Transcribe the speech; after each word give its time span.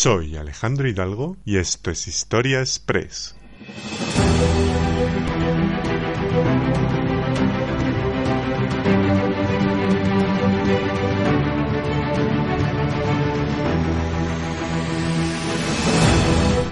Soy 0.00 0.36
Alejandro 0.36 0.86
Hidalgo 0.86 1.36
y 1.44 1.56
esto 1.56 1.90
es 1.90 2.06
Historia 2.06 2.60
Express. 2.60 3.34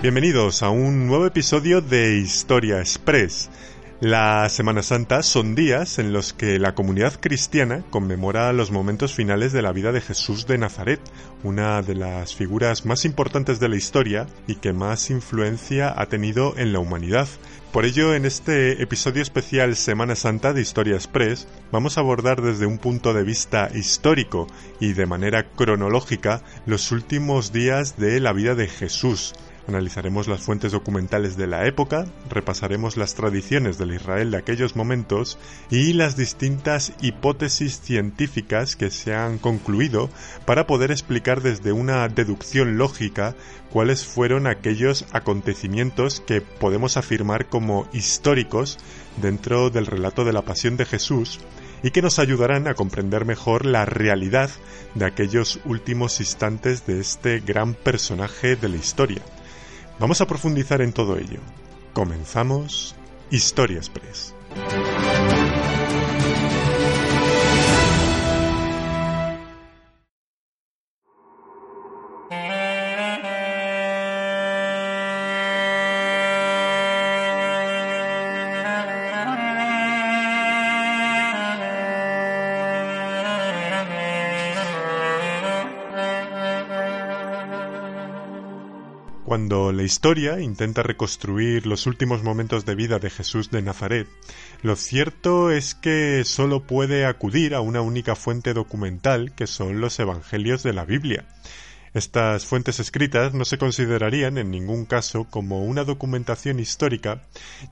Bienvenidos 0.00 0.62
a 0.62 0.70
un 0.70 1.08
nuevo 1.08 1.26
episodio 1.26 1.80
de 1.80 2.18
Historia 2.18 2.78
Express. 2.78 3.50
La 4.00 4.46
Semana 4.50 4.82
Santa 4.82 5.22
son 5.22 5.54
días 5.54 5.98
en 5.98 6.12
los 6.12 6.34
que 6.34 6.58
la 6.58 6.74
comunidad 6.74 7.18
cristiana 7.18 7.82
conmemora 7.88 8.52
los 8.52 8.70
momentos 8.70 9.14
finales 9.14 9.54
de 9.54 9.62
la 9.62 9.72
vida 9.72 9.90
de 9.90 10.02
Jesús 10.02 10.46
de 10.46 10.58
Nazaret, 10.58 11.00
una 11.42 11.80
de 11.80 11.94
las 11.94 12.34
figuras 12.34 12.84
más 12.84 13.06
importantes 13.06 13.58
de 13.58 13.70
la 13.70 13.76
historia 13.76 14.26
y 14.46 14.56
que 14.56 14.74
más 14.74 15.08
influencia 15.08 15.94
ha 15.96 16.10
tenido 16.10 16.58
en 16.58 16.74
la 16.74 16.78
humanidad. 16.78 17.26
Por 17.72 17.86
ello, 17.86 18.14
en 18.14 18.26
este 18.26 18.82
episodio 18.82 19.22
especial 19.22 19.76
Semana 19.76 20.14
Santa 20.14 20.52
de 20.52 20.60
Historia 20.60 20.96
Express, 20.96 21.48
vamos 21.72 21.96
a 21.96 22.00
abordar 22.00 22.42
desde 22.42 22.66
un 22.66 22.76
punto 22.76 23.14
de 23.14 23.22
vista 23.22 23.70
histórico 23.74 24.46
y 24.78 24.92
de 24.92 25.06
manera 25.06 25.48
cronológica 25.52 26.42
los 26.66 26.92
últimos 26.92 27.50
días 27.50 27.96
de 27.96 28.20
la 28.20 28.34
vida 28.34 28.54
de 28.54 28.68
Jesús, 28.68 29.32
Analizaremos 29.68 30.28
las 30.28 30.42
fuentes 30.42 30.70
documentales 30.70 31.36
de 31.36 31.48
la 31.48 31.66
época, 31.66 32.06
repasaremos 32.30 32.96
las 32.96 33.16
tradiciones 33.16 33.78
del 33.78 33.94
Israel 33.94 34.30
de 34.30 34.36
aquellos 34.36 34.76
momentos 34.76 35.38
y 35.70 35.92
las 35.92 36.16
distintas 36.16 36.92
hipótesis 37.00 37.80
científicas 37.80 38.76
que 38.76 38.90
se 38.90 39.12
han 39.12 39.38
concluido 39.38 40.08
para 40.44 40.68
poder 40.68 40.92
explicar 40.92 41.42
desde 41.42 41.72
una 41.72 42.06
deducción 42.06 42.78
lógica 42.78 43.34
cuáles 43.70 44.06
fueron 44.06 44.46
aquellos 44.46 45.04
acontecimientos 45.10 46.20
que 46.20 46.40
podemos 46.40 46.96
afirmar 46.96 47.46
como 47.48 47.88
históricos 47.92 48.78
dentro 49.20 49.70
del 49.70 49.86
relato 49.86 50.24
de 50.24 50.32
la 50.32 50.42
pasión 50.42 50.76
de 50.76 50.84
Jesús 50.84 51.40
y 51.82 51.90
que 51.90 52.02
nos 52.02 52.20
ayudarán 52.20 52.68
a 52.68 52.74
comprender 52.74 53.24
mejor 53.24 53.66
la 53.66 53.84
realidad 53.84 54.50
de 54.94 55.06
aquellos 55.06 55.58
últimos 55.64 56.20
instantes 56.20 56.86
de 56.86 57.00
este 57.00 57.40
gran 57.40 57.74
personaje 57.74 58.54
de 58.54 58.68
la 58.68 58.76
historia. 58.76 59.22
Vamos 59.98 60.20
a 60.20 60.26
profundizar 60.26 60.82
en 60.82 60.92
todo 60.92 61.16
ello. 61.16 61.40
Comenzamos 61.94 62.94
Historia 63.30 63.78
Express. 63.78 64.34
Cuando 89.36 89.70
la 89.70 89.82
historia 89.82 90.40
intenta 90.40 90.82
reconstruir 90.82 91.66
los 91.66 91.86
últimos 91.86 92.22
momentos 92.22 92.64
de 92.64 92.74
vida 92.74 92.98
de 92.98 93.10
Jesús 93.10 93.50
de 93.50 93.60
Nazaret, 93.60 94.08
lo 94.62 94.76
cierto 94.76 95.50
es 95.50 95.74
que 95.74 96.24
solo 96.24 96.62
puede 96.62 97.04
acudir 97.04 97.54
a 97.54 97.60
una 97.60 97.82
única 97.82 98.16
fuente 98.16 98.54
documental 98.54 99.34
que 99.34 99.46
son 99.46 99.82
los 99.82 100.00
Evangelios 100.00 100.62
de 100.62 100.72
la 100.72 100.86
Biblia. 100.86 101.26
Estas 101.94 102.46
fuentes 102.46 102.80
escritas 102.80 103.32
no 103.34 103.44
se 103.44 103.58
considerarían 103.58 104.38
en 104.38 104.50
ningún 104.50 104.84
caso 104.84 105.26
como 105.30 105.64
una 105.64 105.84
documentación 105.84 106.58
histórica, 106.58 107.22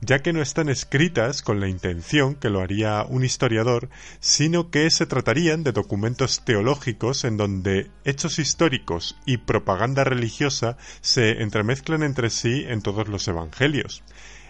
ya 0.01 0.19
que 0.19 0.33
no 0.33 0.41
están 0.41 0.69
escritas 0.69 1.41
con 1.41 1.59
la 1.59 1.67
intención 1.67 2.35
que 2.35 2.49
lo 2.49 2.61
haría 2.61 3.05
un 3.07 3.23
historiador, 3.23 3.89
sino 4.19 4.71
que 4.71 4.89
se 4.89 5.05
tratarían 5.05 5.63
de 5.63 5.71
documentos 5.71 6.43
teológicos 6.43 7.23
en 7.23 7.37
donde 7.37 7.91
hechos 8.03 8.39
históricos 8.39 9.17
y 9.25 9.37
propaganda 9.37 10.03
religiosa 10.03 10.77
se 11.01 11.41
entremezclan 11.41 12.03
entre 12.03 12.29
sí 12.29 12.65
en 12.67 12.81
todos 12.81 13.07
los 13.07 13.27
evangelios. 13.27 14.03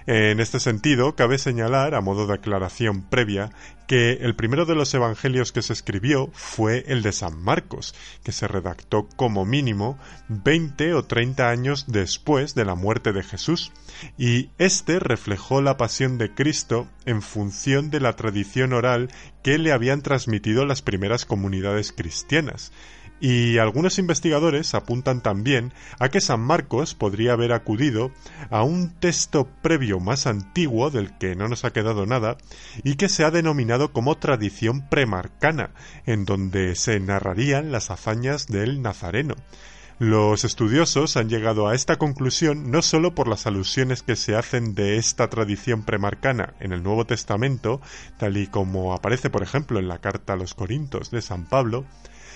En 0.07 0.39
este 0.39 0.59
sentido, 0.59 1.15
cabe 1.15 1.39
señalar, 1.39 1.95
a 1.95 2.01
modo 2.01 2.27
de 2.27 2.35
aclaración 2.35 3.01
previa, 3.09 3.49
que 3.87 4.13
el 4.21 4.35
primero 4.35 4.65
de 4.65 4.75
los 4.75 4.93
evangelios 4.93 5.51
que 5.51 5.63
se 5.63 5.73
escribió 5.73 6.29
fue 6.33 6.83
el 6.87 7.01
de 7.01 7.11
San 7.11 7.41
Marcos, 7.41 7.95
que 8.23 8.31
se 8.31 8.47
redactó 8.47 9.07
como 9.15 9.45
mínimo 9.45 9.97
20 10.27 10.93
o 10.93 11.05
30 11.05 11.49
años 11.49 11.85
después 11.87 12.53
de 12.53 12.65
la 12.65 12.75
muerte 12.75 13.13
de 13.13 13.23
Jesús, 13.23 13.71
y 14.15 14.49
este 14.59 14.99
reflejó 14.99 15.63
la 15.63 15.77
pasión 15.77 16.19
de 16.19 16.33
Cristo 16.35 16.87
en 17.05 17.23
función 17.23 17.89
de 17.89 17.99
la 17.99 18.15
tradición 18.15 18.73
oral 18.73 19.09
que 19.41 19.57
le 19.57 19.71
habían 19.71 20.03
transmitido 20.03 20.67
las 20.67 20.83
primeras 20.83 21.25
comunidades 21.25 21.91
cristianas. 21.91 22.71
Y 23.19 23.57
algunos 23.59 23.97
investigadores 23.97 24.75
apuntan 24.75 25.21
también 25.21 25.71
a 25.99 26.09
que 26.09 26.21
San 26.21 26.41
Marcos 26.41 26.95
podría 26.95 27.33
haber 27.33 27.53
acudido 27.53 28.11
a 28.49 28.63
un 28.63 28.89
texto 28.99 29.47
previo 29.61 29.99
más 29.99 30.27
antiguo 30.27 30.91
del 30.91 31.17
que 31.17 31.35
no 31.35 31.47
nos 31.47 31.63
ha 31.63 31.71
quedado 31.71 32.05
nada 32.05 32.37
y 32.83 32.95
que 32.95 33.09
se 33.09 33.23
ha 33.23 33.31
denominado 33.31 33.93
como 33.93 34.15
tradición 34.17 34.87
premarcana, 34.89 35.71
en 36.05 36.25
donde 36.25 36.75
se 36.75 36.99
narrarían 36.99 37.71
las 37.71 37.89
hazañas 37.89 38.47
del 38.47 38.81
Nazareno. 38.81 39.35
Los 39.97 40.43
estudiosos 40.43 41.15
han 41.15 41.29
llegado 41.29 41.69
a 41.69 41.73
esta 41.73 41.95
conclusión 41.95 42.69
no 42.69 42.81
sólo 42.81 43.15
por 43.15 43.29
las 43.29 43.47
alusiones 43.47 44.03
que 44.03 44.17
se 44.17 44.35
hacen 44.35 44.75
de 44.75 44.97
esta 44.97 45.29
tradición 45.29 45.83
premarcana 45.83 46.53
en 46.59 46.73
el 46.73 46.83
Nuevo 46.83 47.05
Testamento, 47.05 47.79
tal 48.17 48.35
y 48.35 48.47
como 48.47 48.93
aparece 48.93 49.29
por 49.29 49.41
ejemplo 49.41 49.79
en 49.79 49.87
la 49.87 49.99
carta 49.99 50.33
a 50.33 50.35
los 50.35 50.53
Corintos 50.53 51.11
de 51.11 51.21
San 51.21 51.45
Pablo, 51.45 51.85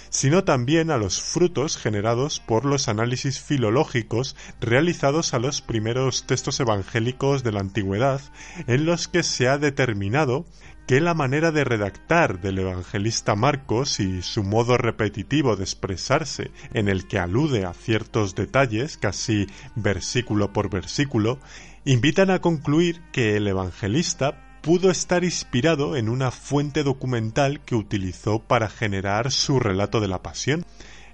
sino 0.09 0.43
también 0.43 0.91
a 0.91 0.97
los 0.97 1.21
frutos 1.21 1.77
generados 1.77 2.39
por 2.39 2.65
los 2.65 2.87
análisis 2.87 3.39
filológicos 3.39 4.35
realizados 4.59 5.33
a 5.33 5.39
los 5.39 5.61
primeros 5.61 6.25
textos 6.25 6.59
evangélicos 6.59 7.43
de 7.43 7.51
la 7.51 7.59
antigüedad, 7.59 8.21
en 8.67 8.85
los 8.85 9.07
que 9.07 9.23
se 9.23 9.47
ha 9.47 9.57
determinado 9.57 10.45
que 10.87 11.01
la 11.01 11.13
manera 11.13 11.51
de 11.51 11.63
redactar 11.63 12.41
del 12.41 12.57
evangelista 12.57 13.35
Marcos 13.35 13.99
y 13.99 14.23
su 14.23 14.43
modo 14.43 14.75
repetitivo 14.75 15.55
de 15.55 15.63
expresarse, 15.63 16.49
en 16.73 16.87
el 16.87 17.07
que 17.07 17.19
alude 17.19 17.65
a 17.65 17.73
ciertos 17.73 18.33
detalles, 18.33 18.97
casi 18.97 19.45
versículo 19.75 20.51
por 20.51 20.71
versículo, 20.71 21.39
invitan 21.85 22.31
a 22.31 22.39
concluir 22.39 23.03
que 23.11 23.37
el 23.37 23.47
evangelista 23.47 24.48
pudo 24.61 24.91
estar 24.91 25.23
inspirado 25.23 25.95
en 25.95 26.09
una 26.09 26.31
fuente 26.31 26.83
documental 26.83 27.61
que 27.61 27.75
utilizó 27.75 28.39
para 28.39 28.69
generar 28.69 29.31
su 29.31 29.59
relato 29.59 29.99
de 29.99 30.07
la 30.07 30.21
pasión. 30.21 30.65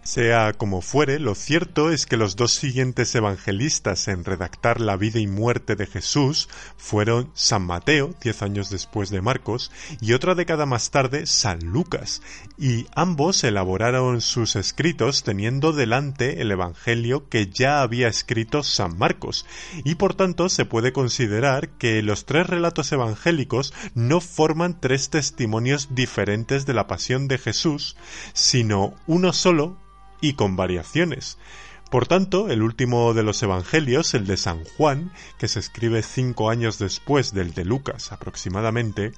Sea 0.06 0.54
como 0.54 0.82
fuere, 0.82 1.20
lo 1.20 1.34
cierto 1.34 1.90
es 1.90 2.06
que 2.06 2.16
los 2.16 2.36
dos 2.36 2.54
siguientes 2.54 3.16
evangelistas 3.16 4.08
en 4.08 4.24
redactar 4.24 4.80
la 4.80 4.98
vida 4.98 5.20
y 5.20 5.26
muerte 5.26 5.76
de 5.76 5.88
Jesús 5.88 6.48
fueron 6.78 7.32
San 7.34 7.66
Mateo, 7.66 8.14
diez 8.22 8.44
años 8.44 8.70
después 8.70 9.10
de 9.10 9.22
Marcos, 9.22 9.72
y 10.02 10.14
otra 10.14 10.36
década 10.36 10.68
más 10.68 10.92
tarde 10.92 11.26
San 11.26 11.58
Lucas, 11.62 12.22
y 12.58 12.88
ambos 12.96 13.44
elaboraron 13.44 14.22
sus 14.22 14.56
escritos 14.56 15.24
teniendo 15.24 15.74
delante 15.74 16.42
el 16.42 16.52
Evangelio 16.52 17.28
que 17.30 17.48
ya 17.48 17.82
había 17.82 18.08
escrito 18.08 18.64
San 18.64 18.98
Marcos, 18.98 19.46
y 19.84 19.96
por 19.96 20.14
tanto 20.14 20.50
se 20.50 20.66
puede 20.66 20.94
considerar 20.94 21.70
que 21.70 22.02
los 22.02 22.26
tres 22.26 22.48
relatos 22.48 22.92
evangélicos 22.92 23.74
no 23.94 24.22
forman 24.22 24.80
tres 24.80 25.10
testimonios 25.10 25.96
diferentes 25.96 26.66
de 26.66 26.74
la 26.74 26.88
pasión 26.88 27.28
de 27.28 27.38
Jesús, 27.38 27.96
sino 28.34 28.94
uno 29.08 29.34
solo 29.34 29.78
y 30.22 30.34
con 30.34 30.56
variaciones. 30.56 31.38
Por 31.92 32.08
tanto, 32.08 32.50
el 32.50 32.64
último 32.64 33.14
de 33.14 33.24
los 33.24 33.42
Evangelios, 33.44 34.16
el 34.16 34.26
de 34.26 34.38
San 34.38 34.64
Juan, 34.64 35.12
que 35.38 35.48
se 35.48 35.60
escribe 35.60 36.02
cinco 36.02 36.50
años 36.50 36.80
después 36.80 37.34
del 37.34 37.54
de 37.54 37.64
Lucas 37.64 38.12
aproximadamente, 38.12 39.14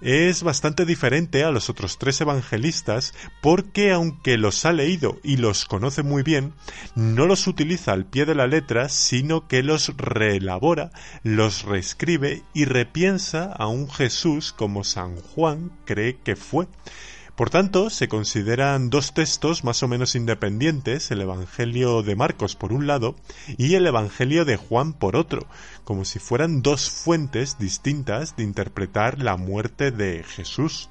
es 0.00 0.42
bastante 0.42 0.84
diferente 0.84 1.44
a 1.44 1.50
los 1.50 1.70
otros 1.70 1.98
tres 1.98 2.20
evangelistas 2.20 3.14
porque 3.40 3.92
aunque 3.92 4.36
los 4.36 4.64
ha 4.64 4.72
leído 4.72 5.18
y 5.22 5.36
los 5.36 5.64
conoce 5.64 6.02
muy 6.02 6.22
bien, 6.22 6.52
no 6.94 7.26
los 7.26 7.46
utiliza 7.46 7.92
al 7.92 8.06
pie 8.06 8.24
de 8.24 8.34
la 8.34 8.46
letra, 8.46 8.88
sino 8.88 9.48
que 9.48 9.62
los 9.62 9.96
reelabora, 9.96 10.90
los 11.22 11.62
reescribe 11.62 12.42
y 12.52 12.64
repiensa 12.64 13.52
a 13.52 13.66
un 13.66 13.90
Jesús 13.90 14.52
como 14.52 14.84
San 14.84 15.16
Juan 15.16 15.70
cree 15.84 16.16
que 16.16 16.36
fue. 16.36 16.66
Por 17.36 17.50
tanto, 17.50 17.90
se 17.90 18.06
consideran 18.06 18.90
dos 18.90 19.12
textos 19.12 19.64
más 19.64 19.82
o 19.82 19.88
menos 19.88 20.14
independientes, 20.14 21.10
el 21.10 21.20
Evangelio 21.20 22.04
de 22.04 22.14
Marcos 22.14 22.54
por 22.54 22.72
un 22.72 22.86
lado 22.86 23.16
y 23.58 23.74
el 23.74 23.88
Evangelio 23.88 24.44
de 24.44 24.56
Juan 24.56 24.92
por 24.92 25.16
otro, 25.16 25.44
como 25.82 26.04
si 26.04 26.20
fueran 26.20 26.62
dos 26.62 26.90
fuentes 26.90 27.58
distintas 27.58 28.36
de 28.36 28.44
interpretar 28.44 29.20
la 29.20 29.36
muerte 29.36 29.90
de 29.90 30.22
Jesús. 30.22 30.90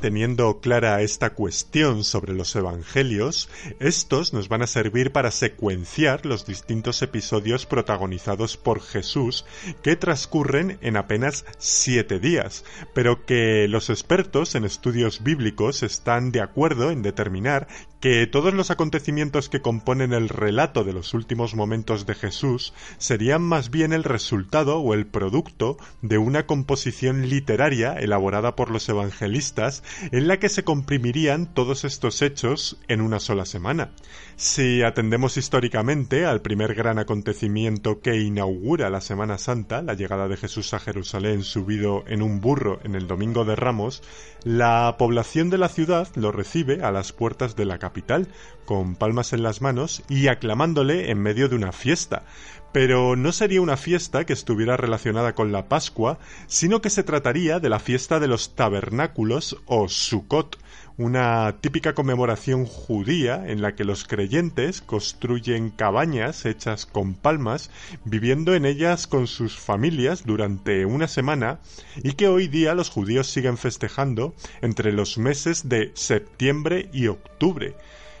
Teniendo 0.00 0.60
clara 0.60 1.02
esta 1.02 1.30
cuestión 1.30 2.04
sobre 2.04 2.32
los 2.32 2.54
evangelios, 2.56 3.48
estos 3.80 4.32
nos 4.32 4.48
van 4.48 4.62
a 4.62 4.66
servir 4.66 5.12
para 5.12 5.30
secuenciar 5.30 6.26
los 6.26 6.46
distintos 6.46 7.02
episodios 7.02 7.66
protagonizados 7.66 8.56
por 8.56 8.80
Jesús 8.80 9.44
que 9.82 9.96
transcurren 9.96 10.78
en 10.80 10.96
apenas 10.96 11.44
siete 11.58 12.18
días, 12.18 12.64
pero 12.94 13.24
que 13.26 13.66
los 13.68 13.90
expertos 13.90 14.54
en 14.54 14.64
estudios 14.64 15.22
bíblicos 15.22 15.82
están 15.82 16.32
de 16.32 16.40
acuerdo 16.40 16.90
en 16.90 17.02
determinar 17.02 17.68
que 18.00 18.26
todos 18.28 18.54
los 18.54 18.70
acontecimientos 18.70 19.48
que 19.48 19.60
componen 19.60 20.12
el 20.12 20.28
relato 20.28 20.84
de 20.84 20.92
los 20.92 21.14
últimos 21.14 21.54
momentos 21.54 22.06
de 22.06 22.14
Jesús 22.14 22.72
serían 22.98 23.42
más 23.42 23.70
bien 23.70 23.92
el 23.92 24.04
resultado 24.04 24.78
o 24.78 24.94
el 24.94 25.06
producto 25.06 25.78
de 26.00 26.18
una 26.18 26.46
composición 26.46 27.28
literaria 27.28 27.94
elaborada 27.94 28.54
por 28.54 28.70
los 28.70 28.88
evangelistas 28.88 29.82
en 30.12 30.28
la 30.28 30.38
que 30.38 30.48
se 30.48 30.64
comprimirían 30.64 31.52
todos 31.52 31.84
estos 31.84 32.22
hechos 32.22 32.78
en 32.88 33.00
una 33.00 33.20
sola 33.20 33.44
semana. 33.44 33.90
Si 34.36 34.82
atendemos 34.82 35.36
históricamente 35.36 36.24
al 36.24 36.42
primer 36.42 36.74
gran 36.74 36.98
acontecimiento 36.98 38.00
que 38.00 38.20
inaugura 38.20 38.90
la 38.90 39.00
Semana 39.00 39.38
Santa, 39.38 39.82
la 39.82 39.94
llegada 39.94 40.28
de 40.28 40.36
Jesús 40.36 40.72
a 40.74 40.78
Jerusalén 40.78 41.42
subido 41.42 42.04
en 42.06 42.22
un 42.22 42.40
burro 42.40 42.80
en 42.84 42.94
el 42.94 43.06
Domingo 43.06 43.44
de 43.44 43.56
Ramos, 43.56 44.02
la 44.44 44.94
población 44.98 45.50
de 45.50 45.58
la 45.58 45.68
ciudad 45.68 46.08
lo 46.14 46.30
recibe 46.30 46.84
a 46.84 46.92
las 46.92 47.12
puertas 47.12 47.56
de 47.56 47.64
la 47.64 47.78
capital, 47.78 48.28
con 48.64 48.94
palmas 48.94 49.32
en 49.32 49.42
las 49.42 49.60
manos 49.60 50.02
y 50.08 50.28
aclamándole 50.28 51.10
en 51.10 51.18
medio 51.20 51.48
de 51.48 51.56
una 51.56 51.72
fiesta. 51.72 52.24
Pero 52.72 53.16
no 53.16 53.32
sería 53.32 53.62
una 53.62 53.76
fiesta 53.76 54.24
que 54.24 54.34
estuviera 54.34 54.76
relacionada 54.76 55.34
con 55.34 55.52
la 55.52 55.68
Pascua, 55.68 56.18
sino 56.46 56.82
que 56.82 56.90
se 56.90 57.02
trataría 57.02 57.60
de 57.60 57.70
la 57.70 57.78
fiesta 57.78 58.20
de 58.20 58.28
los 58.28 58.54
tabernáculos 58.54 59.56
o 59.66 59.88
Sukkot, 59.88 60.58
una 60.98 61.54
típica 61.60 61.94
conmemoración 61.94 62.66
judía 62.66 63.48
en 63.48 63.62
la 63.62 63.76
que 63.76 63.84
los 63.84 64.04
creyentes 64.04 64.82
construyen 64.82 65.70
cabañas 65.70 66.44
hechas 66.44 66.86
con 66.86 67.14
palmas, 67.14 67.70
viviendo 68.04 68.54
en 68.54 68.66
ellas 68.66 69.06
con 69.06 69.28
sus 69.28 69.56
familias 69.56 70.26
durante 70.26 70.84
una 70.86 71.06
semana 71.06 71.60
y 72.02 72.14
que 72.14 72.26
hoy 72.26 72.48
día 72.48 72.74
los 72.74 72.90
judíos 72.90 73.28
siguen 73.28 73.56
festejando 73.56 74.34
entre 74.60 74.92
los 74.92 75.18
meses 75.18 75.68
de 75.68 75.92
septiembre 75.94 76.90
y 76.92 77.06
octubre 77.06 77.76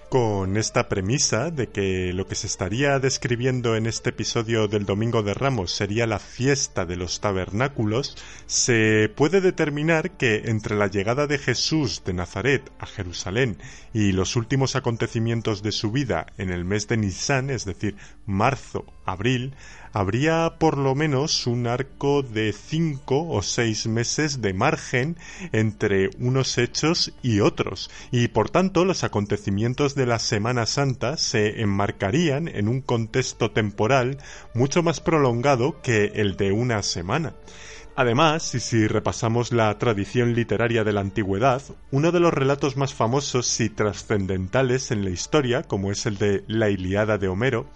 con 0.08 0.56
esta 0.56 0.88
premisa 0.88 1.50
de 1.50 1.68
que 1.68 2.12
lo 2.14 2.26
que 2.26 2.34
se 2.34 2.46
estaría 2.46 2.98
describiendo 2.98 3.76
en 3.76 3.86
este 3.86 4.10
episodio 4.10 4.66
del 4.66 4.86
Domingo 4.86 5.22
de 5.22 5.34
Ramos 5.34 5.72
sería 5.72 6.06
la 6.06 6.18
fiesta 6.18 6.86
de 6.86 6.96
los 6.96 7.20
tabernáculos, 7.20 8.16
se 8.46 9.10
puede 9.14 9.40
determinar 9.40 10.12
que 10.12 10.44
entre 10.46 10.76
la 10.76 10.86
llegada 10.86 11.26
de 11.26 11.38
Jesús 11.38 12.02
de 12.04 12.14
Nazaret 12.14 12.70
a 12.78 12.86
Jerusalén 12.86 13.58
y 13.92 14.12
los 14.12 14.36
últimos 14.36 14.76
acontecimientos 14.76 15.62
de 15.62 15.72
su 15.72 15.90
vida 15.92 16.26
en 16.38 16.50
el 16.50 16.64
mes 16.64 16.88
de 16.88 16.96
Nisan, 16.96 17.50
es 17.50 17.64
decir, 17.64 17.96
marzo, 18.24 18.86
abril, 19.04 19.54
habría 19.92 20.54
por 20.58 20.78
lo 20.78 20.94
menos 20.94 21.46
un 21.46 21.66
arco 21.66 22.22
de 22.22 22.52
cinco 22.52 23.28
o 23.28 23.42
seis 23.42 23.86
meses 23.86 24.40
de 24.40 24.52
margen 24.52 25.16
entre 25.52 26.10
unos 26.18 26.58
hechos 26.58 27.12
y 27.22 27.40
otros, 27.40 27.90
y 28.10 28.28
por 28.28 28.50
tanto 28.50 28.84
los 28.84 29.04
acontecimientos 29.04 29.94
de 29.94 30.06
la 30.06 30.18
Semana 30.18 30.66
Santa 30.66 31.16
se 31.16 31.60
enmarcarían 31.60 32.48
en 32.48 32.68
un 32.68 32.80
contexto 32.80 33.50
temporal 33.50 34.18
mucho 34.54 34.82
más 34.82 35.00
prolongado 35.00 35.80
que 35.82 36.12
el 36.14 36.36
de 36.36 36.52
una 36.52 36.82
semana. 36.82 37.34
Además, 38.00 38.54
y 38.54 38.60
si 38.60 38.86
repasamos 38.86 39.50
la 39.50 39.76
tradición 39.76 40.32
literaria 40.34 40.84
de 40.84 40.92
la 40.92 41.00
antigüedad, 41.00 41.60
uno 41.90 42.12
de 42.12 42.20
los 42.20 42.32
relatos 42.32 42.76
más 42.76 42.94
famosos 42.94 43.60
y 43.60 43.70
trascendentales 43.70 44.92
en 44.92 45.02
la 45.02 45.10
historia, 45.10 45.64
como 45.64 45.90
es 45.90 46.06
el 46.06 46.16
de 46.16 46.44
la 46.46 46.70
Iliada 46.70 47.18
de 47.18 47.26
Homero, 47.26 47.66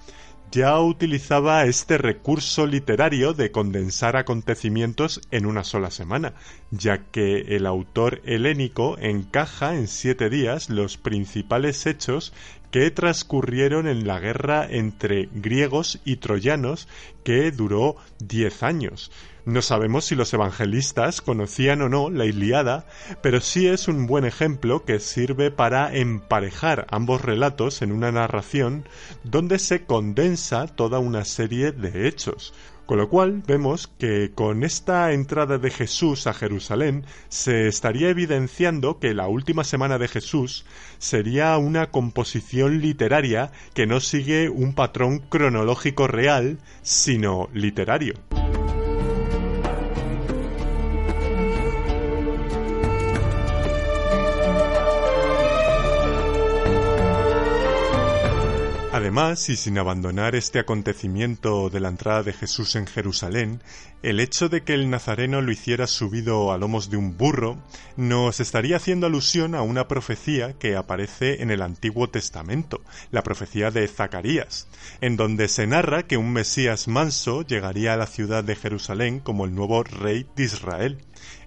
ya 0.53 0.79
utilizaba 0.79 1.65
este 1.65 1.97
recurso 1.97 2.67
literario 2.67 3.33
de 3.33 3.51
condensar 3.51 4.17
acontecimientos 4.17 5.23
en 5.31 5.47
una 5.47 5.65
sola 5.65 5.91
semana, 5.91 6.35
ya 6.71 6.99
que 7.11 7.57
el 7.57 7.67
autor 7.67 8.21
helénico 8.25 8.99
encaja 8.99 9.75
en 9.75 9.89
siete 9.89 10.29
días 10.29 10.69
los 10.69 10.99
principales 10.99 11.87
hechos 11.87 12.35
que 12.73 12.91
transcurrieron 12.91 13.87
en 13.87 14.07
la 14.07 14.19
guerra 14.19 14.67
entre 14.69 15.29
griegos 15.33 16.01
y 16.05 16.17
troyanos 16.17 16.89
que 17.23 17.53
duró 17.53 17.97
diez 18.19 18.65
años. 18.65 19.13
No 19.45 19.61
sabemos 19.61 20.07
si 20.07 20.15
los 20.15 20.33
evangelistas 20.33 21.21
conocían 21.21 21.83
o 21.83 21.89
no 21.89 22.11
la 22.11 22.27
Iliada, 22.27 22.87
pero 23.23 23.41
sí 23.41 23.67
es 23.67 23.89
un 23.89 24.07
buen 24.07 24.25
ejemplo 24.25 24.85
que 24.85 25.01
sirve 25.01 25.51
para 25.51 25.95
emparejar 25.95 26.87
ambos 26.91 27.23
relatos 27.23 27.83
en 27.83 27.93
una 27.93 28.11
narración 28.11 28.89
donde 29.25 29.59
se 29.59 29.85
condensa 29.85 30.67
toda 30.67 30.99
una 30.99 31.25
serie 31.25 31.73
de 31.73 32.09
hechos. 32.09 32.55
Con 32.87 32.99
lo 32.99 33.09
cual 33.09 33.43
vemos 33.47 33.87
que 33.87 34.33
con 34.35 34.65
esta 34.65 35.13
entrada 35.13 35.59
de 35.59 35.71
Jesús 35.71 36.27
a 36.27 36.35
Jerusalén 36.35 37.05
se 37.29 37.69
estaría 37.69 38.09
evidenciando 38.09 38.99
que 38.99 39.15
la 39.15 39.29
última 39.29 39.65
semana 39.65 39.99
de 39.99 40.09
Jesús 40.09 40.65
sería 40.99 41.57
una 41.59 41.91
composición 41.91 42.81
literaria 42.81 43.53
que 43.75 43.87
no 43.87 44.01
sigue 44.01 44.49
un 44.49 44.75
patrón 44.75 45.21
cronológico 45.21 46.07
real, 46.07 46.59
sino 46.83 47.49
literario. 47.55 48.15
Además, 59.03 59.49
y 59.49 59.57
sin 59.57 59.79
abandonar 59.79 60.37
este 60.37 60.61
acontecimiento 60.61 61.71
de 61.71 61.81
la 61.81 61.89
entrada 61.89 62.23
de 62.23 62.33
Jesús 62.33 62.77
en 62.77 62.87
Jerusalén, 62.87 63.61
el 64.05 64.21
hecho 64.21 64.49
de 64.49 64.63
que 64.63 64.75
el 64.75 64.91
nazareno 64.91 65.41
lo 65.41 65.51
hiciera 65.51 65.89
subido 65.89 66.53
a 66.53 66.57
lomos 66.57 66.89
de 66.89 66.99
un 66.99 67.17
burro 67.17 67.59
nos 67.97 68.39
estaría 68.39 68.77
haciendo 68.77 69.09
alusión 69.09 69.57
a 69.57 69.63
una 69.63 69.89
profecía 69.89 70.53
que 70.53 70.77
aparece 70.77 71.43
en 71.43 71.51
el 71.51 71.63
Antiguo 71.63 72.11
Testamento, 72.11 72.81
la 73.11 73.25
profecía 73.25 73.73
de 73.73 73.89
Zacarías, 73.89 74.69
en 75.01 75.17
donde 75.17 75.49
se 75.49 75.67
narra 75.67 76.05
que 76.05 76.17
un 76.17 76.33
Mesías 76.33 76.87
manso 76.87 77.43
llegaría 77.43 77.95
a 77.95 77.97
la 77.97 78.07
ciudad 78.07 78.45
de 78.45 78.55
Jerusalén 78.55 79.19
como 79.19 79.47
el 79.47 79.55
nuevo 79.57 79.83
rey 79.83 80.29
de 80.37 80.45
Israel. 80.45 80.99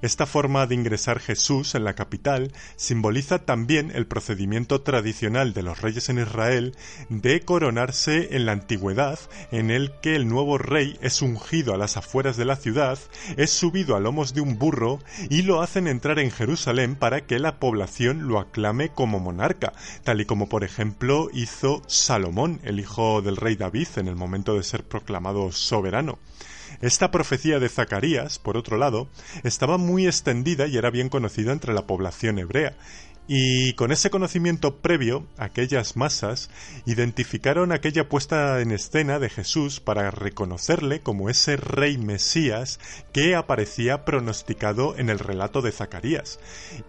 Esta 0.01 0.25
forma 0.25 0.67
de 0.67 0.75
ingresar 0.75 1.20
Jesús 1.20 1.75
en 1.75 1.84
la 1.84 1.96
capital 1.96 2.51
simboliza 2.75 3.39
también 3.39 3.91
el 3.96 4.08
procedimiento 4.08 4.82
tradicional 4.82 5.53
de 5.53 5.63
los 5.63 5.82
reyes 5.82 6.10
en 6.10 6.20
Israel 6.20 6.75
de 7.10 7.41
coronarse 7.41 8.36
en 8.36 8.46
la 8.46 8.51
antigüedad, 8.51 9.20
en 9.51 9.72
el 9.72 9.91
que 10.01 10.15
el 10.15 10.27
nuevo 10.27 10.58
rey 10.58 10.98
es 11.01 11.22
ungido 11.22 11.74
a 11.74 11.77
las 11.77 11.98
afueras 11.98 12.38
de 12.38 12.46
la 12.46 12.55
ciudad, 12.55 13.00
es 13.38 13.51
subido 13.51 13.96
a 13.96 14.00
lomos 14.00 14.34
de 14.34 14.41
un 14.41 14.58
burro 14.58 15.00
y 15.29 15.41
lo 15.41 15.62
hacen 15.62 15.88
entrar 15.88 16.20
en 16.20 16.32
Jerusalén 16.32 16.96
para 16.96 17.22
que 17.22 17.39
la 17.39 17.60
población 17.60 18.27
lo 18.27 18.39
aclame 18.39 18.89
como 18.89 19.20
monarca, 19.20 19.74
tal 20.03 20.22
y 20.22 20.25
como 20.25 20.50
por 20.50 20.63
ejemplo 20.63 21.29
hizo 21.34 21.82
Salomón, 21.88 22.60
el 22.63 22.79
hijo 22.79 23.22
del 23.22 23.38
rey 23.38 23.55
David, 23.55 23.88
en 23.98 24.08
el 24.08 24.15
momento 24.15 24.55
de 24.55 24.63
ser 24.63 24.84
proclamado 24.84 25.51
soberano. 25.51 26.20
Esta 26.81 27.12
profecía 27.12 27.60
de 27.60 27.69
Zacarías, 27.69 28.39
por 28.39 28.57
otro 28.57 28.77
lado, 28.77 29.07
estaba 29.43 29.77
muy 29.77 30.07
extendida 30.07 30.67
y 30.67 30.77
era 30.77 30.89
bien 30.89 31.10
conocida 31.10 31.51
entre 31.51 31.74
la 31.74 31.88
población 31.88 32.39
hebrea, 32.39 32.75
y 33.27 33.74
con 33.74 33.91
ese 33.91 34.10
conocimiento 34.12 34.77
previo, 34.77 35.25
aquellas 35.38 35.96
masas 35.96 36.50
identificaron 36.86 37.72
aquella 37.72 38.08
puesta 38.08 38.62
en 38.62 38.72
escena 38.72 39.17
de 39.17 39.29
Jesús 39.29 39.79
para 39.79 40.12
reconocerle 40.12 41.00
como 41.00 41.29
ese 41.29 41.58
rey 41.58 41.98
Mesías 41.98 42.79
que 43.13 43.36
aparecía 43.36 44.05
pronosticado 44.05 44.96
en 44.98 45.10
el 45.10 45.17
relato 45.17 45.62
de 45.62 45.72
Zacarías. 45.72 46.39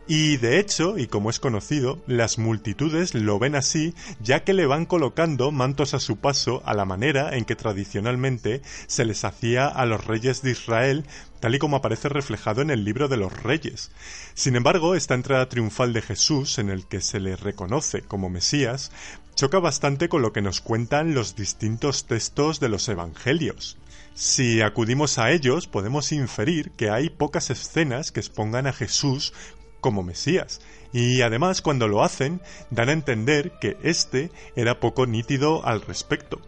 Y 0.07 0.37
de 0.37 0.59
hecho, 0.59 0.99
y 0.99 1.07
como 1.07 1.31
es 1.31 1.41
conocido, 1.41 2.03
las 2.07 2.39
multitudes 2.39 3.15
lo 3.15 3.39
ven 3.39 3.55
así, 3.55 3.95
ya 4.21 4.45
que 4.45 4.53
le 4.53 4.67
van 4.67 4.85
colocando 4.85 5.53
mantos 5.53 5.95
a 5.95 6.01
su 6.01 6.19
paso 6.19 6.63
a 6.67 6.75
la 6.75 6.85
manera 6.85 7.37
en 7.37 7.47
que 7.47 7.57
tradicionalmente 7.57 8.61
se 8.87 9.07
les 9.07 9.25
hacía 9.25 9.69
a 9.69 9.87
los 9.87 10.05
reyes 10.07 10.43
de 10.43 10.51
Israel 10.51 11.05
tal 11.41 11.55
y 11.55 11.59
como 11.59 11.77
aparece 11.77 12.09
reflejado 12.09 12.63
en 12.63 12.71
el 12.71 12.85
libro 12.85 13.09
de 13.09 13.17
los 13.17 13.43
reyes. 13.43 13.91
Sin 14.35 14.57
embargo, 14.57 14.95
esta 14.95 15.15
entrada 15.15 15.49
triunfal 15.49 15.93
de 15.93 16.03
Jesús, 16.03 16.59
en 16.59 16.71
el 16.71 16.87
que 16.87 17.01
se 17.01 17.21
le 17.21 17.37
reconoce 17.37 18.03
como 18.03 18.31
Mesías, 18.31 18.91
choca 19.35 19.59
bastante 19.59 20.09
con 20.09 20.23
lo 20.23 20.33
que 20.33 20.43
nos 20.43 20.61
cuentan 20.61 21.15
los 21.15 21.37
distintos 21.37 22.07
textos 22.07 22.59
de 22.59 22.69
los 22.69 22.89
Evangelios. 22.89 23.77
Si 24.15 24.63
acudimos 24.63 25.19
a 25.19 25.31
ellos, 25.31 25.67
podemos 25.67 26.11
inferir 26.11 26.71
que 26.71 26.89
hay 26.89 27.11
pocas 27.11 27.51
escenas 27.51 28.13
que 28.13 28.21
expongan 28.21 28.67
a 28.67 28.73
Jesús 28.73 29.35
como 29.81 30.03
Mesías, 30.03 30.63
y 30.93 31.21
además 31.21 31.61
cuando 31.61 31.87
lo 31.87 32.03
hacen 32.03 32.41
dan 32.71 32.89
a 32.89 32.93
entender 32.93 33.53
que 33.61 33.77
éste 33.83 34.31
era 34.57 34.81
poco 34.81 35.07
nítido 35.07 35.67
al 35.67 35.83
respecto. 35.83 36.41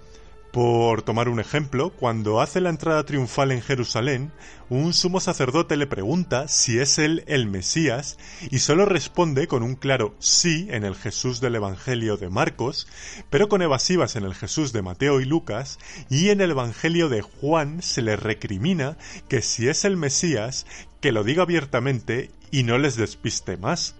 Por 0.53 1.03
tomar 1.03 1.29
un 1.29 1.41
ejemplo, 1.41 1.91
cuando 1.91 2.41
hace 2.41 2.63
la 2.63 2.71
entrada 2.71 3.05
triunfal 3.05 3.53
en 3.53 3.61
Jerusalén, 3.61 4.33
un 4.71 4.95
sumo 4.95 5.21
sacerdote 5.21 5.77
le 5.77 5.87
pregunta 5.87 6.49
si 6.49 6.79
es 6.79 6.99
él 6.99 7.23
el 7.27 7.47
Mesías 7.47 8.17
y 8.51 8.61
solo 8.61 8.87
responde 8.87 9.47
con 9.47 9.63
un 9.63 9.75
claro 9.75 10.15
sí 10.21 10.67
en 10.71 10.85
el 10.85 10.95
Jesús 10.95 11.43
del 11.43 11.57
Evangelio 11.57 12.17
de 12.17 12.31
Marcos, 12.31 12.89
pero 13.29 13.51
con 13.51 13.61
evasivas 13.61 14.17
en 14.17 14.25
el 14.25 14.35
Jesús 14.35 14.73
de 14.73 14.81
Mateo 14.81 15.21
y 15.21 15.27
Lucas, 15.27 15.79
y 16.09 16.31
en 16.31 16.41
el 16.41 16.53
Evangelio 16.53 17.11
de 17.11 17.21
Juan 17.21 17.83
se 17.83 18.01
le 18.01 18.17
recrimina 18.17 18.97
que 19.29 19.43
si 19.43 19.69
es 19.69 19.85
el 19.85 19.99
Mesías, 19.99 20.65
que 21.03 21.13
lo 21.13 21.25
diga 21.25 21.43
abiertamente 21.43 22.31
y 22.51 22.63
no 22.63 22.79
les 22.79 22.97
despiste 22.97 23.59
más. 23.59 23.98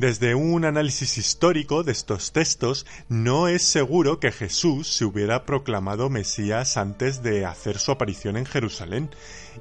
Desde 0.00 0.34
un 0.34 0.64
análisis 0.64 1.18
histórico 1.18 1.82
de 1.82 1.92
estos 1.92 2.32
textos, 2.32 2.86
no 3.10 3.48
es 3.48 3.62
seguro 3.62 4.18
que 4.18 4.32
Jesús 4.32 4.88
se 4.88 5.04
hubiera 5.04 5.44
proclamado 5.44 6.08
Mesías 6.08 6.78
antes 6.78 7.22
de 7.22 7.44
hacer 7.44 7.78
su 7.78 7.92
aparición 7.92 8.38
en 8.38 8.46
Jerusalén, 8.46 9.10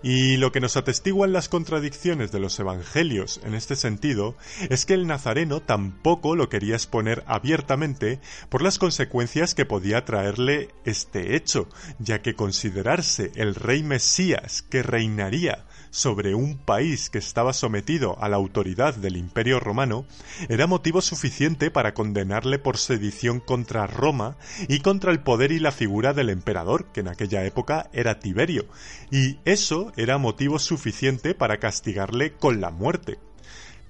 y 0.02 0.38
lo 0.38 0.54
que 0.54 0.62
nos 0.62 0.78
atestiguan 0.78 1.34
las 1.34 1.50
contradicciones 1.50 2.32
de 2.32 2.40
los 2.40 2.58
evangelios 2.58 3.42
en 3.44 3.54
este 3.54 3.76
sentido 3.76 4.38
es 4.70 4.86
que 4.86 4.94
el 4.94 5.08
nazareno 5.08 5.60
tampoco 5.60 6.38
lo 6.38 6.48
quería 6.48 6.76
exponer 6.76 7.22
abiertamente 7.28 8.22
por 8.48 8.62
las 8.62 8.80
consecuencias 8.80 9.56
que 9.56 9.66
podía 9.66 10.06
traerle 10.06 10.70
este 10.86 11.36
hecho, 11.36 11.68
ya 12.00 12.22
que 12.22 12.36
considerarse 12.36 13.34
el 13.36 13.56
rey 13.56 13.84
Mesías 13.84 14.62
que 14.62 14.84
reinaría 14.84 15.66
sobre 15.92 16.36
un 16.36 16.58
país 16.58 17.10
que 17.10 17.18
estaba 17.18 17.54
sometido 17.54 18.18
a 18.22 18.30
la 18.30 18.38
autoridad 18.38 18.96
del 18.96 19.18
Imperio 19.18 19.60
romano 19.60 20.06
era 20.48 20.68
motivo 20.68 21.02
suficiente 21.02 21.72
para 21.72 21.94
condenarle 21.94 22.60
por 22.60 22.78
sedición 22.78 23.40
contra 23.40 23.88
Roma 23.88 24.38
y 24.68 24.80
contra 24.80 25.12
el 25.12 25.22
poder 25.22 25.52
y 25.52 25.60
la 25.60 25.72
figura 25.72 26.14
del 26.14 26.30
emperador, 26.30 26.86
que 26.92 27.02
en 27.02 27.08
aquella 27.08 27.44
época 27.46 27.90
era 27.94 28.20
Tiberio, 28.20 28.66
y 29.12 29.40
eso 29.46 29.92
era 29.96 30.18
motivo 30.18 30.60
suficiente 30.60 31.34
para 31.36 31.58
castigarle 31.58 32.34
con 32.34 32.62
la 32.62 32.72
muerte. 32.72 33.20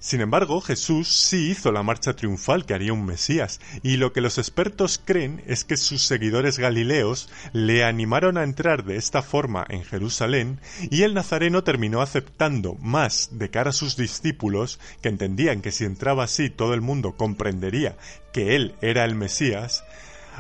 Sin 0.02 0.22
embargo, 0.22 0.62
Jesús 0.62 1.10
sí 1.10 1.52
hizo 1.52 1.74
la 1.74 1.84
marcha 1.84 2.16
triunfal 2.16 2.66
que 2.66 2.74
haría 2.74 2.94
un 2.94 3.06
Mesías, 3.06 3.60
y 3.84 3.98
lo 3.98 4.14
que 4.14 4.22
los 4.22 4.38
expertos 4.38 5.02
creen 5.04 5.44
es 5.46 5.66
que 5.66 5.76
sus 5.76 6.04
seguidores 6.04 6.58
galileos 6.58 7.30
le 7.52 7.84
animaron 7.84 8.38
a 8.38 8.44
entrar 8.44 8.86
de 8.86 8.96
esta 8.96 9.22
forma 9.22 9.66
en 9.68 9.84
Jerusalén, 9.84 10.62
y 10.90 11.04
el 11.04 11.14
Nazareno 11.14 11.66
terminó 11.66 12.02
aceptando 12.02 12.76
más 12.76 13.28
de 13.34 13.50
cara 13.50 13.72
a 13.72 13.74
sus 13.74 13.98
discípulos, 13.98 14.80
que 15.02 15.10
entendían 15.10 15.62
que 15.62 15.74
si 15.74 15.84
entraba 15.84 16.24
así 16.24 16.50
todo 16.50 16.74
el 16.74 16.80
mundo 16.80 17.18
comprendería 17.18 17.98
que 18.32 18.56
él 18.56 18.76
era 18.82 19.04
el 19.04 19.16
Mesías, 19.16 19.84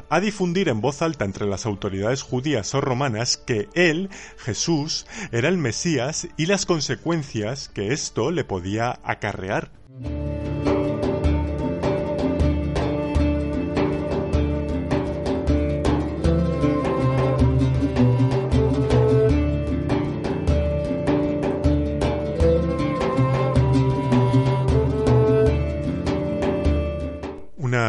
a 0.09 0.19
difundir 0.19 0.69
en 0.69 0.81
voz 0.81 1.01
alta 1.01 1.25
entre 1.25 1.45
las 1.45 1.65
autoridades 1.65 2.21
judías 2.21 2.73
o 2.75 2.81
romanas 2.81 3.37
que 3.37 3.67
él, 3.73 4.09
Jesús, 4.37 5.05
era 5.31 5.49
el 5.49 5.57
Mesías 5.57 6.27
y 6.37 6.45
las 6.45 6.65
consecuencias 6.65 7.69
que 7.69 7.93
esto 7.93 8.31
le 8.31 8.43
podía 8.43 8.99
acarrear. 9.03 9.71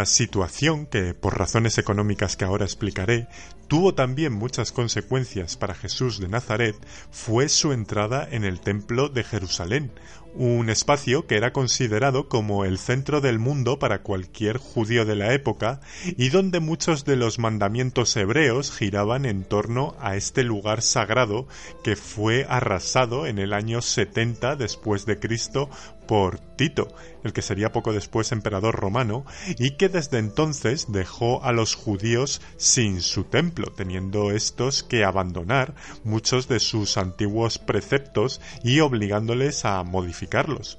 Situación 0.06 0.86
que, 0.86 1.14
por 1.14 1.38
razones 1.38 1.78
económicas 1.78 2.36
que 2.36 2.44
ahora 2.44 2.64
explicaré, 2.64 3.28
tuvo 3.68 3.94
también 3.94 4.32
muchas 4.32 4.72
consecuencias 4.72 5.56
para 5.56 5.74
Jesús 5.74 6.18
de 6.18 6.28
Nazaret 6.28 6.76
fue 7.10 7.48
su 7.48 7.72
entrada 7.72 8.26
en 8.30 8.44
el 8.44 8.60
Templo 8.60 9.08
de 9.08 9.22
Jerusalén, 9.22 9.92
un 10.34 10.70
espacio 10.70 11.26
que 11.26 11.36
era 11.36 11.52
considerado 11.52 12.28
como 12.28 12.64
el 12.64 12.78
centro 12.78 13.20
del 13.20 13.38
mundo 13.38 13.78
para 13.78 14.02
cualquier 14.02 14.58
judío 14.58 15.04
de 15.04 15.16
la 15.16 15.32
época 15.34 15.80
y 16.04 16.28
donde 16.28 16.60
muchos 16.60 17.04
de 17.04 17.16
los 17.16 17.38
mandamientos 17.38 18.16
hebreos 18.16 18.70
giraban 18.70 19.24
en 19.24 19.44
torno 19.44 19.96
a 20.00 20.16
este 20.16 20.44
lugar 20.44 20.82
sagrado 20.82 21.46
que 21.82 21.96
fue 21.96 22.46
arrasado 22.48 23.26
en 23.26 23.38
el 23.38 23.52
año 23.52 23.82
70 23.82 24.56
después 24.56 25.06
de 25.06 25.18
Cristo 25.18 25.68
por 26.10 26.40
Tito, 26.40 26.88
el 27.22 27.32
que 27.32 27.40
sería 27.40 27.70
poco 27.70 27.92
después 27.92 28.32
emperador 28.32 28.74
romano, 28.74 29.24
y 29.60 29.76
que 29.76 29.88
desde 29.88 30.18
entonces 30.18 30.86
dejó 30.90 31.44
a 31.44 31.52
los 31.52 31.76
judíos 31.76 32.42
sin 32.56 33.00
su 33.00 33.22
templo, 33.22 33.70
teniendo 33.76 34.32
estos 34.32 34.82
que 34.82 35.04
abandonar 35.04 35.72
muchos 36.02 36.48
de 36.48 36.58
sus 36.58 36.96
antiguos 36.96 37.58
preceptos 37.58 38.40
y 38.64 38.80
obligándoles 38.80 39.64
a 39.64 39.84
modificarlos. 39.84 40.78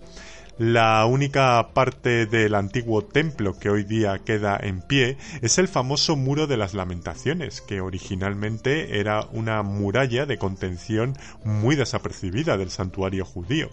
La 0.58 1.06
única 1.06 1.70
parte 1.74 2.26
del 2.26 2.54
antiguo 2.54 3.06
templo 3.06 3.58
que 3.58 3.70
hoy 3.70 3.86
día 3.86 4.20
queda 4.20 4.60
en 4.62 4.82
pie 4.82 5.18
es 5.42 5.58
el 5.60 5.70
famoso 5.70 6.18
Muro 6.18 6.46
de 6.46 6.58
las 6.58 6.74
Lamentaciones, 6.74 7.62
que 7.62 7.80
originalmente 7.80 9.00
era 9.00 9.26
una 9.32 9.64
muralla 9.64 10.26
de 10.26 10.38
contención 10.38 11.18
muy 11.46 11.78
desapercibida 11.78 12.58
del 12.58 12.70
santuario 12.70 13.24
judío. 13.24 13.70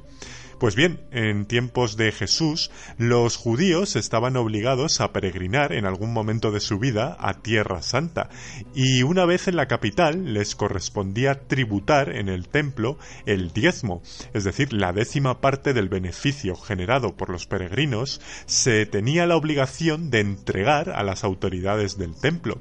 Pues 0.58 0.74
bien, 0.74 1.06
en 1.12 1.46
tiempos 1.46 1.96
de 1.96 2.10
Jesús, 2.10 2.72
los 2.96 3.36
judíos 3.36 3.94
estaban 3.94 4.36
obligados 4.36 5.00
a 5.00 5.12
peregrinar 5.12 5.72
en 5.72 5.86
algún 5.86 6.12
momento 6.12 6.50
de 6.50 6.58
su 6.58 6.80
vida 6.80 7.16
a 7.20 7.34
Tierra 7.34 7.80
Santa, 7.80 8.28
y 8.74 9.04
una 9.04 9.24
vez 9.24 9.46
en 9.46 9.54
la 9.54 9.68
capital 9.68 10.34
les 10.34 10.56
correspondía 10.56 11.46
tributar 11.46 12.08
en 12.08 12.28
el 12.28 12.48
templo 12.48 12.98
el 13.24 13.52
diezmo, 13.52 14.02
es 14.34 14.42
decir, 14.42 14.72
la 14.72 14.92
décima 14.92 15.40
parte 15.40 15.74
del 15.74 15.88
beneficio 15.88 16.56
generado 16.56 17.16
por 17.16 17.30
los 17.30 17.46
peregrinos, 17.46 18.20
se 18.46 18.84
tenía 18.84 19.28
la 19.28 19.36
obligación 19.36 20.10
de 20.10 20.20
entregar 20.20 20.90
a 20.90 21.04
las 21.04 21.22
autoridades 21.22 21.98
del 21.98 22.18
templo. 22.20 22.58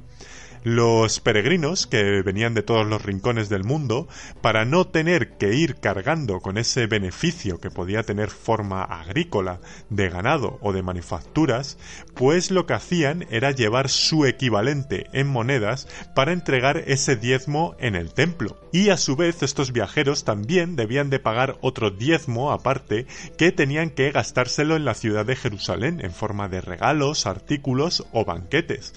Los 0.70 1.22
peregrinos, 1.22 1.88
que 1.88 2.22
venían 2.24 2.54
de 2.54 2.62
todos 2.62 2.86
los 2.86 3.02
rincones 3.02 3.48
del 3.48 3.64
mundo, 3.64 4.10
para 4.42 4.66
no 4.66 4.86
tener 4.86 5.38
que 5.38 5.54
ir 5.54 5.76
cargando 5.76 6.42
con 6.42 6.58
ese 6.58 6.88
beneficio 6.88 7.62
que 7.62 7.72
podía 7.72 8.04
tener 8.04 8.30
forma 8.30 8.84
agrícola, 8.84 9.62
de 9.90 10.10
ganado 10.10 10.60
o 10.60 10.74
de 10.74 10.84
manufacturas, 10.84 11.78
pues 12.16 12.52
lo 12.52 12.66
que 12.66 12.74
hacían 12.74 13.26
era 13.30 13.52
llevar 13.52 13.88
su 13.88 14.26
equivalente 14.26 15.08
en 15.14 15.28
monedas 15.28 15.88
para 16.14 16.34
entregar 16.34 16.84
ese 16.86 17.16
diezmo 17.16 17.78
en 17.80 17.96
el 17.96 18.14
templo. 18.14 18.60
Y 18.74 18.90
a 18.90 18.98
su 18.98 19.16
vez 19.16 19.44
estos 19.44 19.72
viajeros 19.72 20.26
también 20.26 20.76
debían 20.76 21.10
de 21.10 21.20
pagar 21.20 21.56
otro 21.62 21.92
diezmo 21.92 22.52
aparte 22.52 23.08
que 23.38 23.54
tenían 23.54 23.90
que 23.90 24.12
gastárselo 24.12 24.76
en 24.76 24.84
la 24.84 24.96
ciudad 24.96 25.26
de 25.26 25.38
Jerusalén 25.38 26.02
en 26.04 26.12
forma 26.12 26.50
de 26.50 26.60
regalos, 26.60 27.26
artículos 27.26 28.06
o 28.12 28.26
banquetes. 28.26 28.94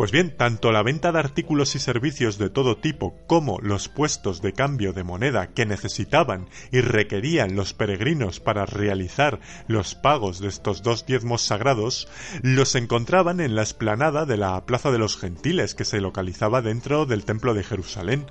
Pues 0.00 0.12
bien, 0.12 0.34
tanto 0.34 0.72
la 0.72 0.82
venta 0.82 1.12
de 1.12 1.18
artículos 1.18 1.74
y 1.74 1.78
servicios 1.78 2.38
de 2.38 2.48
todo 2.48 2.78
tipo 2.78 3.18
como 3.26 3.58
los 3.60 3.90
puestos 3.90 4.40
de 4.40 4.54
cambio 4.54 4.94
de 4.94 5.04
moneda 5.04 5.48
que 5.48 5.66
necesitaban 5.66 6.48
y 6.72 6.80
requerían 6.80 7.54
los 7.54 7.74
peregrinos 7.74 8.40
para 8.40 8.64
realizar 8.64 9.40
los 9.68 9.94
pagos 9.94 10.40
de 10.40 10.48
estos 10.48 10.82
dos 10.82 11.04
diezmos 11.04 11.42
sagrados, 11.42 12.08
los 12.40 12.76
encontraban 12.76 13.40
en 13.40 13.54
la 13.54 13.60
esplanada 13.60 14.24
de 14.24 14.38
la 14.38 14.64
Plaza 14.64 14.90
de 14.90 14.96
los 14.96 15.18
Gentiles 15.18 15.74
que 15.74 15.84
se 15.84 16.00
localizaba 16.00 16.62
dentro 16.62 17.04
del 17.04 17.26
Templo 17.26 17.52
de 17.52 17.62
Jerusalén. 17.62 18.24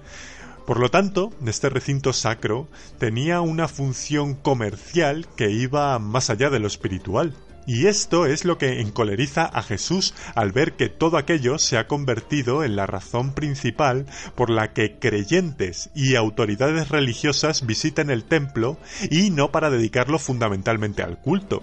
Por 0.66 0.80
lo 0.80 0.90
tanto, 0.90 1.32
este 1.46 1.70
recinto 1.70 2.14
sacro 2.14 2.68
tenía 2.98 3.42
una 3.42 3.68
función 3.68 4.34
comercial 4.34 5.28
que 5.36 5.52
iba 5.52 6.00
más 6.00 6.32
allá 6.32 6.50
de 6.50 6.58
lo 6.58 6.66
espiritual. 6.66 7.36
Y 7.70 7.86
esto 7.86 8.26
es 8.26 8.46
lo 8.46 8.58
que 8.58 8.82
encoleriza 8.82 9.46
a 9.46 9.62
Jesús 9.62 10.16
al 10.34 10.52
ver 10.52 10.74
que 10.74 10.90
todo 10.90 11.18
aquello 11.18 11.60
se 11.60 11.78
ha 11.78 11.86
convertido 11.86 12.64
en 12.64 12.76
la 12.76 12.88
razón 12.88 13.36
principal 13.36 14.08
por 14.34 14.50
la 14.50 14.74
que 14.74 14.98
creyentes 14.98 15.92
y 15.94 16.16
autoridades 16.16 16.90
religiosas 16.90 17.68
visitan 17.68 18.10
el 18.10 18.24
templo 18.24 18.80
y 19.12 19.30
no 19.30 19.52
para 19.52 19.70
dedicarlo 19.70 20.18
fundamentalmente 20.18 21.04
al 21.04 21.20
culto. 21.20 21.62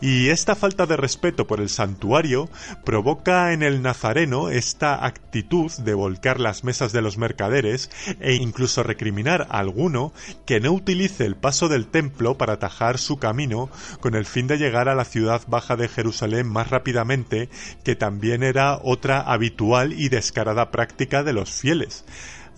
Y 0.00 0.28
esta 0.28 0.54
falta 0.54 0.86
de 0.86 0.96
respeto 0.96 1.46
por 1.46 1.60
el 1.60 1.68
santuario 1.68 2.48
provoca 2.84 3.52
en 3.52 3.62
el 3.62 3.82
nazareno 3.82 4.50
esta 4.50 5.04
actitud 5.04 5.72
de 5.72 5.94
volcar 5.94 6.40
las 6.40 6.62
mesas 6.64 6.92
de 6.92 7.02
los 7.02 7.18
mercaderes 7.18 7.90
e 8.20 8.34
incluso 8.34 8.82
recriminar 8.82 9.46
a 9.50 9.58
alguno 9.58 10.12
que 10.46 10.60
no 10.60 10.72
utilice 10.72 11.24
el 11.24 11.36
paso 11.36 11.68
del 11.68 11.86
templo 11.86 12.36
para 12.38 12.54
atajar 12.54 12.98
su 12.98 13.18
camino 13.18 13.70
con 14.00 14.14
el 14.14 14.24
fin 14.24 14.46
de 14.46 14.58
llegar 14.58 14.88
a 14.88 14.94
la 14.94 15.04
ciudad 15.04 15.42
baja 15.48 15.76
de 15.76 15.88
Jerusalén 15.88 16.46
más 16.46 16.70
rápidamente, 16.70 17.48
que 17.84 17.96
también 17.96 18.42
era 18.42 18.78
otra 18.82 19.20
habitual 19.20 19.92
y 19.92 20.08
descarada 20.08 20.70
práctica 20.70 21.22
de 21.22 21.32
los 21.32 21.50
fieles. 21.50 22.04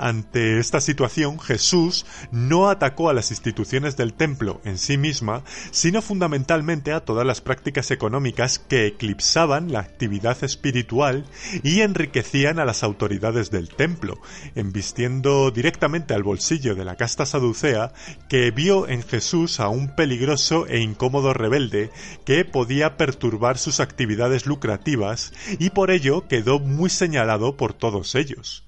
Ante 0.01 0.59
esta 0.59 0.81
situación, 0.81 1.39
Jesús 1.39 2.07
no 2.31 2.69
atacó 2.69 3.09
a 3.09 3.15
las 3.15 3.31
instituciones 3.31 3.97
del 3.97 4.15
templo 4.15 4.61
en 4.65 4.79
sí 4.79 4.97
misma, 4.97 5.45
sino 5.71 6.03
fundamentalmente 6.03 6.93
a 6.93 7.05
todas 7.05 7.27
las 7.27 7.41
prácticas 7.41 7.91
económicas 7.91 8.59
que 8.59 8.87
eclipsaban 8.87 9.73
la 9.73 9.81
actividad 9.81 10.43
espiritual 10.43 11.25
y 11.63 11.81
enriquecían 11.81 12.59
a 12.59 12.65
las 12.65 12.83
autoridades 12.83 13.51
del 13.51 13.69
templo, 13.69 14.19
embistiendo 14.55 15.51
directamente 15.51 16.15
al 16.15 16.23
bolsillo 16.23 16.75
de 16.75 16.85
la 16.85 16.97
casta 16.97 17.27
saducea 17.27 17.93
que 18.29 18.51
vio 18.51 18.89
en 18.89 19.03
Jesús 19.03 19.61
a 19.61 19.69
un 19.69 19.95
peligroso 19.95 20.67
e 20.67 20.81
incómodo 20.81 21.35
rebelde 21.35 21.91
que 22.25 22.45
podía 22.45 22.97
perturbar 22.97 23.59
sus 23.59 23.81
actividades 23.81 24.47
lucrativas 24.47 25.33
y 25.59 25.71
por 25.71 25.91
ello 25.91 26.27
quedó 26.29 26.59
muy 26.59 26.91
señalado 26.91 27.57
por 27.57 27.75
todos 27.75 28.15
ellos. 28.15 28.65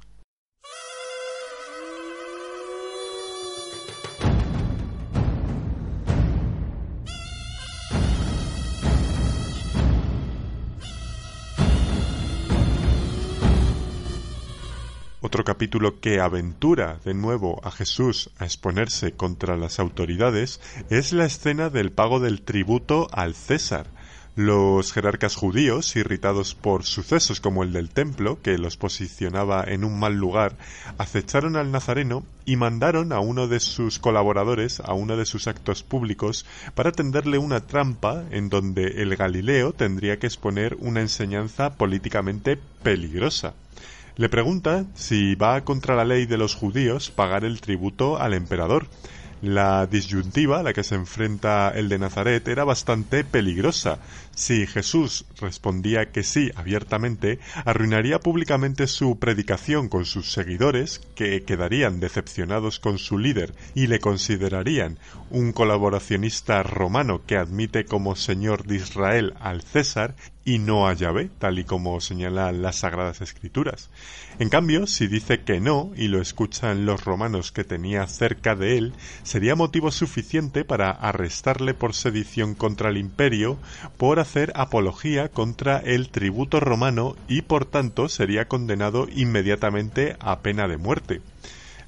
Otro 15.24 15.44
capítulo 15.44 16.00
que 16.00 16.18
aventura 16.18 16.98
de 17.04 17.14
nuevo 17.14 17.60
a 17.62 17.70
Jesús 17.70 18.30
a 18.40 18.44
exponerse 18.44 19.12
contra 19.12 19.56
las 19.56 19.78
autoridades 19.78 20.60
es 20.90 21.12
la 21.12 21.26
escena 21.26 21.70
del 21.70 21.92
pago 21.92 22.18
del 22.18 22.42
tributo 22.42 23.06
al 23.12 23.36
César, 23.36 23.86
los 24.34 24.92
jerarcas 24.92 25.36
judíos, 25.36 25.94
irritados 25.94 26.56
por 26.56 26.82
sucesos 26.82 27.40
como 27.40 27.62
el 27.62 27.72
del 27.72 27.90
templo, 27.90 28.42
que 28.42 28.58
los 28.58 28.76
posicionaba 28.76 29.62
en 29.62 29.84
un 29.84 29.96
mal 30.00 30.16
lugar, 30.16 30.56
acecharon 30.98 31.54
al 31.54 31.70
Nazareno 31.70 32.24
y 32.44 32.56
mandaron 32.56 33.12
a 33.12 33.20
uno 33.20 33.46
de 33.46 33.60
sus 33.60 34.00
colaboradores 34.00 34.80
a 34.80 34.92
uno 34.92 35.16
de 35.16 35.24
sus 35.24 35.46
actos 35.46 35.84
públicos 35.84 36.46
para 36.74 36.90
tenderle 36.90 37.38
una 37.38 37.60
trampa 37.60 38.24
en 38.32 38.48
donde 38.48 39.02
el 39.02 39.14
Galileo 39.14 39.72
tendría 39.72 40.18
que 40.18 40.26
exponer 40.26 40.76
una 40.80 41.00
enseñanza 41.00 41.76
políticamente 41.76 42.58
peligrosa. 42.82 43.54
Le 44.16 44.28
pregunta 44.28 44.84
si 44.94 45.34
va 45.34 45.64
contra 45.64 45.96
la 45.96 46.04
ley 46.04 46.26
de 46.26 46.36
los 46.36 46.54
judíos 46.54 47.10
pagar 47.10 47.44
el 47.44 47.62
tributo 47.62 48.18
al 48.18 48.34
emperador, 48.34 48.88
la 49.42 49.88
disyuntiva 49.88 50.60
a 50.60 50.62
la 50.62 50.72
que 50.72 50.84
se 50.84 50.94
enfrenta 50.94 51.70
el 51.70 51.88
de 51.88 51.98
Nazaret 51.98 52.46
era 52.46 52.62
bastante 52.62 53.24
peligrosa. 53.24 53.98
Si 54.36 54.68
Jesús 54.68 55.24
respondía 55.40 56.12
que 56.12 56.22
sí 56.22 56.52
abiertamente, 56.54 57.40
arruinaría 57.64 58.20
públicamente 58.20 58.86
su 58.86 59.18
predicación 59.18 59.88
con 59.88 60.04
sus 60.04 60.30
seguidores, 60.30 61.00
que 61.16 61.42
quedarían 61.42 61.98
decepcionados 61.98 62.78
con 62.78 62.98
su 62.98 63.18
líder 63.18 63.52
y 63.74 63.88
le 63.88 63.98
considerarían 63.98 64.98
un 65.30 65.52
colaboracionista 65.52 66.62
romano 66.62 67.22
que 67.26 67.36
admite 67.36 67.84
como 67.84 68.14
señor 68.14 68.64
de 68.64 68.76
Israel 68.76 69.34
al 69.40 69.62
César 69.62 70.14
y 70.44 70.58
no 70.58 70.88
a 70.88 70.94
Yahvé, 70.94 71.30
tal 71.38 71.58
y 71.58 71.64
como 71.64 72.00
señalan 72.00 72.62
las 72.62 72.76
Sagradas 72.76 73.20
Escrituras. 73.20 73.90
En 74.38 74.48
cambio, 74.48 74.86
si 74.86 75.06
dice 75.06 75.40
que 75.40 75.60
no 75.60 75.92
y 75.96 76.08
lo 76.08 76.20
escuchan 76.20 76.86
los 76.86 77.04
romanos 77.04 77.52
que 77.52 77.64
tenía 77.64 78.06
cerca 78.06 78.56
de 78.56 78.78
él, 78.78 78.92
sería 79.22 79.54
motivo 79.54 79.90
suficiente 79.90 80.64
para 80.64 80.90
arrestarle 80.90 81.74
por 81.74 81.94
sedición 81.94 82.54
contra 82.54 82.90
el 82.90 82.96
imperio, 82.96 83.58
por 83.96 84.18
hacer 84.18 84.52
apología 84.56 85.28
contra 85.28 85.78
el 85.78 86.08
tributo 86.08 86.60
romano 86.60 87.16
y 87.28 87.42
por 87.42 87.64
tanto 87.64 88.08
sería 88.08 88.48
condenado 88.48 89.06
inmediatamente 89.14 90.16
a 90.20 90.40
pena 90.40 90.66
de 90.66 90.76
muerte. 90.76 91.20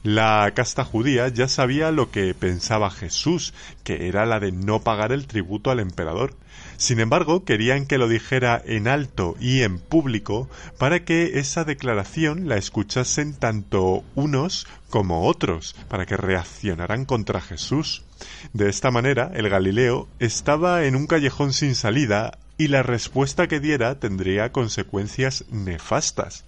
La 0.04 0.52
casta 0.54 0.84
judía 0.84 1.28
ya 1.28 1.48
sabía 1.48 1.90
lo 1.90 2.10
que 2.10 2.34
pensaba 2.34 2.90
Jesús, 2.90 3.54
que 3.84 4.06
era 4.06 4.26
la 4.26 4.38
de 4.38 4.52
no 4.52 4.82
pagar 4.82 5.12
el 5.12 5.26
tributo 5.26 5.70
al 5.70 5.80
emperador. 5.80 6.36
Sin 6.76 7.00
embargo, 7.00 7.46
querían 7.46 7.86
que 7.86 7.96
lo 7.96 8.06
dijera 8.06 8.60
en 8.66 8.86
alto 8.86 9.34
y 9.40 9.62
en 9.62 9.78
público 9.78 10.50
para 10.76 11.06
que 11.06 11.38
esa 11.38 11.64
declaración 11.64 12.50
la 12.50 12.58
escuchasen 12.58 13.32
tanto 13.32 14.04
unos 14.14 14.66
como 14.90 15.26
otros, 15.26 15.74
para 15.88 16.04
que 16.04 16.18
reaccionaran 16.18 17.06
contra 17.06 17.40
Jesús. 17.40 18.04
De 18.52 18.68
esta 18.68 18.90
manera, 18.90 19.30
el 19.34 19.48
Galileo 19.48 20.06
estaba 20.18 20.84
en 20.84 20.96
un 20.96 21.06
callejón 21.06 21.54
sin 21.54 21.74
salida 21.74 22.36
y 22.58 22.68
la 22.68 22.82
respuesta 22.82 23.48
que 23.48 23.60
diera 23.60 23.98
tendría 23.98 24.52
consecuencias 24.52 25.44
nefastas. 25.50 26.44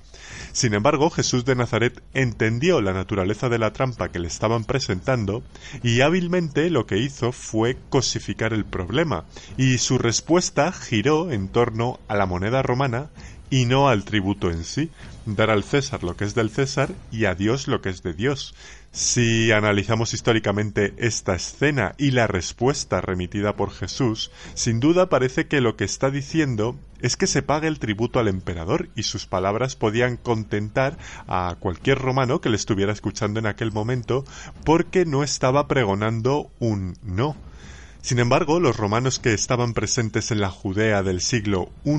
Sin 0.52 0.74
embargo, 0.74 1.10
Jesús 1.10 1.44
de 1.44 1.54
Nazaret 1.54 2.02
entendió 2.14 2.80
la 2.80 2.92
naturaleza 2.92 3.48
de 3.48 3.58
la 3.58 3.72
trampa 3.72 4.08
que 4.08 4.18
le 4.18 4.28
estaban 4.28 4.64
presentando 4.64 5.42
y 5.82 6.00
hábilmente 6.00 6.70
lo 6.70 6.86
que 6.86 6.98
hizo 6.98 7.32
fue 7.32 7.76
cosificar 7.90 8.52
el 8.52 8.64
problema, 8.64 9.24
y 9.56 9.78
su 9.78 9.98
respuesta 9.98 10.72
giró 10.72 11.30
en 11.30 11.48
torno 11.48 12.00
a 12.08 12.16
la 12.16 12.26
moneda 12.26 12.62
romana 12.62 13.10
y 13.50 13.64
no 13.64 13.88
al 13.88 14.04
tributo 14.04 14.50
en 14.50 14.64
sí, 14.64 14.90
dar 15.24 15.50
al 15.50 15.64
César 15.64 16.02
lo 16.02 16.16
que 16.16 16.24
es 16.24 16.34
del 16.34 16.50
César 16.50 16.90
y 17.10 17.24
a 17.24 17.34
Dios 17.34 17.68
lo 17.68 17.80
que 17.80 17.90
es 17.90 18.02
de 18.02 18.14
Dios. 18.14 18.54
Si 18.92 19.52
analizamos 19.52 20.14
históricamente 20.14 20.94
esta 20.96 21.34
escena 21.34 21.94
y 21.98 22.12
la 22.12 22.26
respuesta 22.26 23.00
remitida 23.00 23.54
por 23.54 23.70
Jesús, 23.70 24.30
sin 24.54 24.80
duda 24.80 25.10
parece 25.10 25.46
que 25.46 25.60
lo 25.60 25.76
que 25.76 25.84
está 25.84 26.10
diciendo 26.10 26.78
es 27.00 27.16
que 27.16 27.26
se 27.26 27.42
pague 27.42 27.68
el 27.68 27.78
tributo 27.78 28.18
al 28.18 28.28
emperador 28.28 28.88
y 28.94 29.02
sus 29.02 29.26
palabras 29.26 29.76
podían 29.76 30.16
contentar 30.16 30.96
a 31.26 31.56
cualquier 31.60 31.98
romano 31.98 32.40
que 32.40 32.48
le 32.48 32.56
estuviera 32.56 32.92
escuchando 32.92 33.38
en 33.38 33.46
aquel 33.46 33.70
momento 33.70 34.24
porque 34.64 35.04
no 35.04 35.22
estaba 35.22 35.68
pregonando 35.68 36.50
un 36.58 36.96
no, 37.02 37.36
sin 38.02 38.18
embargo, 38.18 38.60
los 38.60 38.76
romanos 38.76 39.18
que 39.18 39.34
estaban 39.34 39.74
presentes 39.74 40.30
en 40.30 40.40
la 40.40 40.50
Judea 40.50 41.02
del 41.02 41.20
siglo 41.20 41.70
I 41.84 41.96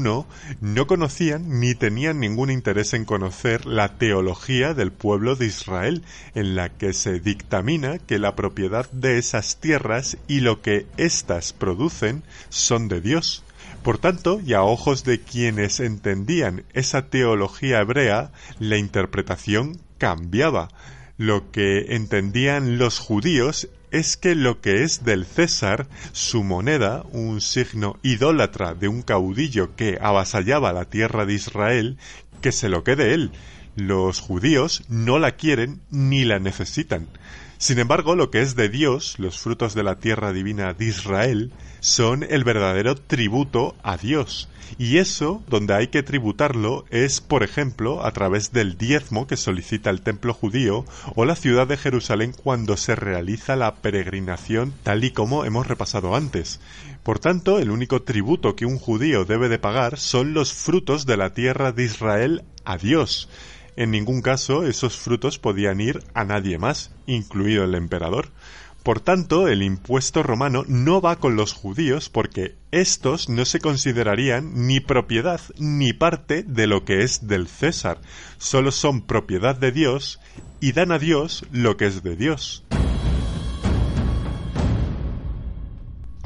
no 0.62 0.88
conocían 0.88 1.60
ni 1.60 1.76
tenían 1.76 2.20
ningún 2.20 2.50
interés 2.50 2.94
en 2.94 3.04
conocer 3.04 3.66
la 3.66 3.98
teología 3.98 4.74
del 4.74 4.92
pueblo 4.92 5.36
de 5.36 5.48
Israel, 5.48 6.04
en 6.34 6.56
la 6.56 6.70
que 6.70 6.94
se 6.94 7.20
dictamina 7.20 8.00
que 8.00 8.20
la 8.20 8.36
propiedad 8.36 8.90
de 8.92 9.18
esas 9.18 9.60
tierras 9.60 10.18
y 10.28 10.40
lo 10.40 10.62
que 10.62 10.86
éstas 10.98 11.52
producen 11.52 12.24
son 12.50 12.88
de 12.88 13.02
Dios. 13.02 13.44
Por 13.84 13.98
tanto, 13.98 14.40
y 14.46 14.54
a 14.54 14.64
ojos 14.64 15.04
de 15.04 15.22
quienes 15.22 15.80
entendían 15.80 16.64
esa 16.74 17.10
teología 17.10 17.80
hebrea, 17.80 18.32
la 18.60 18.78
interpretación 18.78 19.80
cambiaba. 19.98 20.70
Lo 21.18 21.52
que 21.52 21.96
entendían 21.96 22.78
los 22.78 23.00
judíos 23.00 23.70
es 23.98 24.16
que 24.16 24.36
lo 24.36 24.62
que 24.62 24.84
es 24.84 25.04
del 25.04 25.26
César, 25.26 25.88
su 26.12 26.44
moneda, 26.44 27.04
un 27.12 27.42
signo 27.42 27.98
idólatra 28.04 28.76
de 28.76 28.88
un 28.88 29.02
caudillo 29.02 29.76
que 29.76 29.98
avasallaba 30.00 30.72
la 30.72 30.86
tierra 30.86 31.26
de 31.26 31.34
Israel, 31.34 31.98
que 32.42 32.52
se 32.52 32.70
lo 32.70 32.84
quede 32.84 33.16
él. 33.16 33.32
Los 33.76 34.20
judíos 34.20 34.84
no 34.88 35.18
la 35.18 35.32
quieren 35.32 35.82
ni 35.90 36.26
la 36.26 36.38
necesitan. 36.38 37.08
Sin 37.58 37.80
embargo, 37.80 38.16
lo 38.16 38.30
que 38.30 38.42
es 38.42 38.56
de 38.56 38.70
Dios, 38.70 39.16
los 39.18 39.40
frutos 39.40 39.74
de 39.74 39.84
la 39.84 39.98
tierra 39.98 40.32
divina 40.32 40.74
de 40.74 40.86
Israel, 40.86 41.52
son 41.80 42.24
el 42.24 42.44
verdadero 42.44 42.96
tributo 42.96 43.76
a 43.82 43.98
Dios. 43.98 44.48
Y 44.78 44.98
eso, 44.98 45.42
donde 45.48 45.74
hay 45.74 45.88
que 45.88 46.04
tributarlo, 46.04 46.86
es, 46.92 47.20
por 47.20 47.42
ejemplo, 47.42 48.06
a 48.06 48.12
través 48.12 48.52
del 48.52 48.78
diezmo 48.78 49.26
que 49.26 49.38
solicita 49.38 49.90
el 49.90 50.02
templo 50.02 50.34
judío 50.34 50.86
o 51.16 51.26
la 51.26 51.36
ciudad 51.36 51.68
de 51.68 51.78
Jerusalén 51.78 52.32
cuando 52.32 52.78
se 52.78 52.96
realiza 52.96 53.56
la 53.56 53.76
peregrinación 53.76 54.74
tal 54.84 55.04
y 55.04 55.12
como 55.12 55.46
hemos 55.46 55.68
repasado 55.68 56.16
antes. 56.16 56.60
Por 57.02 57.18
tanto, 57.20 57.58
el 57.58 57.72
único 57.72 58.04
tributo 58.04 58.56
que 58.56 58.66
un 58.66 58.78
judío 58.78 59.26
debe 59.26 59.50
de 59.50 59.58
pagar 59.58 59.98
son 59.98 60.34
los 60.34 60.54
frutos 60.54 61.06
de 61.06 61.18
la 61.18 61.34
tierra 61.34 61.72
de 61.72 61.86
Israel 61.86 62.44
a 62.66 62.78
Dios. 62.78 63.30
En 63.78 63.92
ningún 63.92 64.22
caso 64.22 64.66
esos 64.66 64.98
frutos 64.98 65.38
podían 65.38 65.80
ir 65.80 66.04
a 66.16 66.26
nadie 66.26 66.58
más, 66.58 66.92
incluido 67.06 67.64
el 67.64 67.76
emperador. 67.76 68.32
Por 68.82 69.02
tanto, 69.02 69.48
el 69.48 69.62
impuesto 69.62 70.24
romano 70.24 70.64
no 70.68 71.00
va 71.00 71.18
con 71.18 71.36
los 71.36 71.54
judíos 71.54 72.10
porque 72.10 72.56
estos 72.72 73.30
no 73.30 73.46
se 73.46 73.60
considerarían 73.60 74.66
ni 74.66 74.80
propiedad 74.80 75.42
ni 75.60 75.94
parte 75.94 76.42
de 76.42 76.66
lo 76.66 76.86
que 76.86 77.04
es 77.04 77.28
del 77.28 77.48
César, 77.48 78.00
solo 78.40 78.72
son 78.72 79.02
propiedad 79.02 79.56
de 79.56 79.72
Dios 79.72 80.20
y 80.60 80.72
dan 80.72 80.92
a 80.92 80.98
Dios 80.98 81.46
lo 81.52 81.78
que 81.78 81.86
es 81.86 82.02
de 82.02 82.16
Dios. 82.16 82.64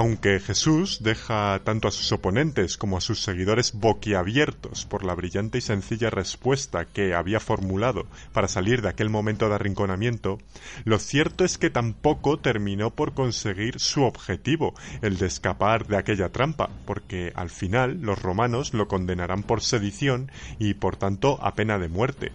Aunque 0.01 0.39
Jesús 0.39 1.03
deja 1.03 1.61
tanto 1.63 1.87
a 1.87 1.91
sus 1.91 2.11
oponentes 2.11 2.75
como 2.75 2.97
a 2.97 3.01
sus 3.01 3.21
seguidores 3.21 3.73
boquiabiertos 3.73 4.87
por 4.87 5.03
la 5.03 5.13
brillante 5.13 5.59
y 5.59 5.61
sencilla 5.61 6.09
respuesta 6.09 6.85
que 6.85 7.13
había 7.13 7.39
formulado 7.39 8.07
para 8.33 8.47
salir 8.47 8.81
de 8.81 8.89
aquel 8.89 9.11
momento 9.11 9.47
de 9.47 9.53
arrinconamiento, 9.53 10.39
lo 10.85 10.97
cierto 10.97 11.45
es 11.45 11.59
que 11.59 11.69
tampoco 11.69 12.39
terminó 12.39 12.89
por 12.89 13.13
conseguir 13.13 13.79
su 13.79 14.01
objetivo, 14.01 14.73
el 15.03 15.19
de 15.19 15.27
escapar 15.27 15.85
de 15.85 15.97
aquella 15.97 16.29
trampa, 16.29 16.71
porque 16.87 17.31
al 17.35 17.51
final 17.51 18.01
los 18.01 18.19
romanos 18.19 18.73
lo 18.73 18.87
condenarán 18.87 19.43
por 19.43 19.61
sedición 19.61 20.31
y 20.57 20.73
por 20.73 20.95
tanto 20.95 21.37
a 21.43 21.53
pena 21.53 21.77
de 21.77 21.89
muerte. 21.89 22.31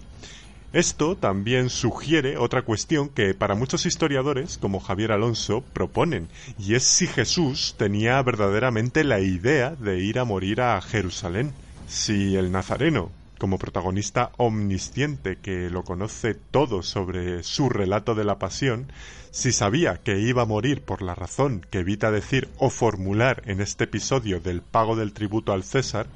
Esto 0.77 1.17
también 1.17 1.71
sugiere 1.71 2.37
otra 2.37 2.61
cuestión 2.61 3.09
que 3.09 3.33
para 3.33 3.55
muchos 3.55 3.87
historiadores, 3.87 4.59
como 4.59 4.79
Javier 4.79 5.11
Alonso, 5.11 5.63
proponen, 5.73 6.29
y 6.59 6.75
es 6.75 6.83
si 6.83 7.07
Jesús 7.07 7.77
tenía 7.79 8.23
verdaderamente 8.23 9.03
la 9.03 9.21
idea 9.21 9.75
de 9.75 10.01
ir 10.01 10.19
a 10.19 10.27
morir 10.27 10.61
a 10.61 10.79
Jerusalén. 10.83 11.55
Si 11.89 12.37
el 12.37 12.53
Nazareno, 12.53 13.11
como 13.39 13.57
protagonista 13.57 14.33
omnisciente 14.37 15.39
que 15.39 15.71
lo 15.71 15.83
conoce 15.83 16.35
todo 16.35 16.83
sobre 16.83 17.43
su 17.43 17.71
relato 17.71 18.15
de 18.15 18.25
la 18.25 18.39
pasión, 18.39 18.93
si 19.31 19.53
sabía 19.53 20.03
que 20.03 20.19
iba 20.19 20.43
a 20.43 20.47
morir 20.47 20.83
por 20.83 21.01
la 21.01 21.15
razón 21.15 21.65
que 21.71 21.79
evita 21.79 22.11
decir 22.11 22.51
o 22.59 22.69
formular 22.69 23.43
en 23.47 23.63
este 23.63 23.85
episodio 23.85 24.41
del 24.41 24.61
pago 24.61 24.95
del 24.95 25.15
tributo 25.15 25.55
al 25.55 25.65
César, 25.65 26.07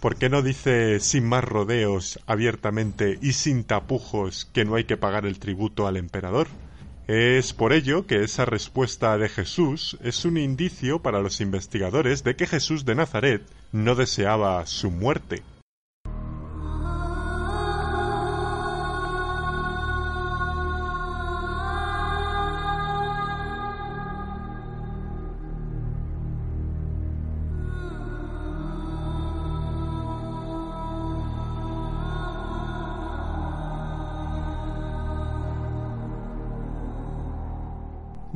¿Por 0.00 0.16
qué 0.16 0.30
no 0.30 0.40
dice 0.40 0.98
sin 0.98 1.26
más 1.26 1.44
rodeos, 1.44 2.18
abiertamente 2.26 3.18
y 3.20 3.34
sin 3.34 3.64
tapujos 3.64 4.46
que 4.46 4.64
no 4.64 4.76
hay 4.76 4.84
que 4.84 4.96
pagar 4.96 5.26
el 5.26 5.38
tributo 5.38 5.86
al 5.86 5.98
emperador? 5.98 6.48
Es 7.06 7.52
por 7.52 7.74
ello 7.74 8.06
que 8.06 8.24
esa 8.24 8.46
respuesta 8.46 9.18
de 9.18 9.28
Jesús 9.28 9.98
es 10.02 10.24
un 10.24 10.38
indicio 10.38 11.02
para 11.02 11.20
los 11.20 11.42
investigadores 11.42 12.24
de 12.24 12.34
que 12.34 12.46
Jesús 12.46 12.86
de 12.86 12.94
Nazaret 12.94 13.42
no 13.72 13.94
deseaba 13.94 14.64
su 14.64 14.90
muerte, 14.90 15.42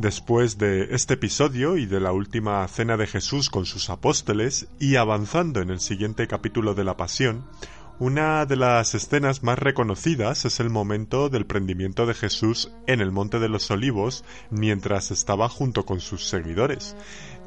Después 0.04 0.58
de 0.58 0.94
este 0.94 1.14
episodio 1.14 1.78
y 1.78 1.86
de 1.86 1.98
la 1.98 2.12
última 2.12 2.68
cena 2.68 2.98
de 2.98 3.06
Jesús 3.06 3.48
con 3.48 3.64
sus 3.64 3.88
apóstoles, 3.88 4.68
y 4.78 4.96
avanzando 4.96 5.62
en 5.62 5.70
el 5.70 5.80
siguiente 5.80 6.28
capítulo 6.28 6.74
de 6.74 6.84
la 6.84 6.98
Pasión, 6.98 7.46
una 7.98 8.44
de 8.44 8.56
las 8.56 8.94
escenas 8.94 9.42
más 9.42 9.58
reconocidas 9.58 10.44
es 10.44 10.60
el 10.60 10.68
momento 10.68 11.30
del 11.30 11.46
prendimiento 11.46 12.04
de 12.04 12.12
Jesús 12.12 12.70
en 12.86 13.00
el 13.00 13.12
Monte 13.12 13.38
de 13.38 13.48
los 13.48 13.70
Olivos 13.70 14.26
mientras 14.50 15.10
estaba 15.10 15.48
junto 15.48 15.86
con 15.86 16.00
sus 16.00 16.28
seguidores. 16.28 16.96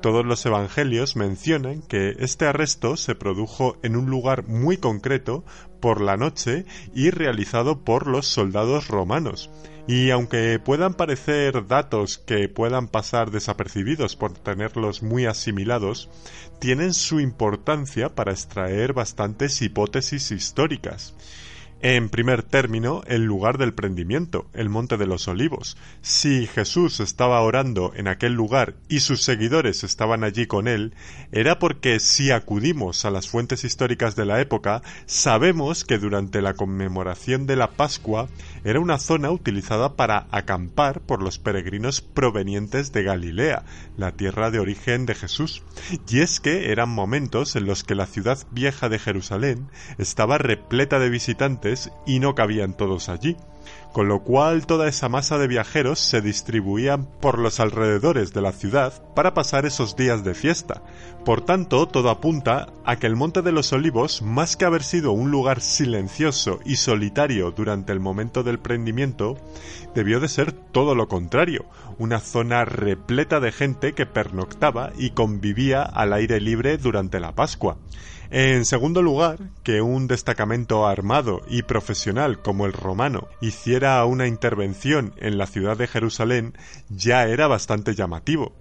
Todos 0.01 0.25
los 0.25 0.45
evangelios 0.45 1.15
mencionan 1.15 1.81
que 1.81 2.15
este 2.19 2.45
arresto 2.45 2.97
se 2.97 3.13
produjo 3.13 3.77
en 3.83 3.95
un 3.95 4.09
lugar 4.09 4.47
muy 4.47 4.77
concreto 4.77 5.43
por 5.79 6.01
la 6.01 6.17
noche 6.17 6.65
y 6.93 7.09
realizado 7.09 7.79
por 7.79 8.07
los 8.07 8.27
soldados 8.27 8.87
romanos. 8.87 9.49
Y 9.87 10.09
aunque 10.09 10.59
puedan 10.59 10.95
parecer 10.95 11.65
datos 11.67 12.17
que 12.17 12.49
puedan 12.49 12.89
pasar 12.89 13.31
desapercibidos 13.31 14.17
por 14.17 14.33
tenerlos 14.33 15.01
muy 15.01 15.25
asimilados, 15.25 16.09
tienen 16.59 16.93
su 16.93 17.21
importancia 17.21 18.09
para 18.09 18.33
extraer 18.33 18.91
bastantes 18.91 19.61
hipótesis 19.61 20.31
históricas. 20.31 21.13
En 21.79 22.09
primer 22.09 22.41
término, 22.41 23.03
el 23.05 23.25
lugar 23.25 23.59
del 23.59 23.75
prendimiento, 23.75 24.49
el 24.53 24.67
Monte 24.67 24.97
de 24.97 25.05
los 25.05 25.27
Olivos. 25.27 25.77
Si 26.01 26.47
Jesús 26.47 26.99
estaba 26.99 27.39
orando 27.41 27.91
en 27.95 28.07
aquel 28.07 28.33
lugar 28.33 28.73
y 28.89 29.01
sus 29.01 29.21
seguidores 29.21 29.83
estaban 29.83 30.23
allí 30.23 30.47
con 30.47 30.67
él, 30.67 30.95
era 31.31 31.59
porque 31.59 31.99
si 31.99 32.31
acudimos 32.31 33.05
a 33.05 33.11
las 33.11 33.29
fuentes 33.29 33.63
históricas 33.63 34.15
de 34.15 34.25
la 34.25 34.41
época, 34.41 34.81
sabemos 35.05 35.85
que 35.85 35.99
durante 35.99 36.41
la 36.41 36.55
conmemoración 36.55 37.45
de 37.45 37.57
la 37.57 37.69
Pascua 37.69 38.27
era 38.63 38.79
una 38.79 38.97
zona 38.97 39.29
utilizada 39.29 39.95
para 39.95 40.25
acampar 40.31 41.01
por 41.01 41.21
los 41.21 41.37
peregrinos 41.37 42.01
provenientes 42.01 42.91
de 42.91 43.03
Galilea, 43.03 43.65
la 43.97 44.13
tierra 44.13 44.49
de 44.49 44.59
origen 44.59 45.05
de 45.05 45.13
Jesús. 45.13 45.61
Y 46.09 46.21
es 46.21 46.39
que 46.39 46.71
eran 46.71 46.89
momentos 46.89 47.55
en 47.55 47.67
los 47.67 47.83
que 47.83 47.93
la 47.93 48.07
ciudad 48.07 48.39
vieja 48.49 48.89
de 48.89 48.97
Jerusalén 48.97 49.69
estaba 49.99 50.39
repleta 50.39 50.97
de 50.97 51.11
visitantes 51.11 51.66
y 52.05 52.19
no 52.19 52.35
cabían 52.35 52.73
todos 52.73 53.09
allí 53.09 53.37
con 53.97 54.07
lo 54.07 54.19
cual 54.19 54.67
toda 54.67 54.87
esa 54.87 55.09
masa 55.09 55.39
de 55.39 55.47
viajeros 55.47 55.97
se 55.97 56.21
distribuían 56.21 57.05
por 57.19 57.39
los 57.39 57.59
alrededores 57.59 58.31
de 58.31 58.41
la 58.41 58.51
ciudad 58.51 58.93
para 59.15 59.33
pasar 59.33 59.65
esos 59.65 59.95
días 59.95 60.23
de 60.23 60.35
fiesta. 60.35 60.83
Por 61.25 61.41
tanto, 61.41 61.87
todo 61.87 62.11
apunta 62.11 62.67
a 62.85 62.97
que 62.97 63.07
el 63.07 63.15
Monte 63.15 63.41
de 63.41 63.51
los 63.51 63.73
Olivos, 63.73 64.21
más 64.21 64.55
que 64.55 64.65
haber 64.65 64.83
sido 64.83 65.13
un 65.13 65.31
lugar 65.31 65.61
silencioso 65.61 66.59
y 66.63 66.75
solitario 66.75 67.49
durante 67.49 67.91
el 67.91 67.99
momento 67.99 68.43
del 68.43 68.59
prendimiento, 68.59 69.35
debió 69.95 70.19
de 70.19 70.29
ser 70.29 70.51
todo 70.51 70.93
lo 70.93 71.07
contrario, 71.07 71.65
una 71.97 72.19
zona 72.19 72.65
repleta 72.65 73.39
de 73.39 73.51
gente 73.51 73.93
que 73.93 74.05
pernoctaba 74.05 74.91
y 74.95 75.09
convivía 75.11 75.81
al 75.81 76.13
aire 76.13 76.39
libre 76.39 76.77
durante 76.77 77.19
la 77.19 77.33
Pascua. 77.33 77.77
En 78.29 78.65
segundo 78.65 79.01
lugar, 79.01 79.39
que 79.63 79.81
un 79.81 80.07
destacamento 80.07 80.85
armado 80.85 81.41
y 81.47 81.61
profesional 81.61 82.41
como 82.41 82.65
el 82.65 82.73
romano 82.73 83.27
hiciera 83.39 84.03
una 84.03 84.27
intervención 84.27 85.13
en 85.17 85.37
la 85.37 85.47
ciudad 85.47 85.77
de 85.77 85.87
Jerusalén 85.87 86.53
ya 86.89 87.25
era 87.25 87.47
bastante 87.47 87.95
llamativo. 87.95 88.51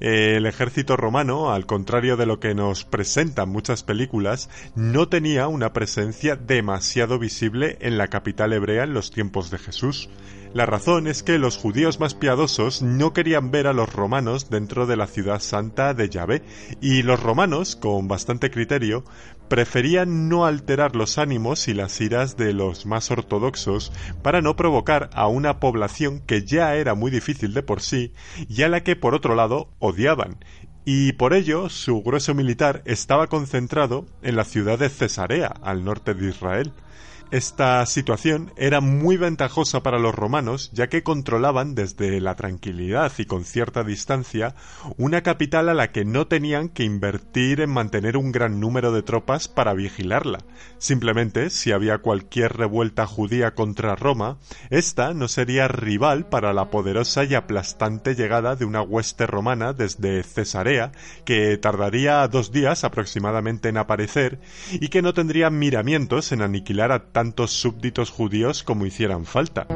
El 0.00 0.46
ejército 0.46 0.96
romano, 0.96 1.52
al 1.52 1.66
contrario 1.66 2.16
de 2.16 2.26
lo 2.26 2.38
que 2.38 2.54
nos 2.54 2.84
presentan 2.84 3.48
muchas 3.48 3.82
películas, 3.82 4.48
no 4.76 5.08
tenía 5.08 5.48
una 5.48 5.72
presencia 5.72 6.36
demasiado 6.36 7.18
visible 7.18 7.78
en 7.80 7.98
la 7.98 8.06
capital 8.06 8.52
hebrea 8.52 8.84
en 8.84 8.94
los 8.94 9.10
tiempos 9.10 9.50
de 9.50 9.58
Jesús. 9.58 10.08
La 10.54 10.64
razón 10.64 11.08
es 11.08 11.22
que 11.22 11.38
los 11.38 11.58
judíos 11.58 12.00
más 12.00 12.14
piadosos 12.14 12.80
no 12.80 13.12
querían 13.12 13.50
ver 13.50 13.66
a 13.66 13.74
los 13.74 13.92
romanos 13.92 14.48
dentro 14.48 14.86
de 14.86 14.96
la 14.96 15.06
ciudad 15.06 15.40
santa 15.40 15.92
de 15.92 16.08
Yahvé, 16.08 16.42
y 16.80 17.02
los 17.02 17.20
romanos, 17.20 17.76
con 17.76 18.08
bastante 18.08 18.50
criterio, 18.50 19.04
preferían 19.48 20.28
no 20.28 20.46
alterar 20.46 20.94
los 20.94 21.18
ánimos 21.18 21.68
y 21.68 21.74
las 21.74 22.00
iras 22.00 22.36
de 22.36 22.52
los 22.52 22.86
más 22.86 23.10
ortodoxos 23.10 23.92
para 24.22 24.40
no 24.40 24.56
provocar 24.56 25.10
a 25.12 25.26
una 25.28 25.60
población 25.60 26.20
que 26.20 26.44
ya 26.44 26.76
era 26.76 26.94
muy 26.94 27.10
difícil 27.10 27.54
de 27.54 27.62
por 27.62 27.80
sí 27.80 28.12
y 28.48 28.62
a 28.62 28.68
la 28.68 28.82
que 28.82 28.96
por 28.96 29.14
otro 29.14 29.34
lado 29.34 29.70
odiaban, 29.78 30.38
y 30.84 31.12
por 31.12 31.34
ello 31.34 31.68
su 31.68 32.02
grueso 32.02 32.32
militar 32.34 32.82
estaba 32.86 33.26
concentrado 33.26 34.06
en 34.22 34.36
la 34.36 34.44
ciudad 34.44 34.78
de 34.78 34.88
Cesarea, 34.88 35.48
al 35.62 35.84
norte 35.84 36.14
de 36.14 36.30
Israel. 36.30 36.72
Esta 37.30 37.84
situación 37.84 38.54
era 38.56 38.80
muy 38.80 39.18
ventajosa 39.18 39.82
para 39.82 39.98
los 39.98 40.14
romanos, 40.14 40.70
ya 40.72 40.88
que 40.88 41.02
controlaban 41.02 41.74
desde 41.74 42.22
la 42.22 42.36
tranquilidad 42.36 43.12
y 43.18 43.26
con 43.26 43.44
cierta 43.44 43.84
distancia 43.84 44.54
una 44.96 45.22
capital 45.22 45.68
a 45.68 45.74
la 45.74 45.92
que 45.92 46.06
no 46.06 46.26
tenían 46.26 46.70
que 46.70 46.84
invertir 46.84 47.60
en 47.60 47.68
mantener 47.68 48.16
un 48.16 48.32
gran 48.32 48.60
número 48.60 48.92
de 48.92 49.02
tropas 49.02 49.46
para 49.46 49.74
vigilarla. 49.74 50.38
Simplemente, 50.78 51.50
si 51.50 51.70
había 51.70 51.98
cualquier 51.98 52.56
revuelta 52.56 53.06
judía 53.06 53.54
contra 53.54 53.94
Roma, 53.94 54.38
esta 54.70 55.12
no 55.12 55.28
sería 55.28 55.68
rival 55.68 56.30
para 56.30 56.54
la 56.54 56.70
poderosa 56.70 57.24
y 57.24 57.34
aplastante 57.34 58.14
llegada 58.14 58.56
de 58.56 58.64
una 58.64 58.80
hueste 58.80 59.26
romana 59.26 59.74
desde 59.74 60.22
Cesarea, 60.22 60.92
que 61.26 61.58
tardaría 61.58 62.26
dos 62.28 62.52
días 62.52 62.84
aproximadamente 62.84 63.68
en 63.68 63.76
aparecer 63.76 64.40
y 64.72 64.88
que 64.88 65.02
no 65.02 65.12
tendría 65.12 65.50
miramientos 65.50 66.32
en 66.32 66.40
aniquilar 66.40 66.90
a 66.90 67.17
tantos 67.18 67.50
súbditos 67.50 68.10
judíos 68.10 68.62
como 68.62 68.86
hicieran 68.86 69.24
falta. 69.24 69.66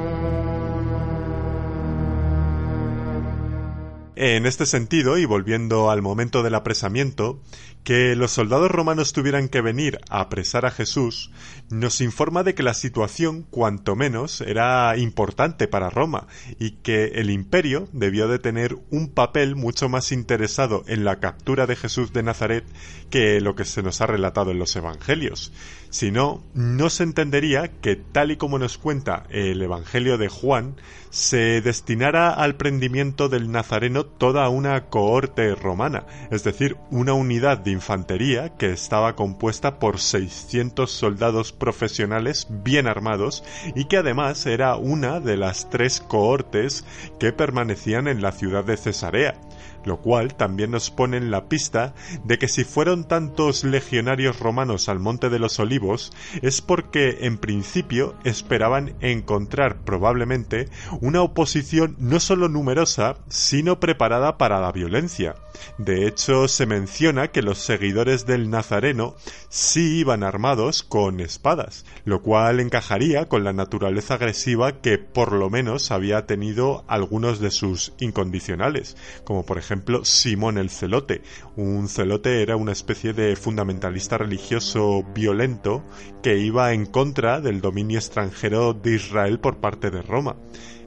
En 4.15 4.47
este 4.47 4.65
sentido, 4.65 5.19
y 5.19 5.25
volviendo 5.25 5.91
al 5.91 6.03
momento 6.03 6.45
del 6.45 6.55
apresamiento, 6.55 7.41
que 7.85 8.15
los 8.15 8.31
soldados 8.31 8.71
romanos 8.71 9.13
tuvieran 9.13 9.49
que 9.49 9.61
venir 9.61 9.99
a 10.09 10.21
apresar 10.21 10.67
a 10.67 10.71
Jesús 10.71 11.31
nos 11.73 12.01
informa 12.01 12.43
de 12.43 12.55
que 12.55 12.63
la 12.63 12.75
situación, 12.75 13.47
cuanto 13.51 13.97
menos, 13.97 14.43
era 14.43 14.97
importante 14.99 15.69
para 15.69 15.91
Roma 15.91 16.27
y 16.59 16.73
que 16.73 17.13
el 17.15 17.31
imperio 17.31 17.89
debió 17.93 18.29
de 18.29 18.39
tener 18.39 18.77
un 18.91 19.09
papel 19.09 19.57
mucho 19.57 19.89
más 19.89 20.13
interesado 20.13 20.85
en 20.87 21.05
la 21.05 21.19
captura 21.19 21.67
de 21.67 21.77
Jesús 21.77 22.13
de 22.13 22.23
Nazaret 22.23 22.65
que 23.11 23.41
lo 23.41 23.55
que 23.55 23.65
se 23.65 23.83
nos 23.83 24.01
ha 24.01 24.07
relatado 24.07 24.51
en 24.51 24.59
los 24.59 24.77
Evangelios. 24.77 25.53
Si 25.89 26.11
no, 26.11 26.43
no 26.55 26.89
se 26.89 27.03
entendería 27.03 27.69
que, 27.69 27.97
tal 27.97 28.31
y 28.31 28.37
como 28.37 28.59
nos 28.59 28.79
cuenta 28.79 29.25
el 29.31 29.61
Evangelio 29.61 30.17
de 30.17 30.29
Juan, 30.29 30.77
se 31.11 31.61
destinara 31.61 32.33
al 32.33 32.57
prendimiento 32.57 33.29
del 33.29 33.51
Nazareno 33.51 34.07
toda 34.07 34.49
una 34.49 34.89
cohorte 34.89 35.55
romana, 35.55 36.07
es 36.31 36.45
decir, 36.45 36.77
una 36.91 37.13
unidad 37.13 37.59
de 37.59 37.72
infantería 37.73 38.51
que 38.51 38.71
estaba 38.73 39.17
compuesta 39.17 39.79
por 39.79 39.99
600 39.99 40.91
soldados 40.91 41.53
profesionales 41.53 42.47
bien 42.49 42.87
armados 42.87 43.43
y 43.75 43.87
que 43.87 43.97
además 43.97 44.47
era 44.47 44.77
una 44.77 45.21
de 45.21 45.37
las 45.37 45.69
tres 45.71 46.01
cohortes 46.01 46.85
que 47.19 47.33
permanecían 47.33 48.09
en 48.09 48.23
la 48.23 48.33
ciudad 48.33 48.65
de 48.65 48.77
Cesarea. 48.77 49.35
Lo 49.85 49.99
cual 49.99 50.35
también 50.35 50.71
nos 50.71 50.91
pone 50.91 51.17
en 51.17 51.31
la 51.31 51.49
pista 51.49 51.95
de 52.25 52.39
que 52.39 52.49
si 52.49 52.65
fueron 52.65 53.05
tantos 53.05 53.65
legionarios 53.65 54.39
romanos 54.41 54.89
al 54.89 54.99
Monte 54.99 55.29
de 55.29 55.39
los 55.39 55.59
Olivos 55.59 56.13
es 56.41 56.61
porque 56.61 57.19
en 57.23 57.39
principio 57.39 58.15
esperaban 58.25 58.95
encontrar 59.01 59.79
probablemente 59.85 60.69
una 61.01 61.23
oposición 61.23 61.97
no 61.99 62.21
solo 62.21 62.49
numerosa, 62.49 63.17
sino 63.29 63.81
preparada 63.81 64.39
para 64.39 64.61
la 64.61 64.73
violencia. 64.73 65.35
De 65.79 66.07
hecho, 66.07 66.49
se 66.49 66.67
menciona 66.67 67.29
que 67.29 67.43
los 67.43 67.59
seguidores 67.59 68.27
del 68.27 68.51
Nazareno 68.51 69.15
sí 69.49 69.99
iban 69.99 70.23
armados 70.23 70.83
con 70.83 71.21
espadas, 71.21 71.85
lo 72.05 72.23
cual 72.23 72.61
encajaría 72.61 73.29
con 73.29 73.45
la 73.45 73.53
naturaleza 73.53 74.15
agresiva 74.15 74.81
que 74.81 74.99
por 74.99 75.33
lo 75.33 75.51
menos 75.51 75.91
había 75.91 76.27
tenido 76.27 76.85
algunos 76.89 77.41
de 77.41 77.51
sus 77.51 77.93
incondicionales, 78.01 78.97
como 79.25 79.45
por 79.45 79.59
ejemplo 79.59 79.72
Simón 80.03 80.59
el 80.59 80.71
Celote. 80.71 81.23
Un 81.57 81.89
celote 81.89 82.43
era 82.43 82.57
una 82.57 82.73
especie 82.73 83.13
de 83.13 83.37
fundamentalista 83.37 84.19
religioso 84.19 85.05
violento 85.15 85.85
que 86.23 86.39
iba 86.39 86.73
en 86.73 86.87
contra 86.87 87.41
del 87.41 87.61
dominio 87.61 87.99
extranjero 87.99 88.75
de 88.75 88.95
Israel 88.97 89.39
por 89.41 89.59
parte 89.59 89.91
de 89.91 90.03
Roma. 90.03 90.37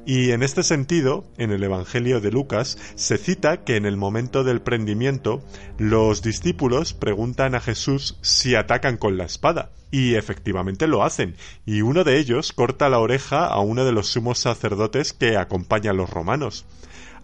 Y 0.08 0.32
en 0.32 0.44
este 0.44 0.62
sentido, 0.62 1.26
en 1.38 1.52
el 1.52 1.64
Evangelio 1.64 2.22
de 2.22 2.32
Lucas, 2.32 2.78
se 2.94 3.18
cita 3.18 3.64
que 3.64 3.76
en 3.76 3.88
el 3.88 3.98
momento 3.98 4.44
del 4.44 4.62
prendimiento, 4.62 5.44
los 5.80 6.22
discípulos 6.22 6.94
preguntan 6.94 7.56
a 7.56 7.60
Jesús 7.60 8.20
si 8.22 8.54
atacan 8.54 8.98
con 8.98 9.18
la 9.18 9.26
espada. 9.26 9.72
Y 9.90 10.14
efectivamente 10.14 10.88
lo 10.88 11.04
hacen, 11.04 11.36
y 11.66 11.82
uno 11.82 12.04
de 12.04 12.20
ellos 12.20 12.54
corta 12.54 12.90
la 12.90 13.00
oreja 13.00 13.48
a 13.48 13.60
uno 13.62 13.84
de 13.84 13.94
los 13.94 14.08
sumos 14.08 14.38
sacerdotes 14.38 15.14
que 15.14 15.38
acompaña 15.38 15.92
a 15.92 15.96
los 15.96 16.10
romanos 16.10 16.66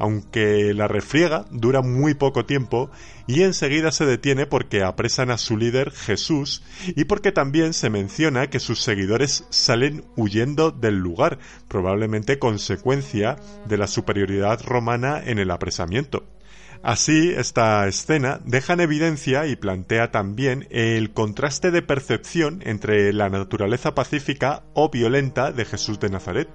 aunque 0.02 0.74
la 0.74 0.88
refriega 0.88 1.46
dura 1.52 1.84
muy 1.84 2.16
poco 2.16 2.44
tiempo 2.44 2.90
y 3.28 3.44
enseguida 3.44 3.92
se 3.92 4.08
detiene 4.08 4.48
porque 4.48 4.82
apresan 4.82 5.30
a 5.30 5.38
su 5.38 5.58
líder 5.58 5.92
Jesús 5.92 6.64
y 6.88 7.04
porque 7.04 7.32
también 7.32 7.74
se 7.74 7.92
menciona 7.92 8.50
que 8.50 8.60
sus 8.60 8.82
seguidores 8.82 9.46
salen 9.52 10.04
huyendo 10.16 10.72
del 10.72 10.96
lugar, 10.96 11.38
probablemente 11.68 12.40
consecuencia 12.40 13.36
de 13.68 13.78
la 13.78 13.86
superioridad 13.86 14.60
romana 14.64 15.22
en 15.24 15.38
el 15.38 15.52
apresamiento. 15.52 16.26
Así, 16.82 17.32
esta 17.38 17.88
escena 17.88 18.40
deja 18.44 18.74
en 18.74 18.80
evidencia 18.80 19.46
y 19.46 19.56
plantea 19.56 20.10
también 20.10 20.68
el 20.72 21.14
contraste 21.14 21.70
de 21.70 21.84
percepción 21.84 22.64
entre 22.66 23.14
la 23.14 23.30
naturaleza 23.30 23.94
pacífica 23.94 24.64
o 24.74 24.90
violenta 24.90 25.52
de 25.52 25.66
Jesús 25.66 26.00
de 26.00 26.10
Nazaret. 26.10 26.50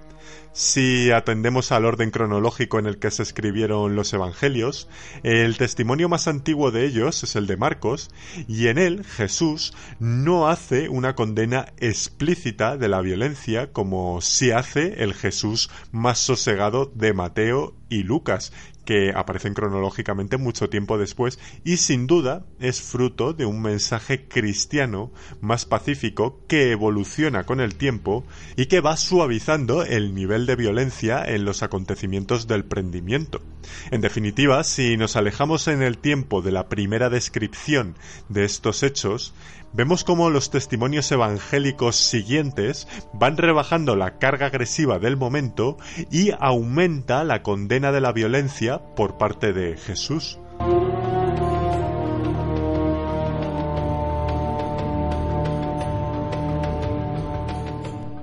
Si 0.52 1.10
atendemos 1.10 1.70
al 1.70 1.84
orden 1.84 2.10
cronológico 2.10 2.78
en 2.78 2.86
el 2.86 2.98
que 2.98 3.10
se 3.10 3.22
escribieron 3.22 3.94
los 3.94 4.12
Evangelios, 4.14 4.88
el 5.22 5.58
testimonio 5.58 6.08
más 6.08 6.28
antiguo 6.28 6.70
de 6.70 6.86
ellos 6.86 7.22
es 7.22 7.36
el 7.36 7.46
de 7.46 7.58
Marcos, 7.58 8.10
y 8.48 8.68
en 8.68 8.78
él 8.78 9.04
Jesús 9.04 9.74
no 9.98 10.48
hace 10.48 10.88
una 10.88 11.14
condena 11.14 11.66
explícita 11.76 12.78
de 12.78 12.88
la 12.88 13.02
violencia 13.02 13.70
como 13.70 14.22
si 14.22 14.50
hace 14.50 15.02
el 15.02 15.12
Jesús 15.12 15.68
más 15.92 16.18
sosegado 16.18 16.90
de 16.94 17.12
Mateo 17.12 17.74
y 17.90 18.02
Lucas, 18.02 18.52
que 18.86 19.12
aparecen 19.14 19.52
cronológicamente 19.52 20.38
mucho 20.38 20.70
tiempo 20.70 20.96
después 20.96 21.38
y 21.64 21.76
sin 21.76 22.06
duda 22.06 22.46
es 22.58 22.80
fruto 22.80 23.34
de 23.34 23.44
un 23.44 23.60
mensaje 23.60 24.26
cristiano 24.26 25.12
más 25.42 25.66
pacífico 25.66 26.40
que 26.48 26.70
evoluciona 26.70 27.44
con 27.44 27.60
el 27.60 27.74
tiempo 27.74 28.24
y 28.56 28.66
que 28.66 28.80
va 28.80 28.96
suavizando 28.96 29.82
el 29.82 30.14
nivel 30.14 30.46
de 30.46 30.56
violencia 30.56 31.22
en 31.22 31.44
los 31.44 31.62
acontecimientos 31.62 32.46
del 32.46 32.64
prendimiento. 32.64 33.42
En 33.90 34.00
definitiva, 34.00 34.62
si 34.64 34.96
nos 34.96 35.16
alejamos 35.16 35.68
en 35.68 35.82
el 35.82 35.98
tiempo 35.98 36.40
de 36.40 36.52
la 36.52 36.68
primera 36.68 37.10
descripción 37.10 37.96
de 38.28 38.44
estos 38.44 38.82
hechos, 38.82 39.34
vemos 39.76 40.04
cómo 40.04 40.30
los 40.30 40.48
testimonios 40.50 41.12
evangélicos 41.12 41.96
siguientes 41.96 42.88
van 43.12 43.36
rebajando 43.36 43.94
la 43.94 44.18
carga 44.18 44.46
agresiva 44.46 44.98
del 44.98 45.18
momento 45.18 45.76
y 46.10 46.30
aumenta 46.40 47.24
la 47.24 47.42
condena 47.42 47.92
de 47.92 48.00
la 48.00 48.12
violencia 48.12 48.80
por 48.96 49.18
parte 49.18 49.52
de 49.52 49.76
Jesús. 49.76 50.38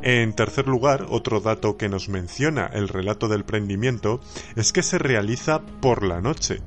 En 0.05 0.33
tercer 0.33 0.67
lugar, 0.67 1.05
otro 1.09 1.39
dato 1.39 1.77
que 1.77 1.87
nos 1.87 2.09
menciona 2.09 2.65
el 2.65 2.89
relato 2.89 3.29
del 3.29 3.45
prendimiento 3.45 4.19
es 4.57 4.73
que 4.73 4.83
se 4.83 4.97
realiza 4.97 5.61
por 5.79 6.03
la 6.03 6.19
noche, 6.19 6.59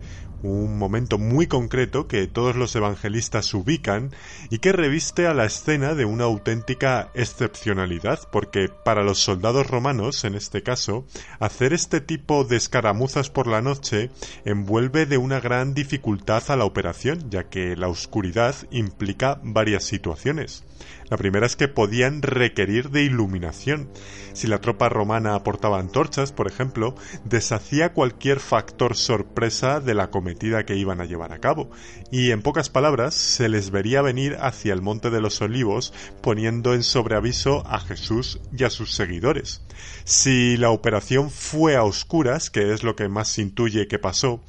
un 0.42 0.79
momento 0.79 1.18
muy 1.18 1.46
concreto 1.46 2.07
que 2.07 2.27
todos 2.27 2.57
los 2.57 2.75
evangelistas 2.77 3.53
ubican 3.55 4.11
y 4.51 4.59
que 4.59 4.72
reviste 4.72 5.27
a 5.27 5.35
la 5.35 5.44
escena 5.44 5.94
de 5.94 6.05
una 6.05 6.25
auténtica 6.25 7.11
excepcionalidad, 7.14 8.20
porque 8.31 8.68
para 8.68 9.03
los 9.03 9.18
soldados 9.18 9.66
romanos, 9.66 10.25
en 10.25 10.35
este 10.35 10.62
caso, 10.62 11.07
hacer 11.40 11.72
este 11.72 12.01
tipo 12.01 12.44
de 12.44 12.57
escaramuzas 12.57 13.31
por 13.31 13.46
la 13.46 13.62
noche 13.62 14.11
envuelve 14.44 15.07
de 15.07 15.18
una 15.18 15.40
gran 15.40 15.75
dificultad 15.75 16.42
a 16.49 16.57
la 16.57 16.64
operación, 16.64 17.31
ya 17.31 17.44
que 17.44 17.77
la 17.77 17.88
oscuridad 17.88 18.55
implica 18.70 19.40
varias 19.42 19.85
situaciones. 19.85 20.64
La 21.09 21.16
primera 21.16 21.47
es 21.47 21.57
que 21.57 21.69
podían 21.69 22.23
requerir 22.23 22.90
de 22.90 23.03
iluminación. 23.03 23.88
Si 24.33 24.47
la 24.47 24.61
tropa 24.61 24.88
romana 24.88 25.35
aportaba 25.35 25.79
antorchas, 25.79 26.33
por 26.33 26.47
ejemplo, 26.47 26.95
deshacía 27.25 27.92
cualquier 27.92 28.40
factor 28.40 28.97
sorpresa 28.97 29.81
de 29.81 29.95
la 29.95 30.11
cometida 30.11 30.66
que 30.66 30.77
iban 30.77 31.01
a 31.01 31.05
llevar 31.05 31.33
a 31.33 31.38
cabo, 31.38 31.71
y 32.11 32.33
en 32.33 32.42
pocas 32.42 32.69
palabras 32.69 33.14
se 33.14 33.49
les 33.49 33.71
vería 33.71 34.03
venir 34.03 34.37
hacia 34.40 34.73
el 34.73 34.83
Monte 34.83 35.11
de 35.11 35.21
los 35.21 35.40
Olivos 35.40 35.95
poniendo 36.21 36.75
en 36.75 36.83
sobreaviso 36.83 37.66
a 37.66 37.81
Jesús 37.81 38.40
y 38.57 38.64
a 38.64 38.71
sus 38.71 38.95
seguidores. 38.95 39.62
Si 40.05 40.57
la 40.57 40.71
operación 40.71 41.31
fue 41.31 41.77
a 41.77 41.85
oscuras, 41.85 42.51
que 42.51 42.73
es 42.73 42.83
lo 42.83 42.97
que 42.97 43.09
más 43.09 43.29
se 43.29 43.42
intuye 43.42 43.88
que 43.88 43.99
pasó, 43.99 44.42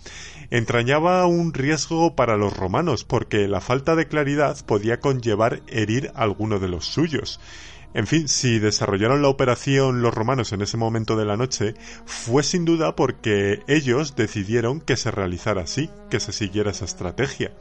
entrañaba 0.50 1.26
un 1.26 1.54
riesgo 1.54 2.16
para 2.16 2.38
los 2.38 2.56
romanos, 2.56 3.04
porque 3.04 3.48
la 3.48 3.62
falta 3.62 3.96
de 3.96 4.08
claridad 4.08 4.58
podía 4.66 5.00
conllevar 5.00 5.62
herir 5.68 6.12
a 6.16 6.24
alguno 6.24 6.60
de 6.60 6.68
los 6.68 6.86
suyos. 6.86 7.40
En 7.94 8.06
fin, 8.06 8.28
si 8.28 8.60
desarrollaron 8.60 9.22
la 9.22 9.30
operación 9.30 10.02
los 10.02 10.14
romanos 10.14 10.52
en 10.52 10.62
ese 10.62 10.78
momento 10.78 11.16
de 11.16 11.26
la 11.26 11.38
noche, 11.38 11.74
fue 12.06 12.44
sin 12.44 12.66
duda 12.66 12.96
porque 12.96 13.62
ellos 13.68 14.16
decidieron 14.16 14.82
que 14.82 14.98
se 14.98 15.10
realizara 15.10 15.64
así, 15.64 15.90
que 16.10 16.20
se 16.20 16.32
siguiera 16.32 16.72
esa 16.72 16.86
estrategia. 16.86 17.54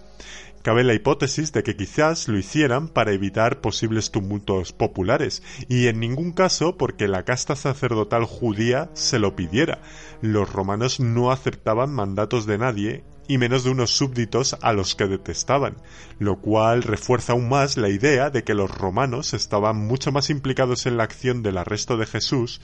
Cabe 0.67 0.83
la 0.83 0.95
hipótesis 0.95 1.53
de 1.53 1.63
que 1.63 1.77
quizás 1.77 2.27
lo 2.27 2.37
hicieran 2.37 2.89
para 2.89 3.13
evitar 3.13 3.61
posibles 3.61 4.11
tumultos 4.11 4.73
populares, 4.73 5.45
y 5.69 5.87
en 5.87 6.01
ningún 6.01 6.33
caso 6.33 6.77
porque 6.77 7.07
la 7.07 7.25
casta 7.25 7.55
sacerdotal 7.55 8.25
judía 8.25 8.91
se 8.93 9.21
lo 9.21 9.37
pidiera. 9.37 9.79
Los 10.23 10.53
romanos 10.53 10.99
no 10.99 11.31
aceptaban 11.31 11.95
mandatos 11.95 12.47
de 12.47 12.59
nadie 12.59 13.05
y 13.29 13.39
menos 13.39 13.63
de 13.63 13.71
unos 13.71 13.93
súbditos 13.93 14.57
a 14.61 14.73
los 14.73 14.97
que 14.97 15.07
detestaban, 15.07 15.77
lo 16.19 16.41
cual 16.41 16.83
refuerza 16.83 17.35
aún 17.35 17.49
más 17.49 17.77
la 17.77 17.89
idea 17.89 18.31
de 18.31 18.43
que 18.43 18.55
los 18.55 18.69
romanos 18.69 19.35
estaban 19.35 19.77
mucho 19.77 20.11
más 20.11 20.31
implicados 20.31 20.87
en 20.87 20.97
la 20.97 21.05
acción 21.05 21.45
del 21.45 21.59
arresto 21.59 21.97
de 21.97 22.07
Jesús 22.07 22.61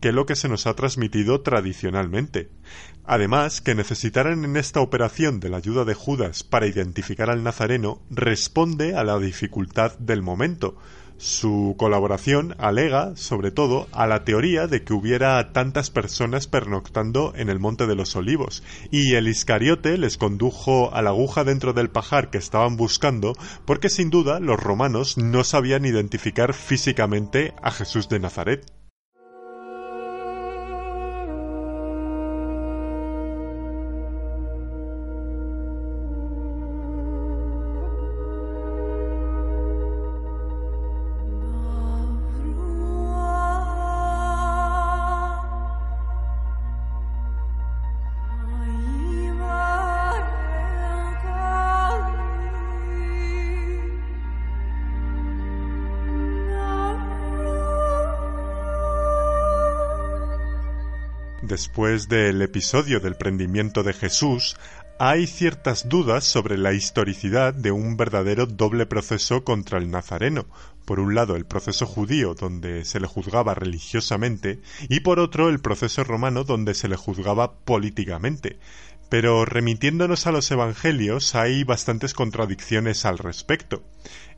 que 0.00 0.12
lo 0.12 0.26
que 0.26 0.36
se 0.36 0.48
nos 0.48 0.66
ha 0.66 0.74
transmitido 0.74 1.42
tradicionalmente. 1.42 2.48
Además, 3.04 3.60
que 3.60 3.74
necesitaran 3.74 4.44
en 4.44 4.56
esta 4.56 4.80
operación 4.80 5.40
de 5.40 5.48
la 5.48 5.58
ayuda 5.58 5.84
de 5.84 5.94
Judas 5.94 6.42
para 6.42 6.66
identificar 6.66 7.30
al 7.30 7.42
Nazareno 7.42 8.02
responde 8.10 8.94
a 8.94 9.04
la 9.04 9.18
dificultad 9.18 9.98
del 9.98 10.22
momento. 10.22 10.76
Su 11.20 11.74
colaboración 11.76 12.54
alega, 12.56 13.14
sobre 13.14 13.50
todo, 13.50 13.88
a 13.92 14.06
la 14.06 14.24
teoría 14.24 14.66
de 14.66 14.84
que 14.84 14.94
hubiera 14.94 15.52
tantas 15.52 15.90
personas 15.90 16.46
pernoctando 16.46 17.34
en 17.36 17.50
el 17.50 17.58
Monte 17.58 17.86
de 17.86 17.94
los 17.94 18.16
Olivos, 18.16 18.62
y 18.90 19.16
el 19.16 19.28
Iscariote 19.28 19.98
les 19.98 20.16
condujo 20.16 20.94
a 20.94 21.02
la 21.02 21.10
aguja 21.10 21.44
dentro 21.44 21.74
del 21.74 21.90
pajar 21.90 22.30
que 22.30 22.38
estaban 22.38 22.78
buscando, 22.78 23.34
porque 23.66 23.90
sin 23.90 24.08
duda 24.08 24.40
los 24.40 24.58
romanos 24.58 25.18
no 25.18 25.44
sabían 25.44 25.84
identificar 25.84 26.54
físicamente 26.54 27.52
a 27.62 27.70
Jesús 27.70 28.08
de 28.08 28.18
Nazaret. 28.18 28.79
Después 61.60 62.08
del 62.08 62.40
episodio 62.40 63.00
del 63.00 63.16
prendimiento 63.16 63.82
de 63.82 63.92
Jesús, 63.92 64.56
hay 64.98 65.26
ciertas 65.26 65.90
dudas 65.90 66.24
sobre 66.24 66.56
la 66.56 66.72
historicidad 66.72 67.52
de 67.52 67.70
un 67.70 67.98
verdadero 67.98 68.46
doble 68.46 68.86
proceso 68.86 69.44
contra 69.44 69.76
el 69.76 69.90
nazareno. 69.90 70.46
Por 70.86 71.00
un 71.00 71.14
lado, 71.14 71.36
el 71.36 71.44
proceso 71.44 71.84
judío, 71.84 72.32
donde 72.32 72.86
se 72.86 72.98
le 72.98 73.06
juzgaba 73.06 73.54
religiosamente, 73.54 74.62
y 74.88 75.00
por 75.00 75.20
otro, 75.20 75.50
el 75.50 75.60
proceso 75.60 76.02
romano, 76.02 76.44
donde 76.44 76.72
se 76.72 76.88
le 76.88 76.96
juzgaba 76.96 77.52
políticamente. 77.52 78.58
Pero 79.10 79.44
remitiéndonos 79.44 80.26
a 80.26 80.32
los 80.32 80.50
evangelios, 80.50 81.34
hay 81.34 81.62
bastantes 81.64 82.14
contradicciones 82.14 83.04
al 83.04 83.18
respecto. 83.18 83.82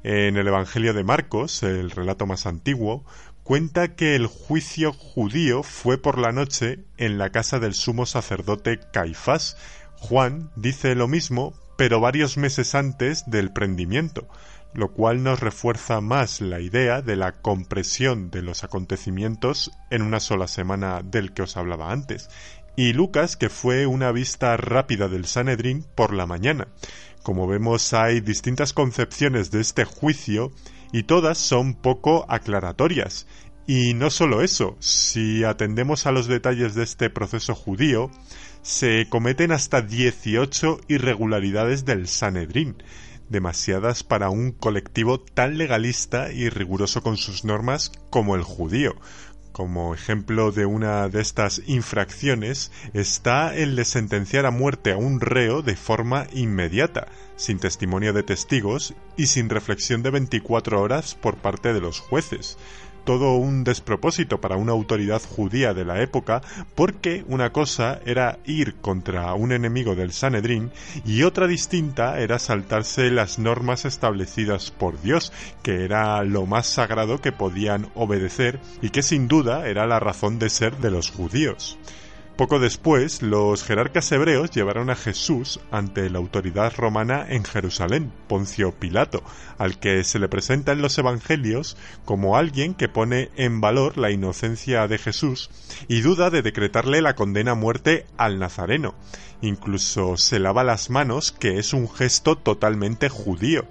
En 0.03 0.37
el 0.37 0.49
Evangelio 0.49 0.93
de 0.93 1.05
Marcos, 1.05 1.63
el 1.63 1.93
relato 1.93 2.27
más 2.27 2.47
antiguo, 2.47 3.05
cuenta 3.43 3.95
que 3.95 4.15
el 4.15 4.27
juicio 4.27 4.93
judío 4.93 5.63
fue 5.63 5.99
por 5.99 6.19
la 6.19 6.33
noche 6.33 6.81
en 6.97 7.19
la 7.19 7.31
casa 7.31 7.59
del 7.59 7.75
sumo 7.75 8.07
sacerdote 8.07 8.81
Caifás, 8.93 9.57
Juan 9.97 10.51
dice 10.57 10.95
lo 10.95 11.09
mismo, 11.09 11.55
pero 11.77 12.01
varios 12.01 12.37
meses 12.37 12.75
antes 12.75 13.25
del 13.27 13.53
prendimiento, 13.53 14.29
lo 14.75 14.93
cual 14.93 15.23
nos 15.23 15.41
refuerza 15.41 16.01
más 16.01 16.41
la 16.41 16.61
idea 16.61 17.03
de 17.03 17.17
la 17.17 17.33
compresión 17.33 18.31
de 18.31 18.43
los 18.43 18.65
acontecimientos 18.65 19.71
en 19.91 20.03
una 20.03 20.21
sola 20.21 20.49
semana 20.49 21.03
del 21.03 21.33
que 21.33 21.43
os 21.43 21.57
hablaba 21.57 21.93
antes, 21.93 22.31
y 22.77 22.93
Lucas 22.93 23.37
que 23.37 23.49
fue 23.49 23.87
una 23.87 24.13
vista 24.13 24.57
rápida 24.57 25.09
del 25.09 25.27
Sanedrín 25.27 25.85
por 25.95 26.15
la 26.15 26.27
mañana. 26.27 26.69
Como 27.23 27.47
vemos 27.47 27.93
hay 27.93 28.21
distintas 28.21 28.73
concepciones 28.73 29.51
de 29.51 29.61
este 29.61 29.85
juicio 29.85 30.53
y 30.93 31.05
todas 31.05 31.39
son 31.39 31.75
poco 31.75 32.27
aclaratorias. 32.29 33.27
Y 33.67 33.95
no 33.95 34.11
solo 34.11 34.43
eso, 34.43 34.77
si 34.81 35.45
atendemos 35.45 36.07
a 36.07 36.13
los 36.13 36.27
detalles 36.27 36.75
de 36.75 36.83
este 36.83 37.11
proceso 37.11 37.55
judío, 37.55 38.11
se 38.63 39.07
cometen 39.09 39.53
hasta 39.53 39.83
18 39.83 40.81
irregularidades 40.89 41.85
del 41.85 42.09
Sanedrín, 42.09 42.83
demasiadas 43.29 44.05
para 44.05 44.31
un 44.31 44.53
colectivo 44.53 45.21
tan 45.21 45.59
legalista 45.59 46.33
y 46.33 46.49
riguroso 46.49 47.03
con 47.03 47.17
sus 47.17 47.45
normas 47.45 47.93
como 48.11 48.37
el 48.37 48.43
judío. 48.43 48.95
Como 49.53 49.95
ejemplo 49.95 50.51
de 50.51 50.65
una 50.65 51.09
de 51.11 51.21
estas 51.21 51.61
infracciones 51.67 52.73
está 52.95 53.55
el 53.55 53.77
de 53.77 53.85
sentenciar 53.85 54.47
a 54.47 54.51
muerte 54.51 54.93
a 54.93 54.97
un 54.97 55.21
reo 55.21 55.61
de 55.61 55.77
forma 55.77 56.27
inmediata, 56.33 57.09
sin 57.37 57.59
testimonio 57.59 58.15
de 58.15 58.23
testigos 58.23 58.95
y 59.19 59.27
sin 59.27 59.51
reflexión 59.51 60.03
de 60.03 60.11
24 60.11 60.81
horas 60.81 61.15
por 61.15 61.37
parte 61.37 61.75
de 61.75 61.81
los 61.81 62.01
jueces 62.01 62.57
todo 63.05 63.37
un 63.37 63.65
despropósito 63.65 64.41
para 64.41 64.57
una 64.57 64.73
autoridad 64.73 65.23
judía 65.23 65.75
de 65.75 65.85
la 65.85 66.01
época, 66.03 66.43
porque 66.75 67.25
una 67.29 67.53
cosa 67.53 68.01
era 68.05 68.39
ir 68.45 68.77
contra 68.77 69.35
un 69.35 69.53
enemigo 69.53 69.95
del 69.95 70.13
Sanedrín 70.13 70.71
y 71.05 71.23
otra 71.23 71.47
distinta 71.47 72.21
era 72.21 72.39
saltarse 72.39 73.11
las 73.11 73.39
normas 73.39 73.85
establecidas 73.85 74.71
por 74.71 75.01
Dios, 75.01 75.33
que 75.63 75.85
era 75.85 76.23
lo 76.25 76.47
más 76.47 76.67
sagrado 76.67 77.21
que 77.21 77.33
podían 77.33 77.89
obedecer 77.95 78.61
y 78.81 78.91
que 78.91 79.03
sin 79.03 79.29
duda 79.29 79.69
era 79.69 79.87
la 79.87 80.01
razón 80.01 80.39
de 80.39 80.51
ser 80.51 80.77
de 80.79 80.91
los 80.91 81.11
judíos. 81.11 81.79
Poco 82.43 82.59
después, 82.59 83.23
los 83.23 83.63
jerarcas 83.63 84.11
hebreos 84.11 84.51
llevaron 84.51 84.91
a 84.91 84.97
Jesús 84.97 85.61
ante 85.71 86.11
la 86.11 86.19
autoridad 86.19 86.73
romana 86.77 87.25
en 87.29 87.45
Jerusalén, 87.45 88.13
Poncio 88.27 88.73
Pilato, 88.73 89.23
al 89.59 89.79
que 89.79 90.03
se 90.03 90.19
le 90.19 90.29
presenta 90.29 90.73
en 90.73 90.83
los 90.83 90.99
Evangelios 90.99 91.77
como 92.05 92.37
alguien 92.37 92.75
que 92.75 92.89
pone 92.89 93.31
en 93.37 93.61
valor 93.61 93.97
la 93.97 94.11
inocencia 94.11 94.89
de 94.89 94.99
Jesús 94.99 95.51
y 95.87 96.01
duda 96.01 96.31
de 96.31 96.43
decretarle 96.43 97.01
la 97.01 97.15
condena 97.15 97.53
a 97.53 97.55
muerte 97.55 98.07
al 98.17 98.41
Nazareno. 98.41 98.97
Incluso 99.43 100.17
se 100.17 100.39
lava 100.39 100.65
las 100.65 100.89
manos, 100.89 101.33
que 101.33 101.59
es 101.59 101.73
un 101.73 101.91
gesto 101.91 102.37
totalmente 102.37 103.09
judío. 103.09 103.67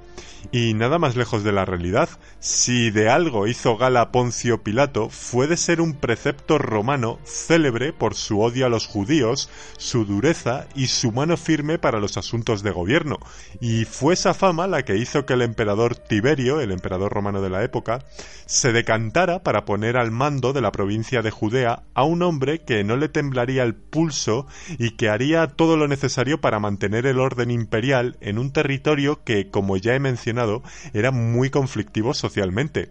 Y 0.51 0.73
nada 0.73 0.97
más 0.97 1.15
lejos 1.15 1.43
de 1.43 1.51
la 1.51 1.65
realidad, 1.65 2.09
si 2.39 2.89
de 2.89 3.09
algo 3.09 3.47
hizo 3.47 3.77
gala 3.77 4.11
Poncio 4.11 4.63
Pilato 4.63 5.09
fue 5.09 5.47
de 5.47 5.55
ser 5.55 5.81
un 5.81 5.93
precepto 5.93 6.57
romano 6.57 7.19
célebre 7.23 7.93
por 7.93 8.15
su 8.15 8.41
odio 8.41 8.65
a 8.65 8.69
los 8.69 8.87
judíos, 8.87 9.49
su 9.77 10.03
dureza 10.05 10.67
y 10.75 10.87
su 10.87 11.11
mano 11.11 11.37
firme 11.37 11.77
para 11.77 11.99
los 11.99 12.17
asuntos 12.17 12.63
de 12.63 12.71
gobierno, 12.71 13.19
y 13.59 13.85
fue 13.85 14.15
esa 14.15 14.33
fama 14.33 14.67
la 14.67 14.83
que 14.83 14.97
hizo 14.97 15.25
que 15.25 15.33
el 15.33 15.43
emperador 15.43 15.95
Tiberio, 15.95 16.59
el 16.59 16.71
emperador 16.71 17.13
romano 17.13 17.41
de 17.41 17.49
la 17.49 17.63
época, 17.63 18.03
se 18.47 18.73
decantara 18.73 19.43
para 19.43 19.65
poner 19.65 19.95
al 19.95 20.11
mando 20.11 20.53
de 20.53 20.61
la 20.61 20.71
provincia 20.71 21.21
de 21.21 21.31
Judea 21.31 21.83
a 21.93 22.03
un 22.03 22.23
hombre 22.23 22.59
que 22.63 22.83
no 22.83 22.97
le 22.97 23.09
temblaría 23.09 23.63
el 23.63 23.75
pulso 23.75 24.47
y 24.79 24.91
que 24.91 25.09
haría 25.09 25.47
todo 25.61 25.77
lo 25.77 25.87
necesario 25.87 26.41
para 26.41 26.57
mantener 26.57 27.05
el 27.05 27.19
orden 27.19 27.51
imperial 27.51 28.17
en 28.19 28.39
un 28.39 28.51
territorio 28.51 29.23
que, 29.23 29.51
como 29.51 29.77
ya 29.77 29.93
he 29.93 29.99
mencionado, 29.99 30.63
era 30.91 31.11
muy 31.11 31.51
conflictivo 31.51 32.15
socialmente. 32.15 32.89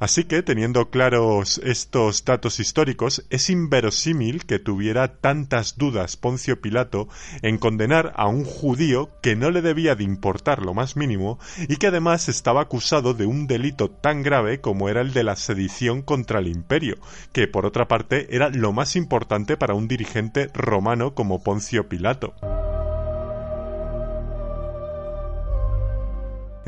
Así 0.00 0.24
que, 0.24 0.42
teniendo 0.42 0.90
claros 0.90 1.60
estos 1.64 2.24
datos 2.24 2.60
históricos, 2.60 3.24
es 3.30 3.50
inverosímil 3.50 4.46
que 4.46 4.60
tuviera 4.60 5.16
tantas 5.16 5.76
dudas 5.76 6.16
Poncio 6.16 6.60
Pilato 6.60 7.08
en 7.42 7.58
condenar 7.58 8.12
a 8.16 8.28
un 8.28 8.44
judío 8.44 9.10
que 9.22 9.34
no 9.34 9.50
le 9.50 9.60
debía 9.60 9.96
de 9.96 10.04
importar 10.04 10.62
lo 10.62 10.72
más 10.72 10.96
mínimo 10.96 11.38
y 11.68 11.76
que 11.76 11.88
además 11.88 12.28
estaba 12.28 12.62
acusado 12.62 13.14
de 13.14 13.26
un 13.26 13.46
delito 13.48 13.90
tan 13.90 14.22
grave 14.22 14.60
como 14.60 14.88
era 14.88 15.00
el 15.00 15.12
de 15.12 15.24
la 15.24 15.34
sedición 15.34 16.02
contra 16.02 16.38
el 16.38 16.46
imperio, 16.46 16.96
que 17.32 17.48
por 17.48 17.66
otra 17.66 17.88
parte 17.88 18.34
era 18.34 18.50
lo 18.50 18.72
más 18.72 18.94
importante 18.94 19.56
para 19.56 19.74
un 19.74 19.88
dirigente 19.88 20.48
romano 20.54 21.14
como 21.14 21.42
Poncio 21.42 21.88
Pilato. 21.88 22.34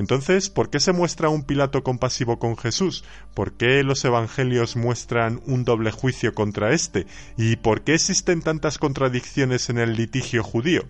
Entonces, 0.00 0.48
¿por 0.48 0.70
qué 0.70 0.80
se 0.80 0.94
muestra 0.94 1.28
un 1.28 1.42
Pilato 1.42 1.82
compasivo 1.82 2.38
con 2.38 2.56
Jesús? 2.56 3.04
¿Por 3.34 3.52
qué 3.52 3.82
los 3.82 4.02
evangelios 4.02 4.74
muestran 4.74 5.42
un 5.44 5.66
doble 5.66 5.90
juicio 5.90 6.32
contra 6.32 6.72
éste? 6.72 7.06
¿Y 7.36 7.56
por 7.56 7.82
qué 7.82 7.96
existen 7.96 8.40
tantas 8.40 8.78
contradicciones 8.78 9.68
en 9.68 9.76
el 9.76 9.96
litigio 9.96 10.42
judío? 10.42 10.84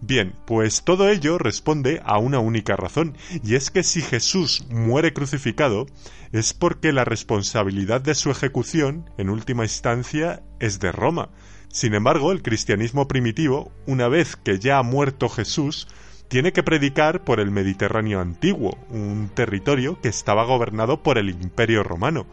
Bien, 0.00 0.32
pues 0.46 0.84
todo 0.84 1.10
ello 1.10 1.36
responde 1.36 2.00
a 2.06 2.16
una 2.16 2.38
única 2.38 2.76
razón, 2.76 3.14
y 3.44 3.56
es 3.56 3.70
que 3.70 3.82
si 3.82 4.00
Jesús 4.00 4.64
muere 4.70 5.12
crucificado, 5.12 5.84
es 6.32 6.54
porque 6.54 6.94
la 6.94 7.04
responsabilidad 7.04 8.00
de 8.00 8.14
su 8.14 8.30
ejecución, 8.30 9.10
en 9.18 9.28
última 9.28 9.64
instancia, 9.64 10.42
es 10.60 10.80
de 10.80 10.92
Roma. 10.92 11.28
Sin 11.68 11.92
embargo, 11.92 12.32
el 12.32 12.40
cristianismo 12.40 13.06
primitivo, 13.06 13.70
una 13.86 14.08
vez 14.08 14.34
que 14.36 14.58
ya 14.58 14.78
ha 14.78 14.82
muerto 14.82 15.28
Jesús, 15.28 15.88
tiene 16.30 16.52
que 16.52 16.62
predicar 16.62 17.24
por 17.24 17.40
el 17.40 17.50
Mediterráneo 17.50 18.20
antiguo, 18.20 18.78
un 18.88 19.30
territorio 19.34 20.00
que 20.00 20.08
estaba 20.08 20.44
gobernado 20.44 21.02
por 21.02 21.18
el 21.18 21.28
Imperio 21.28 21.82
romano, 21.82 22.24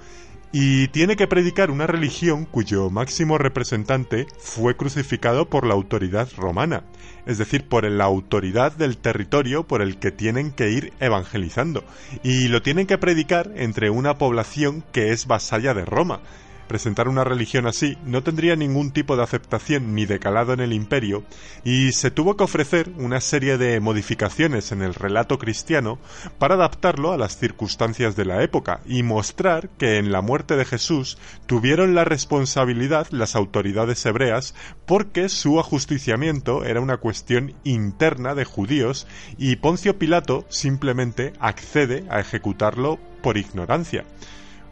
y 0.51 0.87
tiene 0.89 1.15
que 1.15 1.25
predicar 1.25 1.71
una 1.71 1.87
religión 1.87 2.45
cuyo 2.45 2.91
máximo 2.91 3.39
representante 3.39 4.27
fue 4.37 4.77
crucificado 4.77 5.49
por 5.49 5.65
la 5.65 5.73
autoridad 5.73 6.29
romana, 6.37 6.83
es 7.25 7.39
decir, 7.39 7.67
por 7.67 7.89
la 7.89 8.03
autoridad 8.03 8.71
del 8.71 8.97
territorio 8.97 9.65
por 9.65 9.81
el 9.81 9.97
que 9.97 10.11
tienen 10.11 10.51
que 10.51 10.69
ir 10.69 10.93
evangelizando, 10.99 11.83
y 12.21 12.49
lo 12.49 12.61
tienen 12.61 12.85
que 12.85 12.99
predicar 12.99 13.51
entre 13.55 13.89
una 13.89 14.19
población 14.19 14.83
que 14.91 15.11
es 15.11 15.25
vasalla 15.25 15.73
de 15.73 15.85
Roma, 15.85 16.21
Presentar 16.67 17.07
una 17.07 17.23
religión 17.23 17.67
así 17.67 17.97
no 18.05 18.23
tendría 18.23 18.55
ningún 18.55 18.91
tipo 18.91 19.15
de 19.15 19.23
aceptación 19.23 19.95
ni 19.95 20.05
de 20.05 20.19
calado 20.19 20.53
en 20.53 20.59
el 20.59 20.73
imperio, 20.73 21.23
y 21.63 21.91
se 21.93 22.11
tuvo 22.11 22.35
que 22.35 22.43
ofrecer 22.43 22.91
una 22.97 23.21
serie 23.21 23.57
de 23.57 23.79
modificaciones 23.79 24.71
en 24.71 24.81
el 24.81 24.93
relato 24.93 25.37
cristiano 25.37 25.99
para 26.39 26.55
adaptarlo 26.55 27.11
a 27.11 27.17
las 27.17 27.37
circunstancias 27.37 28.15
de 28.15 28.25
la 28.25 28.43
época 28.43 28.81
y 28.85 29.03
mostrar 29.03 29.69
que 29.77 29.97
en 29.97 30.11
la 30.11 30.21
muerte 30.21 30.55
de 30.55 30.65
Jesús 30.65 31.17
tuvieron 31.45 31.95
la 31.95 32.03
responsabilidad 32.03 33.07
las 33.11 33.35
autoridades 33.35 34.05
hebreas 34.05 34.55
porque 34.85 35.29
su 35.29 35.59
ajusticiamiento 35.59 36.63
era 36.63 36.81
una 36.81 36.97
cuestión 36.97 37.53
interna 37.63 38.35
de 38.35 38.45
judíos 38.45 39.07
y 39.37 39.57
Poncio 39.57 39.97
Pilato 39.97 40.45
simplemente 40.49 41.33
accede 41.39 42.05
a 42.09 42.19
ejecutarlo 42.19 42.99
por 43.21 43.37
ignorancia. 43.37 44.05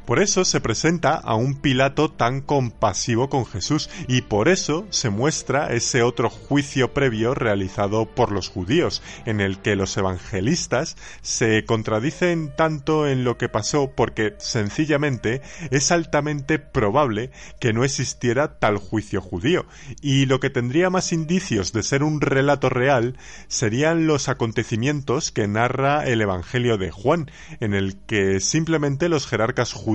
Por 0.06 0.22
eso 0.22 0.46
se 0.46 0.62
presenta 0.62 1.16
a 1.16 1.34
un 1.34 1.56
Pilato 1.56 2.12
tan 2.12 2.42
compasivo 2.42 3.28
con 3.28 3.48
Jesús 3.48 3.90
y 4.08 4.22
por 4.22 4.50
eso 4.50 4.86
se 4.92 5.10
muestra 5.10 5.74
ese 5.74 6.04
otro 6.04 6.30
juicio 6.30 6.94
previo 6.94 7.34
realizado 7.34 8.06
por 8.06 8.32
los 8.32 8.50
judíos, 8.50 9.02
en 9.26 9.42
el 9.42 9.60
que 9.60 9.76
los 9.76 9.98
evangelistas 9.98 10.96
se 11.24 11.66
contradicen 11.66 12.54
tanto 12.56 13.08
en 13.08 13.24
lo 13.24 13.40
que 13.40 13.50
pasó 13.50 13.94
porque 13.96 14.36
sencillamente 14.38 15.42
es 15.72 15.92
altamente 15.92 16.60
probable 16.60 17.32
que 17.60 17.74
no 17.74 17.84
existiera 17.84 18.60
tal 18.60 18.78
juicio 18.78 19.22
judío, 19.22 19.66
y 20.02 20.28
lo 20.28 20.40
que 20.40 20.52
tendría 20.52 20.92
más 20.92 21.14
indicios 21.14 21.74
de 21.74 21.82
ser 21.82 22.04
un 22.04 22.22
relato 22.22 22.70
real 22.70 23.18
serían 23.48 24.06
los 24.06 24.30
acontecimientos 24.30 25.32
que 25.32 25.48
narra 25.48 26.06
el 26.06 26.22
Evangelio 26.22 26.78
de 26.78 26.92
Juan, 26.92 27.32
en 27.60 27.74
el 27.74 27.98
que 28.06 28.40
simplemente 28.40 29.10
los 29.10 29.26
jerarcas 29.26 29.74
judíos 29.74 29.95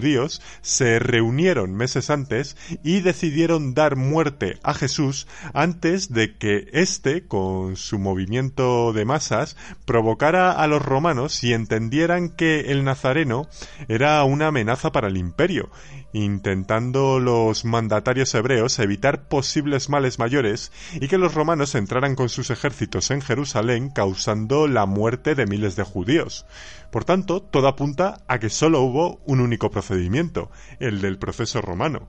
se 0.63 0.99
reunieron 0.99 1.75
meses 1.75 2.11
antes 2.11 2.57
y 2.83 3.01
decidieron 3.01 3.75
dar 3.75 3.97
muerte 3.97 4.59
a 4.63 4.75
Jesús 4.75 5.27
antes 5.53 6.13
de 6.13 6.37
que 6.37 6.69
éste, 6.73 7.27
con 7.27 7.77
su 7.77 7.99
movimiento 7.99 8.93
de 8.93 9.05
masas, 9.05 9.57
provocara 9.85 10.53
a 10.53 10.67
los 10.67 10.83
romanos 10.83 11.45
y 11.45 11.53
entendieran 11.53 12.31
que 12.31 12.73
el 12.73 12.85
nazareno 12.85 13.47
era 13.89 14.25
una 14.25 14.49
amenaza 14.49 14.91
para 14.93 15.09
el 15.09 15.17
imperio, 15.17 15.71
intentando 16.13 17.19
los 17.21 17.65
mandatarios 17.65 18.35
hebreos 18.35 18.79
evitar 18.79 19.29
posibles 19.29 19.89
males 19.89 20.19
mayores 20.19 20.73
y 20.95 21.09
que 21.09 21.19
los 21.19 21.35
romanos 21.35 21.75
entraran 21.75 22.15
con 22.15 22.29
sus 22.29 22.51
ejércitos 22.51 23.11
en 23.11 23.23
Jerusalén 23.23 23.91
causando 23.91 24.69
la 24.69 24.87
muerte 24.87 25.35
de 25.35 25.47
miles 25.47 25.77
de 25.77 25.85
judíos. 25.85 26.47
Por 26.91 27.05
tanto, 27.05 27.41
todo 27.41 27.69
apunta 27.69 28.23
a 28.29 28.39
que 28.39 28.51
solo 28.51 28.81
hubo 28.81 29.21
un 29.25 29.41
único 29.41 29.71
procedimiento, 29.71 30.51
el 30.81 31.01
del 31.01 31.19
proceso 31.19 31.61
romano. 31.61 32.09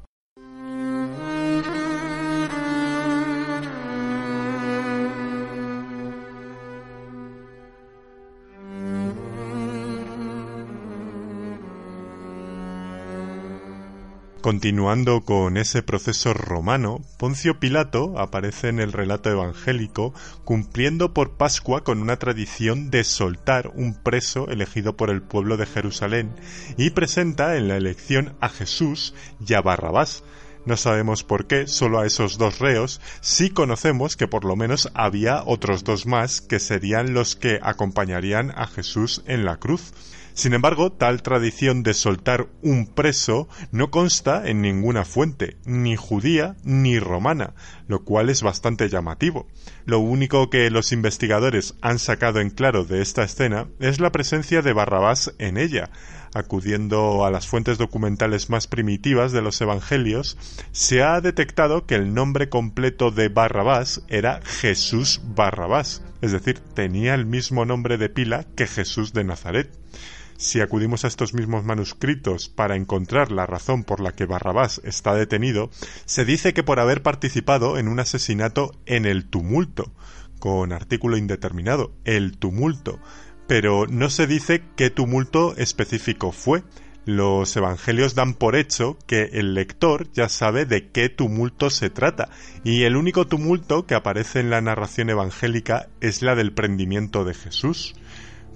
Continuando 14.42 15.22
con 15.22 15.56
ese 15.56 15.84
proceso 15.84 16.34
romano, 16.34 17.02
Poncio 17.20 17.60
Pilato 17.60 18.18
aparece 18.18 18.70
en 18.70 18.80
el 18.80 18.92
relato 18.92 19.30
evangélico 19.30 20.16
cumpliendo 20.46 21.14
por 21.14 21.38
Pascua 21.38 21.84
con 21.84 22.02
una 22.02 22.18
tradición 22.18 22.90
de 22.90 23.04
soltar 23.04 23.72
un 23.76 23.94
preso 23.94 24.50
elegido 24.50 24.98
por 24.98 25.12
el 25.12 25.22
pueblo 25.22 25.58
de 25.58 25.68
Jerusalén 25.68 26.32
y 26.76 26.90
presenta 26.90 27.56
en 27.56 27.68
la 27.68 27.78
elección 27.78 28.34
a 28.42 28.50
Jesús 28.50 29.14
y 29.46 29.54
a 29.54 29.62
Barrabás. 29.62 30.24
No 30.66 30.76
sabemos 30.76 31.24
por 31.24 31.46
qué, 31.46 31.68
solo 31.68 32.00
a 32.00 32.08
esos 32.08 32.40
dos 32.40 32.58
reos, 32.58 33.00
sí 33.22 33.52
conocemos 33.52 34.16
que 34.16 34.28
por 34.28 34.44
lo 34.44 34.56
menos 34.56 34.90
había 34.96 35.44
otros 35.44 35.84
dos 35.84 36.08
más 36.08 36.42
que 36.42 36.60
serían 36.60 37.14
los 37.14 37.36
que 37.36 37.60
acompañarían 37.62 38.52
a 38.56 38.66
Jesús 38.66 39.22
en 39.28 39.46
la 39.46 39.58
cruz. 39.58 39.94
Sin 40.34 40.54
embargo, 40.54 40.92
tal 40.92 41.22
tradición 41.22 41.84
de 41.84 41.94
soltar 41.94 42.48
un 42.62 42.88
preso 42.88 43.50
no 43.72 43.92
consta 43.92 44.48
en 44.48 44.62
ninguna 44.62 45.04
fuente, 45.04 45.58
ni 45.66 45.96
judía 45.96 46.56
ni 46.64 47.00
romana, 47.00 47.54
lo 47.88 48.04
cual 48.04 48.30
es 48.30 48.42
bastante 48.42 48.90
llamativo. 48.90 49.48
Lo 49.86 50.00
único 50.00 50.50
que 50.50 50.70
los 50.70 50.92
investigadores 50.92 51.76
han 51.82 52.00
sacado 52.00 52.40
en 52.40 52.50
claro 52.50 52.86
de 52.86 53.02
esta 53.02 53.24
escena 53.24 53.68
es 53.80 54.00
la 54.00 54.12
presencia 54.12 54.62
de 54.62 54.74
Barrabás 54.74 55.34
en 55.38 55.58
ella. 55.58 55.90
Acudiendo 56.34 57.26
a 57.26 57.32
las 57.32 57.46
fuentes 57.46 57.78
documentales 57.78 58.50
más 58.50 58.68
primitivas 58.68 59.34
de 59.34 59.42
los 59.42 59.60
evangelios, 59.60 60.38
se 60.72 61.04
ha 61.04 61.20
detectado 61.20 61.86
que 61.86 61.96
el 61.96 62.14
nombre 62.14 62.48
completo 62.48 63.12
de 63.12 63.28
Barrabás 63.28 64.04
era 64.08 64.40
Jesús 64.44 65.20
Barrabás, 65.36 66.04
es 66.22 66.32
decir, 66.32 66.60
tenía 66.74 67.16
el 67.16 67.26
mismo 67.26 67.66
nombre 67.66 67.98
de 67.98 68.08
pila 68.08 68.46
que 68.56 68.66
Jesús 68.66 69.12
de 69.12 69.26
Nazaret. 69.26 69.78
Si 70.42 70.60
acudimos 70.60 71.06
a 71.06 71.08
estos 71.08 71.36
mismos 71.36 71.66
manuscritos 71.66 72.50
para 72.50 72.76
encontrar 72.76 73.32
la 73.32 73.46
razón 73.46 73.84
por 73.84 74.00
la 74.00 74.16
que 74.16 74.26
Barrabás 74.26 74.82
está 74.84 75.14
detenido, 75.14 75.70
se 76.06 76.26
dice 76.26 76.56
que 76.56 76.64
por 76.64 76.80
haber 76.80 77.04
participado 77.04 77.78
en 77.78 77.88
un 77.88 78.00
asesinato 78.00 78.72
en 78.88 79.06
el 79.06 79.30
tumulto, 79.30 79.94
con 80.40 80.74
artículo 80.74 81.16
indeterminado, 81.16 81.94
el 82.06 82.40
tumulto, 82.40 83.00
pero 83.48 83.86
no 83.86 84.10
se 84.10 84.26
dice 84.26 84.64
qué 84.76 84.90
tumulto 84.90 85.56
específico 85.58 86.32
fue. 86.32 86.64
Los 87.06 87.56
evangelios 87.56 88.16
dan 88.16 88.34
por 88.34 88.56
hecho 88.56 88.98
que 89.06 89.30
el 89.34 89.54
lector 89.54 90.12
ya 90.12 90.28
sabe 90.28 90.66
de 90.66 90.90
qué 90.90 91.10
tumulto 91.10 91.70
se 91.70 91.92
trata, 91.92 92.30
y 92.64 92.82
el 92.86 92.96
único 92.96 93.28
tumulto 93.28 93.86
que 93.86 93.94
aparece 93.94 94.40
en 94.40 94.50
la 94.50 94.62
narración 94.62 95.12
evangélica 95.12 95.90
es 96.00 96.24
la 96.24 96.34
del 96.34 96.52
prendimiento 96.52 97.26
de 97.26 97.36
Jesús. 97.36 97.94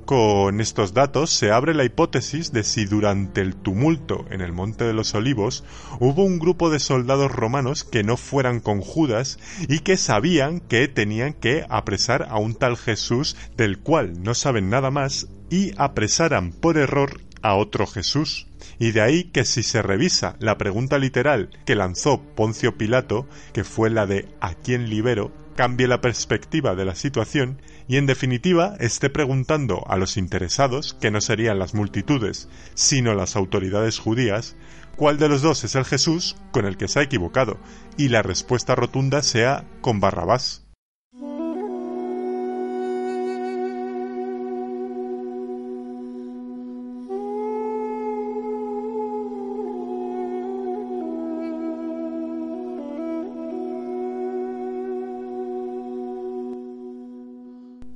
Con 0.05 0.61
estos 0.61 0.93
datos 0.93 1.31
se 1.31 1.51
abre 1.51 1.73
la 1.73 1.83
hipótesis 1.83 2.51
de 2.51 2.63
si 2.63 2.85
durante 2.85 3.41
el 3.41 3.55
tumulto 3.55 4.25
en 4.29 4.41
el 4.41 4.53
Monte 4.53 4.83
de 4.83 4.93
los 4.93 5.15
Olivos 5.15 5.63
hubo 5.99 6.23
un 6.23 6.37
grupo 6.37 6.69
de 6.69 6.79
soldados 6.79 7.31
romanos 7.31 7.83
que 7.83 8.03
no 8.03 8.15
fueran 8.15 8.59
con 8.59 8.81
Judas 8.81 9.39
y 9.67 9.79
que 9.79 9.97
sabían 9.97 10.59
que 10.59 10.87
tenían 10.87 11.33
que 11.33 11.65
apresar 11.69 12.27
a 12.29 12.37
un 12.37 12.53
tal 12.53 12.77
Jesús 12.77 13.35
del 13.57 13.79
cual 13.79 14.21
no 14.21 14.35
saben 14.35 14.69
nada 14.69 14.91
más 14.91 15.27
y 15.49 15.71
apresaran 15.75 16.51
por 16.51 16.77
error 16.77 17.21
a 17.41 17.55
otro 17.55 17.87
Jesús. 17.87 18.45
Y 18.77 18.91
de 18.91 19.01
ahí 19.01 19.23
que 19.23 19.43
si 19.43 19.63
se 19.63 19.81
revisa 19.81 20.35
la 20.37 20.59
pregunta 20.59 20.99
literal 20.99 21.49
que 21.65 21.73
lanzó 21.73 22.21
Poncio 22.21 22.77
Pilato, 22.77 23.27
que 23.53 23.63
fue 23.63 23.89
la 23.89 24.05
de 24.05 24.27
¿a 24.39 24.53
quién 24.53 24.87
libero?, 24.87 25.31
cambie 25.55 25.87
la 25.87 26.01
perspectiva 26.01 26.75
de 26.75 26.85
la 26.85 26.95
situación 26.95 27.61
y 27.87 27.97
en 27.97 28.05
definitiva 28.05 28.75
esté 28.79 29.09
preguntando 29.09 29.83
a 29.87 29.97
los 29.97 30.17
interesados, 30.17 30.95
que 30.99 31.11
no 31.11 31.21
serían 31.21 31.59
las 31.59 31.73
multitudes, 31.73 32.49
sino 32.73 33.13
las 33.13 33.35
autoridades 33.35 33.99
judías, 33.99 34.55
cuál 34.95 35.17
de 35.17 35.29
los 35.29 35.41
dos 35.41 35.63
es 35.63 35.75
el 35.75 35.85
Jesús 35.85 36.35
con 36.51 36.65
el 36.65 36.77
que 36.77 36.87
se 36.87 36.99
ha 36.99 37.03
equivocado, 37.03 37.57
y 37.97 38.09
la 38.09 38.21
respuesta 38.21 38.75
rotunda 38.75 39.21
sea 39.21 39.65
con 39.81 39.99
Barrabás. 39.99 40.64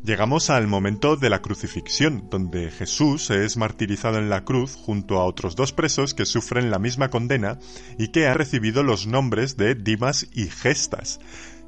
Llegamos 0.10 0.49
al 0.49 0.66
momento 0.66 1.18
de 1.18 1.30
la 1.30 1.43
crucifixión, 1.43 2.30
donde 2.32 2.72
Jesús 2.72 3.30
es 3.30 3.57
martirizado 3.57 4.18
en 4.18 4.28
la 4.28 4.43
cruz 4.43 4.74
junto 4.74 5.20
a 5.20 5.26
otros 5.26 5.55
dos 5.55 5.72
presos 5.72 6.16
que 6.16 6.26
sufren 6.26 6.72
la 6.72 6.80
misma 6.80 7.12
condena 7.12 7.60
y 7.99 8.07
que 8.07 8.28
han 8.28 8.36
recibido 8.36 8.82
los 8.82 9.05
nombres 9.05 9.55
de 9.55 9.76
Dimas 9.76 10.26
y 10.34 10.47
Gestas. 10.47 11.20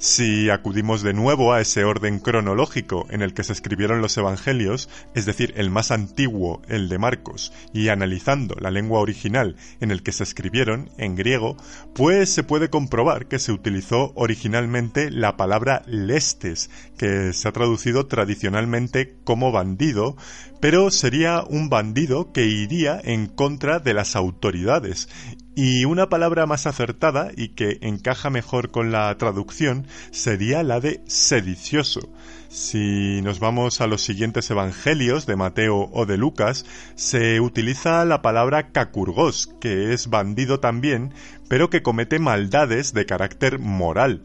Si 0.01 0.49
acudimos 0.49 1.03
de 1.03 1.13
nuevo 1.13 1.53
a 1.53 1.61
ese 1.61 1.83
orden 1.83 2.17
cronológico 2.17 3.05
en 3.11 3.21
el 3.21 3.35
que 3.35 3.43
se 3.43 3.53
escribieron 3.53 4.01
los 4.01 4.17
Evangelios, 4.17 4.89
es 5.13 5.27
decir, 5.27 5.53
el 5.57 5.69
más 5.69 5.91
antiguo, 5.91 6.63
el 6.67 6.89
de 6.89 6.97
Marcos, 6.97 7.53
y 7.71 7.89
analizando 7.89 8.55
la 8.59 8.71
lengua 8.71 8.99
original 8.99 9.57
en 9.79 9.91
el 9.91 10.01
que 10.01 10.11
se 10.11 10.23
escribieron, 10.23 10.89
en 10.97 11.15
griego, 11.15 11.55
pues 11.93 12.33
se 12.33 12.41
puede 12.41 12.71
comprobar 12.71 13.27
que 13.27 13.37
se 13.37 13.51
utilizó 13.51 14.11
originalmente 14.15 15.11
la 15.11 15.37
palabra 15.37 15.83
lestes, 15.85 16.71
que 16.97 17.31
se 17.31 17.47
ha 17.47 17.51
traducido 17.51 18.07
tradicionalmente 18.07 19.17
como 19.23 19.51
bandido, 19.51 20.17
pero 20.61 20.91
sería 20.91 21.43
un 21.49 21.69
bandido 21.69 22.31
que 22.31 22.45
iría 22.45 23.01
en 23.03 23.25
contra 23.25 23.79
de 23.79 23.93
las 23.93 24.15
autoridades 24.15 25.09
y 25.55 25.85
una 25.85 26.07
palabra 26.07 26.45
más 26.45 26.65
acertada 26.65 27.31
y 27.35 27.49
que 27.49 27.79
encaja 27.81 28.29
mejor 28.29 28.71
con 28.71 28.91
la 28.91 29.17
traducción 29.17 29.85
sería 30.11 30.63
la 30.63 30.79
de 30.79 31.01
sedicioso. 31.07 32.09
Si 32.47 33.21
nos 33.21 33.39
vamos 33.39 33.81
a 33.81 33.87
los 33.87 34.01
siguientes 34.03 34.49
evangelios 34.49 35.25
de 35.25 35.35
Mateo 35.35 35.89
o 35.91 36.05
de 36.05 36.17
Lucas, 36.17 36.65
se 36.95 37.39
utiliza 37.39 38.05
la 38.05 38.21
palabra 38.21 38.71
cacurgos, 38.71 39.49
que 39.59 39.93
es 39.93 40.07
bandido 40.07 40.59
también, 40.59 41.13
pero 41.49 41.69
que 41.69 41.81
comete 41.81 42.19
maldades 42.19 42.93
de 42.93 43.05
carácter 43.05 43.59
moral 43.59 44.23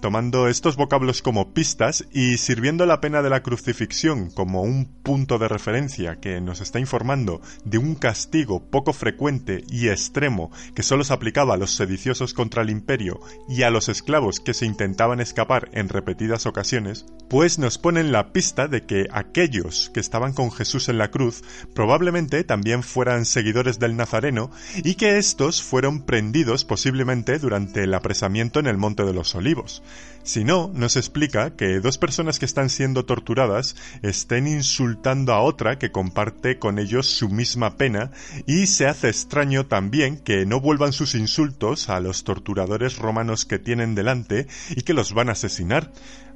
tomando 0.00 0.48
estos 0.48 0.76
vocablos 0.76 1.22
como 1.22 1.52
pistas 1.52 2.06
y 2.12 2.38
sirviendo 2.38 2.86
la 2.86 3.00
pena 3.00 3.22
de 3.22 3.30
la 3.30 3.42
crucifixión 3.42 4.30
como 4.30 4.62
un 4.62 4.86
punto 4.86 5.38
de 5.38 5.48
referencia 5.48 6.16
que 6.16 6.40
nos 6.40 6.60
está 6.60 6.80
informando 6.80 7.40
de 7.64 7.78
un 7.78 7.94
castigo 7.94 8.70
poco 8.70 8.92
frecuente 8.92 9.64
y 9.68 9.88
extremo 9.88 10.50
que 10.74 10.82
solo 10.82 11.04
se 11.04 11.12
aplicaba 11.12 11.54
a 11.54 11.56
los 11.56 11.72
sediciosos 11.72 12.34
contra 12.34 12.62
el 12.62 12.70
imperio 12.70 13.20
y 13.48 13.62
a 13.62 13.70
los 13.70 13.88
esclavos 13.88 14.40
que 14.40 14.54
se 14.54 14.66
intentaban 14.66 15.20
escapar 15.20 15.68
en 15.72 15.88
repetidas 15.88 16.46
ocasiones, 16.46 17.06
pues 17.28 17.58
nos 17.58 17.78
ponen 17.78 18.12
la 18.12 18.32
pista 18.32 18.68
de 18.68 18.84
que 18.84 19.06
aquellos 19.12 19.90
que 19.92 20.00
estaban 20.00 20.32
con 20.32 20.50
Jesús 20.50 20.88
en 20.88 20.98
la 20.98 21.10
cruz 21.10 21.42
probablemente 21.74 22.42
también 22.44 22.82
fueran 22.82 23.24
seguidores 23.24 23.78
del 23.78 23.96
Nazareno 23.96 24.50
y 24.76 24.94
que 24.94 25.18
estos 25.18 25.62
fueron 25.62 26.02
prendidos 26.06 26.64
posiblemente 26.64 27.38
durante 27.38 27.84
el 27.84 27.94
apresamiento 27.94 28.60
en 28.60 28.66
el 28.66 28.78
Monte 28.78 29.04
de 29.04 29.12
los 29.12 29.34
Olivos. 29.34 29.82
Si 30.22 30.44
no, 30.44 30.70
nos 30.74 30.96
explica 30.96 31.56
que 31.56 31.80
dos 31.80 31.96
personas 31.96 32.38
que 32.38 32.44
están 32.44 32.68
siendo 32.68 33.06
torturadas 33.06 33.74
estén 34.02 34.46
insultando 34.46 35.32
a 35.32 35.40
otra 35.40 35.78
que 35.78 35.90
comparte 35.90 36.58
con 36.58 36.78
ellos 36.78 37.06
su 37.06 37.30
misma 37.30 37.76
pena 37.76 38.10
y 38.46 38.66
se 38.66 38.86
hace 38.86 39.08
extraño 39.08 39.66
también 39.66 40.18
que 40.18 40.44
no 40.44 40.60
vuelvan 40.60 40.92
sus 40.92 41.14
insultos 41.14 41.88
a 41.88 42.00
los 42.00 42.22
torturadores 42.22 42.98
romanos 42.98 43.46
que 43.46 43.58
tienen 43.58 43.94
delante 43.94 44.46
y 44.68 44.82
que 44.82 44.94
los 44.94 45.14
van 45.14 45.30
a 45.30 45.32
asesinar. 45.32 45.90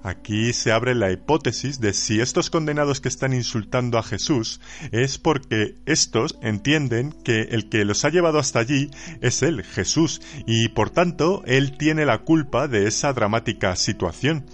Aquí 0.04 0.52
se 0.52 0.70
abre 0.70 0.94
la 0.94 1.10
hipótesis 1.10 1.80
de 1.80 1.94
si 1.94 2.20
estos 2.20 2.50
condenados 2.50 3.00
que 3.00 3.08
están 3.08 3.32
insultando 3.32 3.96
a 3.96 4.02
Jesús 4.02 4.60
es 4.92 5.16
porque 5.16 5.76
estos 5.86 6.38
entienden 6.42 7.10
que 7.24 7.40
el 7.52 7.70
que 7.70 7.86
los 7.86 8.04
ha 8.04 8.10
llevado 8.10 8.38
hasta 8.38 8.58
allí 8.58 8.90
es 9.22 9.42
él, 9.42 9.64
Jesús, 9.64 10.20
y 10.46 10.68
por 10.68 10.90
tanto 10.90 11.42
él 11.46 11.78
tiene 11.78 12.04
la 12.04 12.18
culpa 12.18 12.68
de 12.68 12.86
esa 12.86 13.14
dramática 13.14 13.74
situación 13.76 14.44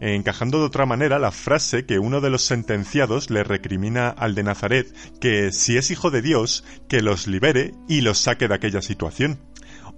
encajando 0.00 0.58
de 0.58 0.66
otra 0.66 0.86
manera 0.86 1.18
la 1.18 1.30
frase 1.30 1.86
que 1.86 1.98
uno 1.98 2.20
de 2.20 2.28
los 2.28 2.42
sentenciados 2.42 3.30
le 3.30 3.44
recrimina 3.44 4.08
al 4.08 4.34
de 4.34 4.42
Nazaret, 4.42 4.92
que 5.20 5.52
si 5.52 5.76
es 5.76 5.90
hijo 5.90 6.10
de 6.10 6.20
Dios, 6.20 6.64
que 6.88 7.00
los 7.00 7.26
libere 7.26 7.74
y 7.88 8.02
los 8.02 8.18
saque 8.18 8.48
de 8.48 8.54
aquella 8.56 8.82
situación. 8.82 9.38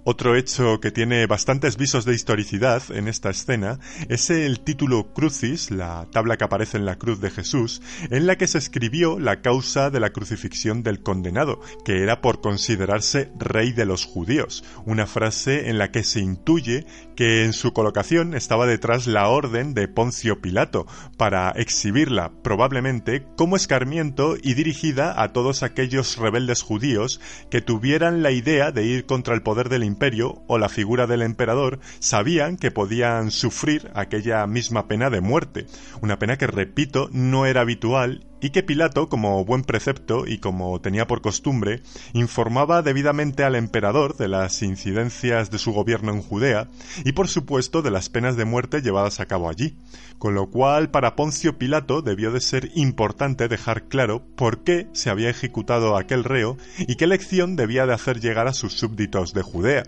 Otro 0.05 0.35
hecho 0.35 0.79
que 0.79 0.91
tiene 0.91 1.27
bastantes 1.27 1.75
visos 1.75 2.05
de 2.05 2.15
historicidad 2.15 2.81
en 2.89 3.09
esta 3.09 3.29
escena 3.29 3.79
es 4.07 4.29
el 4.29 4.61
título 4.61 5.13
Crucis, 5.13 5.71
la 5.71 6.07
tabla 6.11 6.37
que 6.37 6.45
aparece 6.45 6.77
en 6.77 6.85
la 6.85 6.97
cruz 6.97 7.19
de 7.19 7.29
Jesús, 7.29 7.81
en 8.09 8.25
la 8.25 8.37
que 8.37 8.47
se 8.47 8.57
escribió 8.57 9.19
la 9.19 9.41
causa 9.41 9.89
de 9.89 9.99
la 9.99 10.11
crucifixión 10.11 10.83
del 10.83 11.03
condenado, 11.03 11.59
que 11.83 12.01
era 12.01 12.21
por 12.21 12.39
considerarse 12.39 13.29
rey 13.37 13.73
de 13.73 13.85
los 13.85 14.05
judíos, 14.05 14.63
una 14.85 15.05
frase 15.05 15.69
en 15.69 15.77
la 15.77 15.91
que 15.91 16.03
se 16.03 16.21
intuye 16.21 16.85
que 17.17 17.43
en 17.43 17.51
su 17.51 17.73
colocación 17.73 18.33
estaba 18.33 18.65
detrás 18.65 19.05
la 19.05 19.27
orden 19.27 19.73
de 19.73 19.89
Poncio 19.89 20.39
Pilato, 20.39 20.87
para 21.17 21.49
exhibirla 21.51 22.31
probablemente 22.41 23.25
como 23.35 23.57
escarmiento 23.57 24.37
y 24.41 24.53
dirigida 24.53 25.21
a 25.21 25.33
todos 25.33 25.61
aquellos 25.61 26.15
rebeldes 26.15 26.61
judíos 26.61 27.19
que 27.51 27.61
tuvieran 27.61 28.23
la 28.23 28.31
idea 28.31 28.71
de 28.71 28.85
ir 28.85 29.05
contra 29.05 29.35
el 29.35 29.41
poder 29.41 29.67
del 29.67 29.88
imperio 29.89 30.41
o 30.47 30.57
la 30.57 30.69
figura 30.69 31.05
del 31.05 31.21
emperador 31.21 31.79
sabían 31.99 32.55
que 32.55 32.71
podían 32.71 33.31
sufrir 33.31 33.91
aquella 33.93 34.47
misma 34.47 34.87
pena 34.87 35.09
de 35.09 35.19
muerte, 35.19 35.65
una 36.01 36.17
pena 36.19 36.37
que, 36.37 36.47
repito, 36.47 37.09
no 37.11 37.45
era 37.45 37.61
habitual 37.61 38.25
y 38.41 38.51
que 38.51 38.63
Pilato, 38.63 39.09
como 39.09 39.43
buen 39.45 39.63
precepto 39.63 40.25
y 40.27 40.37
como 40.37 40.79
tenía 40.81 41.07
por 41.07 41.21
costumbre, 41.21 41.81
informaba 42.13 42.81
debidamente 42.81 43.43
al 43.43 43.55
emperador 43.55 44.17
de 44.17 44.27
las 44.27 44.61
incidencias 44.61 45.51
de 45.51 45.57
su 45.57 45.71
gobierno 45.71 46.11
en 46.11 46.21
Judea 46.21 46.67
y 47.03 47.11
por 47.13 47.27
supuesto 47.27 47.81
de 47.81 47.91
las 47.91 48.09
penas 48.09 48.35
de 48.35 48.45
muerte 48.45 48.81
llevadas 48.81 49.19
a 49.19 49.25
cabo 49.25 49.49
allí, 49.49 49.77
con 50.17 50.33
lo 50.35 50.47
cual 50.49 50.89
para 50.91 51.15
Poncio 51.15 51.57
Pilato 51.57 52.01
debió 52.01 52.31
de 52.31 52.41
ser 52.41 52.71
importante 52.75 53.47
dejar 53.47 53.83
claro 53.87 54.23
por 54.35 54.63
qué 54.63 54.87
se 54.93 55.09
había 55.09 55.29
ejecutado 55.29 55.97
aquel 55.97 56.23
reo 56.23 56.57
y 56.79 56.95
qué 56.95 57.07
lección 57.07 57.55
debía 57.55 57.85
de 57.85 57.93
hacer 57.93 58.19
llegar 58.19 58.47
a 58.47 58.53
sus 58.53 58.73
súbditos 58.73 59.33
de 59.33 59.41
Judea. 59.41 59.83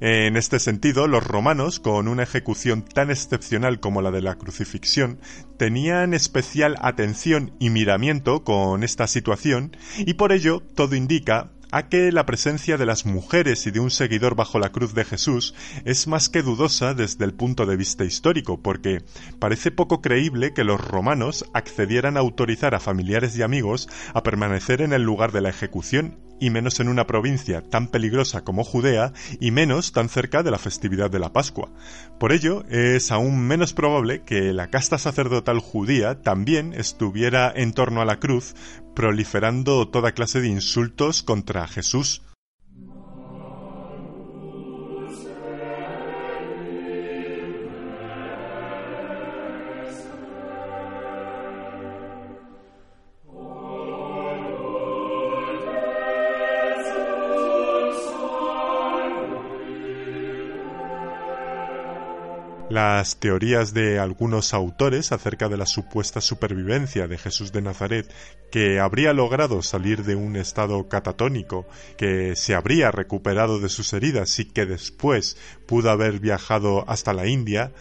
En 0.00 0.38
este 0.38 0.58
sentido, 0.60 1.06
los 1.06 1.22
romanos, 1.22 1.78
con 1.78 2.08
una 2.08 2.22
ejecución 2.22 2.82
tan 2.82 3.10
excepcional 3.10 3.80
como 3.80 4.00
la 4.00 4.10
de 4.10 4.22
la 4.22 4.36
crucifixión, 4.36 5.20
tenían 5.58 6.14
especial 6.14 6.76
atención 6.80 7.52
y 7.58 7.68
miramiento 7.68 8.42
con 8.42 8.82
esta 8.82 9.06
situación 9.06 9.76
y 9.98 10.14
por 10.14 10.32
ello 10.32 10.62
todo 10.74 10.96
indica 10.96 11.50
a 11.70 11.88
que 11.88 12.10
la 12.12 12.26
presencia 12.26 12.78
de 12.78 12.86
las 12.86 13.04
mujeres 13.06 13.66
y 13.66 13.70
de 13.70 13.80
un 13.80 13.90
seguidor 13.90 14.34
bajo 14.34 14.58
la 14.58 14.72
cruz 14.72 14.94
de 14.94 15.04
Jesús 15.04 15.54
es 15.84 16.06
más 16.06 16.28
que 16.28 16.42
dudosa 16.42 16.94
desde 16.94 17.24
el 17.26 17.34
punto 17.34 17.66
de 17.66 17.76
vista 17.76 18.04
histórico, 18.04 18.60
porque 18.60 19.02
parece 19.38 19.70
poco 19.70 20.00
creíble 20.00 20.52
que 20.54 20.64
los 20.64 20.80
romanos 20.80 21.44
accedieran 21.52 22.16
a 22.16 22.20
autorizar 22.20 22.74
a 22.74 22.80
familiares 22.80 23.36
y 23.36 23.42
amigos 23.42 23.88
a 24.14 24.22
permanecer 24.22 24.80
en 24.80 24.94
el 24.94 25.02
lugar 25.02 25.30
de 25.32 25.42
la 25.42 25.50
ejecución, 25.50 26.16
y 26.40 26.50
menos 26.50 26.80
en 26.80 26.88
una 26.88 27.06
provincia 27.06 27.62
tan 27.62 27.86
peligrosa 27.88 28.42
como 28.42 28.64
Judea, 28.64 29.12
y 29.38 29.50
menos 29.50 29.92
tan 29.92 30.08
cerca 30.08 30.42
de 30.42 30.50
la 30.50 30.58
festividad 30.58 31.10
de 31.10 31.18
la 31.18 31.32
Pascua. 31.32 31.70
Por 32.18 32.32
ello, 32.32 32.64
es 32.68 33.12
aún 33.12 33.40
menos 33.46 33.72
probable 33.72 34.22
que 34.22 34.52
la 34.52 34.68
casta 34.68 34.98
sacerdotal 34.98 35.60
judía 35.60 36.22
también 36.22 36.72
estuviera 36.72 37.52
en 37.54 37.72
torno 37.72 38.00
a 38.00 38.04
la 38.04 38.18
cruz, 38.18 38.54
proliferando 38.94 39.88
toda 39.88 40.12
clase 40.12 40.40
de 40.40 40.48
insultos 40.48 41.22
contra 41.22 41.66
Jesús. 41.68 42.22
Las 62.70 63.16
teorías 63.16 63.74
de 63.74 63.98
algunos 63.98 64.54
autores 64.54 65.10
acerca 65.10 65.48
de 65.48 65.56
la 65.56 65.66
supuesta 65.66 66.20
supervivencia 66.20 67.08
de 67.08 67.18
Jesús 67.18 67.50
de 67.50 67.62
Nazaret, 67.62 68.08
que 68.52 68.78
habría 68.78 69.12
logrado 69.12 69.60
salir 69.62 70.04
de 70.04 70.14
un 70.14 70.36
estado 70.36 70.88
catatónico, 70.88 71.66
que 71.98 72.36
se 72.36 72.54
habría 72.54 72.92
recuperado 72.92 73.58
de 73.58 73.70
sus 73.70 73.92
heridas 73.92 74.38
y 74.38 74.44
que 74.44 74.66
después 74.66 75.36
pudo 75.66 75.90
haber 75.90 76.20
viajado 76.20 76.88
hasta 76.88 77.12
la 77.12 77.26
India, 77.26 77.72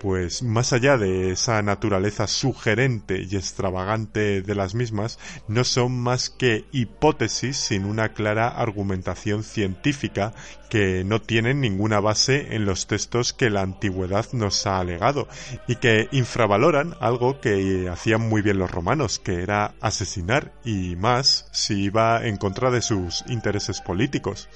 pues 0.00 0.42
más 0.42 0.72
allá 0.72 0.96
de 0.96 1.30
esa 1.30 1.60
naturaleza 1.60 2.26
sugerente 2.26 3.20
y 3.30 3.36
extravagante 3.36 4.40
de 4.40 4.54
las 4.54 4.74
mismas, 4.74 5.18
no 5.46 5.62
son 5.62 6.00
más 6.00 6.30
que 6.30 6.64
hipótesis 6.72 7.58
sin 7.58 7.84
una 7.84 8.14
clara 8.14 8.48
argumentación 8.48 9.44
científica 9.44 10.32
que 10.70 11.04
no 11.04 11.20
tienen 11.20 11.60
ninguna 11.60 12.00
base 12.00 12.54
en 12.54 12.64
los 12.64 12.86
textos 12.86 13.34
que 13.34 13.50
la 13.50 13.60
antigüedad 13.60 14.24
nos 14.32 14.66
ha 14.66 14.78
alegado 14.78 15.28
y 15.68 15.76
que 15.76 16.08
infravaloran 16.12 16.94
algo 17.00 17.40
que 17.40 17.88
hacían 17.90 18.26
muy 18.26 18.40
bien 18.40 18.58
los 18.58 18.70
romanos, 18.70 19.18
que 19.18 19.42
era 19.42 19.74
asesinar 19.82 20.52
y 20.64 20.96
más 20.96 21.46
si 21.52 21.74
iba 21.84 22.24
en 22.26 22.38
contra 22.38 22.70
de 22.70 22.80
sus 22.80 23.22
intereses 23.28 23.82
políticos. 23.82 24.48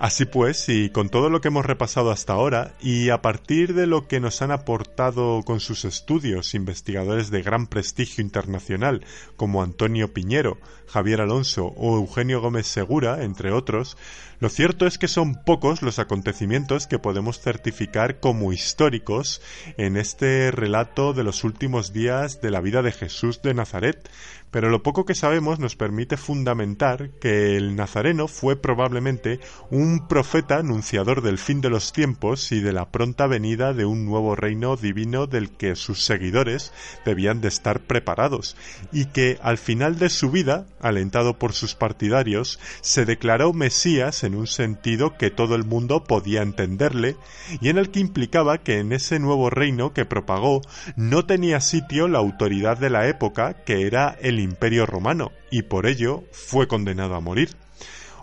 Así 0.00 0.24
pues, 0.24 0.66
y 0.70 0.88
con 0.88 1.10
todo 1.10 1.28
lo 1.28 1.42
que 1.42 1.48
hemos 1.48 1.66
repasado 1.66 2.10
hasta 2.10 2.32
ahora, 2.32 2.72
y 2.80 3.10
a 3.10 3.20
partir 3.20 3.74
de 3.74 3.86
lo 3.86 4.08
que 4.08 4.18
nos 4.18 4.40
han 4.40 4.50
aportado 4.50 5.42
con 5.42 5.60
sus 5.60 5.84
estudios 5.84 6.54
investigadores 6.54 7.30
de 7.30 7.42
gran 7.42 7.66
prestigio 7.66 8.24
internacional 8.24 9.04
como 9.36 9.62
Antonio 9.62 10.14
Piñero, 10.14 10.56
Javier 10.86 11.20
Alonso 11.20 11.66
o 11.76 11.98
Eugenio 11.98 12.40
Gómez 12.40 12.66
Segura, 12.66 13.22
entre 13.24 13.52
otros, 13.52 13.98
lo 14.40 14.48
cierto 14.48 14.86
es 14.86 14.96
que 14.96 15.06
son 15.06 15.34
pocos 15.44 15.82
los 15.82 15.98
acontecimientos 15.98 16.86
que 16.86 16.98
podemos 16.98 17.38
certificar 17.38 18.20
como 18.20 18.54
históricos 18.54 19.42
en 19.76 19.98
este 19.98 20.50
relato 20.50 21.12
de 21.12 21.24
los 21.24 21.44
últimos 21.44 21.92
días 21.92 22.40
de 22.40 22.50
la 22.50 22.62
vida 22.62 22.80
de 22.80 22.92
Jesús 22.92 23.42
de 23.42 23.52
Nazaret, 23.52 24.08
pero 24.50 24.68
lo 24.68 24.82
poco 24.82 25.04
que 25.04 25.14
sabemos 25.14 25.58
nos 25.58 25.76
permite 25.76 26.16
fundamentar 26.16 27.10
que 27.20 27.56
el 27.56 27.76
Nazareno 27.76 28.26
fue 28.26 28.56
probablemente 28.56 29.40
un 29.70 30.08
profeta 30.08 30.58
anunciador 30.58 31.22
del 31.22 31.38
fin 31.38 31.60
de 31.60 31.70
los 31.70 31.92
tiempos 31.92 32.52
y 32.52 32.60
de 32.60 32.72
la 32.72 32.90
pronta 32.90 33.26
venida 33.26 33.72
de 33.72 33.84
un 33.84 34.06
nuevo 34.06 34.34
reino 34.34 34.76
divino 34.76 35.26
del 35.26 35.50
que 35.50 35.76
sus 35.76 36.04
seguidores 36.04 36.72
debían 37.04 37.40
de 37.40 37.48
estar 37.48 37.80
preparados, 37.80 38.56
y 38.92 39.06
que 39.06 39.38
al 39.42 39.58
final 39.58 39.98
de 39.98 40.10
su 40.10 40.30
vida, 40.30 40.66
alentado 40.80 41.38
por 41.38 41.52
sus 41.52 41.74
partidarios, 41.74 42.58
se 42.80 43.04
declaró 43.04 43.52
Mesías 43.52 44.24
en 44.24 44.34
un 44.34 44.46
sentido 44.46 45.16
que 45.16 45.30
todo 45.30 45.54
el 45.54 45.64
mundo 45.64 46.04
podía 46.04 46.42
entenderle, 46.42 47.16
y 47.60 47.68
en 47.68 47.78
el 47.78 47.90
que 47.90 48.00
implicaba 48.00 48.58
que 48.58 48.78
en 48.78 48.92
ese 48.92 49.18
nuevo 49.18 49.50
reino 49.50 49.92
que 49.92 50.04
propagó 50.04 50.62
no 50.96 51.24
tenía 51.26 51.60
sitio 51.60 52.08
la 52.08 52.18
autoridad 52.18 52.78
de 52.78 52.90
la 52.90 53.06
época 53.06 53.54
que 53.64 53.86
era 53.86 54.16
el 54.20 54.39
imperio 54.40 54.86
romano 54.86 55.32
y 55.50 55.62
por 55.62 55.86
ello 55.86 56.24
fue 56.32 56.68
condenado 56.68 57.14
a 57.14 57.20
morir. 57.20 57.50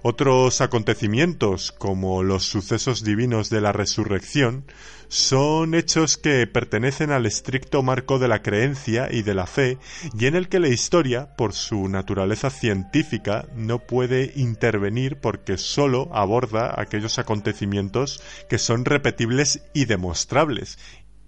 Otros 0.03 0.61
acontecimientos, 0.61 1.71
como 1.71 2.23
los 2.23 2.45
sucesos 2.45 3.03
divinos 3.03 3.49
de 3.49 3.61
la 3.61 3.73
resurrección, 3.73 4.63
son 5.07 5.73
hechos 5.73 6.17
que 6.17 6.45
pertenecen 6.47 7.11
al 7.11 7.25
estricto 7.25 7.81
marco 7.81 8.19
de 8.19 8.27
la 8.27 8.41
creencia 8.41 9.09
y 9.11 9.23
de 9.23 9.33
la 9.33 9.47
fe, 9.47 9.77
y 10.17 10.27
en 10.27 10.35
el 10.35 10.49
que 10.49 10.59
la 10.59 10.69
historia, 10.69 11.35
por 11.35 11.53
su 11.53 11.89
naturaleza 11.89 12.49
científica, 12.49 13.47
no 13.55 13.79
puede 13.79 14.33
intervenir 14.35 15.17
porque 15.17 15.57
sólo 15.57 16.09
aborda 16.13 16.79
aquellos 16.79 17.19
acontecimientos 17.19 18.21
que 18.49 18.59
son 18.59 18.85
repetibles 18.85 19.61
y 19.73 19.85
demostrables, 19.85 20.77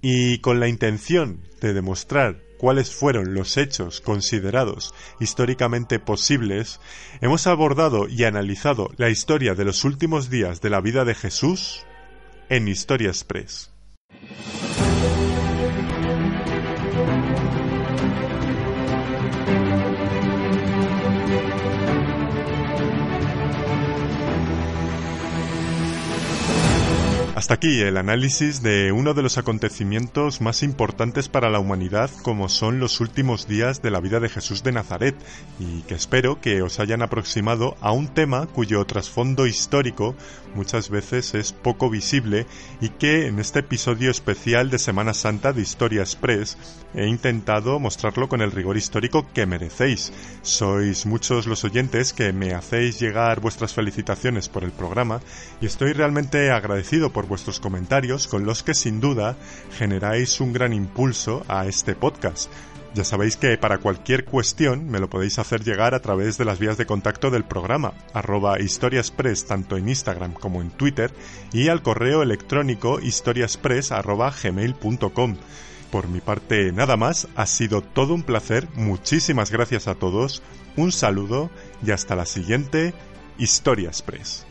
y 0.02 0.40
con 0.40 0.60
la 0.60 0.68
intención 0.68 1.42
de 1.60 1.74
demostrar 1.74 2.49
cuáles 2.60 2.94
fueron 2.94 3.34
los 3.34 3.56
hechos 3.56 4.02
considerados 4.02 4.94
históricamente 5.22 5.98
posibles, 5.98 6.82
hemos 7.22 7.48
abordado 7.48 8.08
y 8.10 8.26
analizado 8.26 8.92
la 8.98 9.10
historia 9.10 9.56
de 9.56 9.64
los 9.64 9.86
últimos 9.86 10.30
días 10.30 10.60
de 10.62 10.70
la 10.70 10.82
vida 10.82 11.06
de 11.06 11.16
Jesús 11.16 11.86
en 12.50 12.68
Historia 12.68 13.08
Express. 13.08 13.72
Hasta 27.40 27.54
aquí 27.54 27.80
el 27.80 27.96
análisis 27.96 28.62
de 28.62 28.92
uno 28.92 29.14
de 29.14 29.22
los 29.22 29.38
acontecimientos 29.38 30.42
más 30.42 30.62
importantes 30.62 31.30
para 31.30 31.50
la 31.50 31.60
humanidad 31.60 32.10
como 32.22 32.50
son 32.50 32.82
los 32.82 33.00
últimos 33.00 33.48
días 33.48 33.82
de 33.82 33.92
la 33.92 34.02
vida 34.02 34.20
de 34.20 34.28
Jesús 34.28 34.62
de 34.62 34.74
Nazaret 34.74 35.16
y 35.58 35.84
que 35.84 35.96
espero 35.96 36.42
que 36.42 36.62
os 36.62 36.82
hayan 36.82 37.02
aproximado 37.02 37.78
a 37.80 37.94
un 37.94 38.10
tema 38.10 38.46
cuyo 38.48 38.84
trasfondo 38.84 39.48
histórico 39.48 40.18
muchas 40.54 40.90
veces 40.90 41.34
es 41.34 41.54
poco 41.54 41.90
visible 41.90 42.46
y 42.82 42.90
que 42.90 43.28
en 43.28 43.40
este 43.40 43.60
episodio 43.60 44.12
especial 44.12 44.70
de 44.70 44.80
Semana 44.80 45.14
Santa 45.14 45.54
de 45.54 45.62
Historia 45.62 46.02
Express 46.02 46.58
he 46.94 47.08
intentado 47.08 47.80
mostrarlo 47.80 48.28
con 48.28 48.42
el 48.42 48.52
rigor 48.52 48.76
histórico 48.76 49.26
que 49.34 49.46
merecéis. 49.46 50.12
Sois 50.42 51.06
muchos 51.06 51.48
los 51.48 51.64
oyentes 51.64 52.12
que 52.12 52.34
me 52.34 52.54
hacéis 52.54 53.00
llegar 53.00 53.40
vuestras 53.40 53.74
felicitaciones 53.74 54.50
por 54.50 54.66
el 54.66 54.72
programa 54.72 55.22
y 55.62 55.68
estoy 55.68 55.94
realmente 55.94 56.52
agradecido 56.52 57.12
por 57.12 57.29
vuestros 57.30 57.62
comentarios 57.62 58.28
con 58.28 58.46
los 58.46 58.64
que 58.64 58.74
sin 58.74 59.00
duda 59.00 59.38
generáis 59.78 60.42
un 60.42 60.52
gran 60.52 60.74
impulso 60.74 61.46
a 61.48 61.68
este 61.68 61.96
podcast. 61.96 62.52
Ya 62.96 63.04
sabéis 63.04 63.38
que 63.38 63.56
para 63.58 63.78
cualquier 63.78 64.26
cuestión 64.26 64.90
me 64.90 65.00
lo 65.00 65.10
podéis 65.10 65.38
hacer 65.38 65.64
llegar 65.64 65.94
a 65.94 66.02
través 66.02 66.38
de 66.40 66.46
las 66.46 66.58
vías 66.58 66.78
de 66.78 66.88
contacto 66.88 67.30
del 67.30 67.46
programa, 67.46 67.94
arroba 68.14 68.60
historiaspress 68.60 69.46
tanto 69.46 69.78
en 69.78 69.88
Instagram 69.88 70.34
como 70.34 70.62
en 70.62 70.72
Twitter 70.72 71.14
y 71.54 71.68
al 71.68 71.84
correo 71.84 72.24
electrónico 72.24 73.00
historiaspress 73.00 73.92
arroba 73.92 74.34
gmail.com. 74.44 75.38
Por 75.92 76.08
mi 76.08 76.20
parte 76.20 76.72
nada 76.72 76.98
más, 76.98 77.28
ha 77.36 77.46
sido 77.46 77.82
todo 77.82 78.14
un 78.14 78.24
placer, 78.24 78.68
muchísimas 78.76 79.52
gracias 79.52 79.88
a 79.88 79.96
todos, 79.96 80.42
un 80.76 80.92
saludo 80.92 81.52
y 81.86 81.92
hasta 81.92 82.16
la 82.16 82.26
siguiente 82.26 82.94
Historia 83.38 83.90
Express. 83.90 84.46